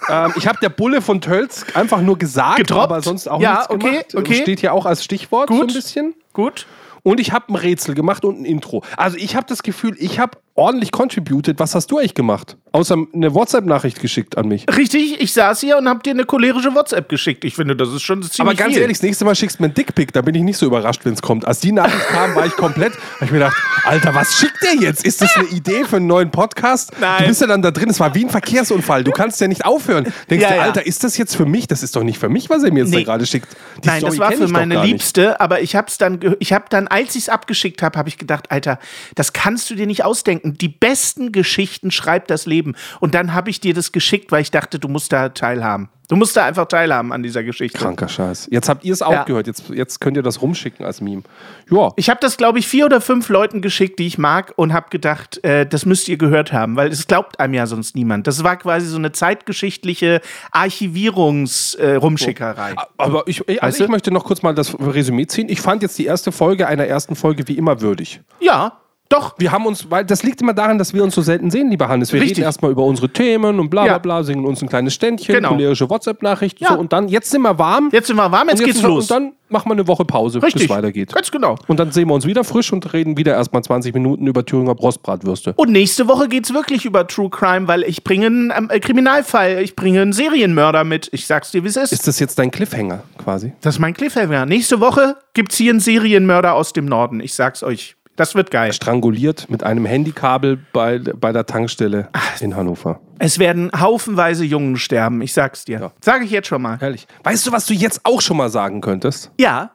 ähm, 0.10 0.34
ich 0.36 0.48
habe 0.48 0.60
der 0.62 0.70
Bulle 0.70 1.02
von 1.02 1.22
Tölz 1.22 1.66
einfach 1.74 2.02
nur 2.02 2.18
gesagt, 2.18 2.58
Gedroppt? 2.58 2.84
aber 2.84 3.02
sonst 3.02 3.28
auch 3.28 3.42
Ja, 3.42 3.54
nichts 3.60 3.70
okay, 3.70 3.90
gemacht. 3.92 4.16
okay. 4.16 4.42
Steht 4.42 4.60
hier 4.60 4.74
auch 4.74 4.86
als 4.86 5.04
Stichwort 5.04 5.50
so 5.50 5.56
Gut. 5.56 5.70
ein 5.70 5.74
bisschen. 5.74 6.14
gut. 6.34 6.66
Und 7.02 7.20
ich 7.22 7.32
habe 7.32 7.46
ein 7.54 7.56
Rätsel 7.56 7.96
gemacht 7.96 8.26
und 8.26 8.42
ein 8.42 8.46
Intro. 8.46 8.84
Also 8.98 9.16
ich 9.18 9.36
habe 9.38 9.46
das 9.48 9.64
Gefühl, 9.64 9.96
ich 10.00 10.20
habe 10.20 10.38
ordentlich 10.60 10.92
contributed. 10.92 11.60
Was 11.60 11.74
hast 11.76 11.90
du 11.92 11.98
eigentlich 11.98 12.14
gemacht? 12.14 12.58
Außer 12.72 12.96
eine 13.16 13.34
WhatsApp-Nachricht 13.34 14.00
geschickt 14.00 14.38
an 14.38 14.48
mich. 14.48 14.66
Richtig, 14.78 15.20
ich 15.20 15.34
saß 15.34 15.60
hier 15.62 15.78
und 15.80 15.90
hab 15.90 16.04
dir 16.04 16.12
eine 16.12 16.26
cholerische 16.26 16.76
WhatsApp 16.76 17.10
geschickt. 17.10 17.44
Ich 17.44 17.56
finde, 17.56 17.76
das 17.76 17.90
ist 17.90 18.04
schon 18.04 18.22
ziemlich 18.22 18.40
Aber 18.42 18.54
ganz 18.54 18.74
viel. 18.74 18.82
ehrlich, 18.84 18.98
das 18.98 19.04
nächste 19.04 19.26
Mal 19.26 19.34
schickst 19.34 19.58
du 19.58 19.64
mir 19.64 19.68
einen 19.68 19.74
Dickpick, 19.74 20.14
da 20.14 20.22
bin 20.22 20.36
ich 20.36 20.44
nicht 20.44 20.58
so 20.58 20.68
überrascht, 20.68 21.02
wenn 21.04 21.14
es 21.14 21.22
kommt. 21.24 21.46
Als 21.48 21.60
die 21.62 21.72
Nachricht 21.72 22.08
kam, 22.10 22.36
war 22.36 22.46
ich 22.46 22.54
komplett, 22.54 22.94
hab 23.16 23.24
ich 23.24 23.32
mir 23.32 23.40
gedacht, 23.40 23.58
Alter, 23.86 24.14
was 24.14 24.34
schickt 24.40 24.62
der 24.62 24.76
jetzt? 24.76 25.04
Ist 25.04 25.22
das 25.22 25.36
eine 25.36 25.48
Idee 25.48 25.84
für 25.86 25.96
einen 25.96 26.06
neuen 26.08 26.30
Podcast? 26.30 26.92
Nein. 27.00 27.24
Du 27.24 27.28
bist 27.30 27.42
ja 27.42 27.48
dann 27.48 27.64
da 27.64 27.72
drin, 27.72 27.90
es 27.90 28.00
war 28.00 28.14
wie 28.14 28.26
ein 28.26 28.30
Verkehrsunfall, 28.30 29.04
du 29.04 29.12
kannst 29.12 29.42
ja 29.42 29.48
nicht 29.48 29.66
aufhören. 29.66 30.04
Denkst 30.30 30.44
Ja, 30.44 30.50
du, 30.50 30.56
ja. 30.58 30.62
Alter, 30.62 30.86
ist 30.86 31.04
das 31.04 31.18
jetzt 31.18 31.36
für 31.36 31.46
mich? 31.48 31.66
Das 31.68 31.82
ist 31.82 31.96
doch 31.96 32.04
nicht 32.04 32.20
für 32.20 32.30
mich, 32.30 32.50
was 32.52 32.62
er 32.64 32.72
mir 32.72 32.82
jetzt 32.84 32.94
da 32.94 32.98
Nee. 33.00 33.04
gerade 33.04 33.26
schickt. 33.26 33.48
Die 33.84 33.88
Nein, 33.88 34.00
Story 34.02 34.18
das 34.18 34.20
war 34.20 34.32
für 34.34 34.48
meine 34.48 34.76
gar 34.76 34.84
nicht. 34.84 34.92
Liebste, 34.92 35.40
aber 35.42 35.62
ich 35.62 35.76
hab's 35.76 35.98
dann, 35.98 36.20
ich 36.40 36.54
hab 36.54 36.70
dann, 36.70 36.88
als 36.88 37.16
ich's 37.16 37.30
abgeschickt 37.30 37.82
habe, 37.82 37.98
habe 37.98 38.10
ich 38.10 38.18
gedacht, 38.20 38.52
Alter, 38.52 38.78
das 39.16 39.34
kannst 39.34 39.70
du 39.72 39.76
dir 39.76 39.88
nicht 39.88 40.06
ausdenken. 40.06 40.49
Die 40.58 40.70
besten 40.70 41.32
Geschichten 41.32 41.92
schreibt 41.92 42.30
das 42.30 42.46
Leben. 42.46 42.76
Und 43.00 43.16
dann 43.16 43.34
habe 43.34 43.50
ich 43.50 43.60
dir 43.60 43.74
das 43.74 43.92
geschickt, 43.92 44.32
weil 44.32 44.42
ich 44.42 44.52
dachte, 44.52 44.80
du 44.80 44.88
musst 44.88 45.12
da 45.12 45.30
teilhaben. 45.30 45.90
Du 46.08 46.16
musst 46.16 46.36
da 46.36 46.44
einfach 46.44 46.66
teilhaben 46.66 47.14
an 47.14 47.22
dieser 47.22 47.44
Geschichte. 47.44 47.78
Kranker 47.78 48.08
Scheiß. 48.10 48.48
Jetzt 48.50 48.68
habt 48.68 48.84
ihr 48.84 48.94
es 48.94 49.04
auch 49.04 49.12
Ja. 49.14 49.24
gehört, 49.26 49.46
jetzt, 49.46 49.70
jetzt 49.70 50.02
könnt 50.02 50.18
ihr 50.18 50.24
das 50.24 50.42
rumschicken 50.42 50.84
als 50.84 51.02
Meme. 51.02 51.22
Ja, 51.70 51.90
Ich 51.98 52.10
habe 52.10 52.20
das, 52.20 52.36
glaube 52.38 52.58
ich, 52.58 52.68
vier 52.68 52.88
oder 52.88 53.00
fünf 53.00 53.30
Leuten 53.30 53.62
geschickt, 53.62 54.00
die 54.00 54.08
ich 54.08 54.18
mag, 54.18 54.54
und 54.56 54.74
habe 54.74 54.88
gedacht, 54.90 55.44
äh, 55.44 55.68
das 55.68 55.86
müsst 55.86 56.10
ihr 56.10 56.18
gehört 56.18 56.52
haben, 56.52 56.76
weil 56.78 56.88
es 56.92 57.06
glaubt 57.06 57.40
einem 57.40 57.54
ja 57.54 57.68
sonst 57.68 57.96
niemand. 57.96 58.26
Das 58.26 58.44
war 58.44 58.58
quasi 58.58 58.88
so 58.88 58.98
eine 58.98 59.12
zeitgeschichtliche 59.12 60.22
Archivierungs-Rumschickerei. 60.52 62.76
aber 62.98 63.24
ich, 63.28 63.42
Weißt 63.48 63.64
also 63.64 63.78
du? 63.78 63.84
ich 63.86 63.90
möchte 63.90 64.12
noch 64.12 64.26
kurz 64.26 64.42
mal 64.42 64.54
das 64.56 64.76
Resümee 64.80 65.28
ziehen. 65.28 65.50
Ich 65.50 65.62
fand 65.62 65.82
jetzt 65.84 65.98
die 65.98 66.06
erste 66.06 66.32
Folge 66.32 66.68
einer 66.68 66.86
ersten 66.86 67.16
Folge 67.16 67.48
wie 67.48 67.54
immer 67.58 67.82
würdig. 67.82 68.22
Ja, 68.40 68.74
doch. 69.10 69.36
Wir 69.38 69.52
haben 69.52 69.66
uns, 69.66 69.90
weil 69.90 70.06
das 70.06 70.24
liegt 70.24 70.42
immer 70.42 70.54
daran, 70.54 70.78
dass 70.78 70.94
wir 70.94 71.04
uns 71.04 71.16
so 71.16 71.22
selten 71.22 71.50
sehen, 71.52 71.70
lieber 71.70 71.88
Hannes. 71.90 72.14
Wir 72.14 72.22
Richtig. 72.22 72.38
reden 72.38 72.46
erstmal 72.46 72.72
über 72.72 72.84
unsere 72.84 73.10
Themen 73.10 73.60
und 73.60 73.70
bla 73.70 73.84
bla 73.86 73.98
bla, 73.98 74.24
singen 74.24 74.46
uns 74.46 74.62
ein 74.62 74.70
kleines 74.70 74.94
Ständchen, 74.94 75.36
Genau. 75.36 75.50
cholerische 75.50 75.90
WhatsApp-Nachricht. 75.90 76.60
Ja. 76.62 76.74
So, 76.74 76.80
und 76.80 76.94
dann, 76.94 77.08
jetzt 77.08 77.30
sind 77.32 77.42
wir 77.42 77.58
warm. 77.58 77.90
Jetzt 77.92 78.08
sind 78.08 78.16
wir 78.16 78.32
warm, 78.32 78.50
jetzt 78.50 78.60
und 78.60 78.66
geht's 78.66 78.82
los. 78.82 79.10
Und 79.10 79.12
dann 79.12 79.34
machen 79.50 79.68
wir 79.70 79.74
eine 79.74 79.88
Woche 79.88 80.06
Pause, 80.06 80.40
bis 80.40 80.48
Richtig. 80.48 80.64
es 80.66 80.70
weitergeht. 80.70 81.14
Ganz 81.14 81.32
genau. 81.32 81.56
Und 81.68 81.80
dann 81.80 81.92
sehen 81.92 82.08
wir 82.08 82.14
uns 82.14 82.26
wieder 82.28 82.44
frisch 82.44 82.72
und 82.72 82.94
reden 82.94 83.18
wieder 83.18 83.34
erstmal 83.34 83.64
20 83.64 83.94
Minuten 83.96 84.28
über 84.28 84.46
Thüringer 84.46 84.76
Brostbratwürste. 84.76 85.54
Und 85.56 85.72
nächste 85.72 86.08
Woche 86.08 86.28
geht's 86.28 86.54
wirklich 86.54 86.86
über 86.86 87.08
True 87.08 87.30
Crime, 87.30 87.68
weil 87.68 87.84
ich 87.84 88.04
bringe 88.04 88.28
einen 88.28 88.54
ähm, 88.56 88.70
äh, 88.70 88.80
Kriminalfall, 88.80 89.60
ich 89.64 89.76
bringe 89.76 90.02
einen 90.02 90.14
Serienmörder 90.14 90.84
mit. 90.84 91.10
Ich 91.12 91.26
sag's 91.26 91.52
dir, 91.52 91.64
wie 91.64 91.68
es 91.68 91.78
ist. 91.78 91.92
Ist 91.92 92.08
das 92.08 92.20
jetzt 92.20 92.38
dein 92.38 92.52
Cliffhanger 92.52 93.04
quasi? 93.18 93.54
Das 93.62 93.76
ist 93.76 93.80
mein 93.80 93.94
Cliffhanger. 93.96 94.46
Nächste 94.46 94.80
Woche 94.80 95.16
gibt's 95.34 95.58
hier 95.58 95.72
einen 95.72 95.80
Serienmörder 95.80 96.54
aus 96.54 96.74
dem 96.74 96.86
Norden. 96.86 97.20
Ich 97.22 97.34
sag's 97.34 97.64
euch. 97.64 97.96
Das 98.20 98.36
wird 98.36 98.52
geil. 98.52 98.74
Stranguliert 98.74 99.50
mit 99.50 99.64
einem 99.64 99.86
Handykabel 99.86 100.60
bei, 100.74 101.00
bei 101.00 101.32
der 101.32 101.46
Tankstelle 101.46 102.10
in 102.42 102.54
Hannover. 102.54 103.00
Es 103.18 103.40
werden 103.40 103.72
haufenweise 103.74 104.44
Jungen 104.44 104.76
sterben. 104.76 105.22
Ich 105.22 105.32
sag's 105.32 105.64
dir. 105.64 105.80
Ja. 105.80 105.92
Sag 106.02 106.22
ich 106.26 106.30
jetzt 106.30 106.50
schon 106.50 106.62
mal. 106.62 106.78
Herrlich. 106.82 107.08
Weißt 107.24 107.48
du, 107.48 107.54
was 107.54 107.66
du 107.66 107.74
jetzt 107.74 108.02
auch 108.04 108.20
schon 108.20 108.36
mal 108.36 108.50
sagen 108.50 108.82
könntest? 108.82 109.32
Ja, 109.40 109.72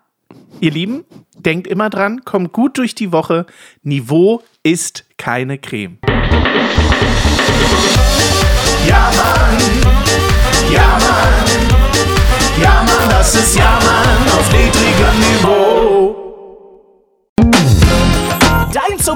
ihr 0.61 0.73
Lieben, 0.73 1.07
denkt 1.39 1.67
immer 1.67 1.89
dran, 1.89 2.23
kommt 2.27 2.53
gut 2.53 2.77
durch 2.77 2.95
die 2.95 3.13
Woche. 3.13 3.47
Niveau 3.83 4.43
ist 4.63 5.07
keine 5.17 5.57
Creme. 5.57 5.97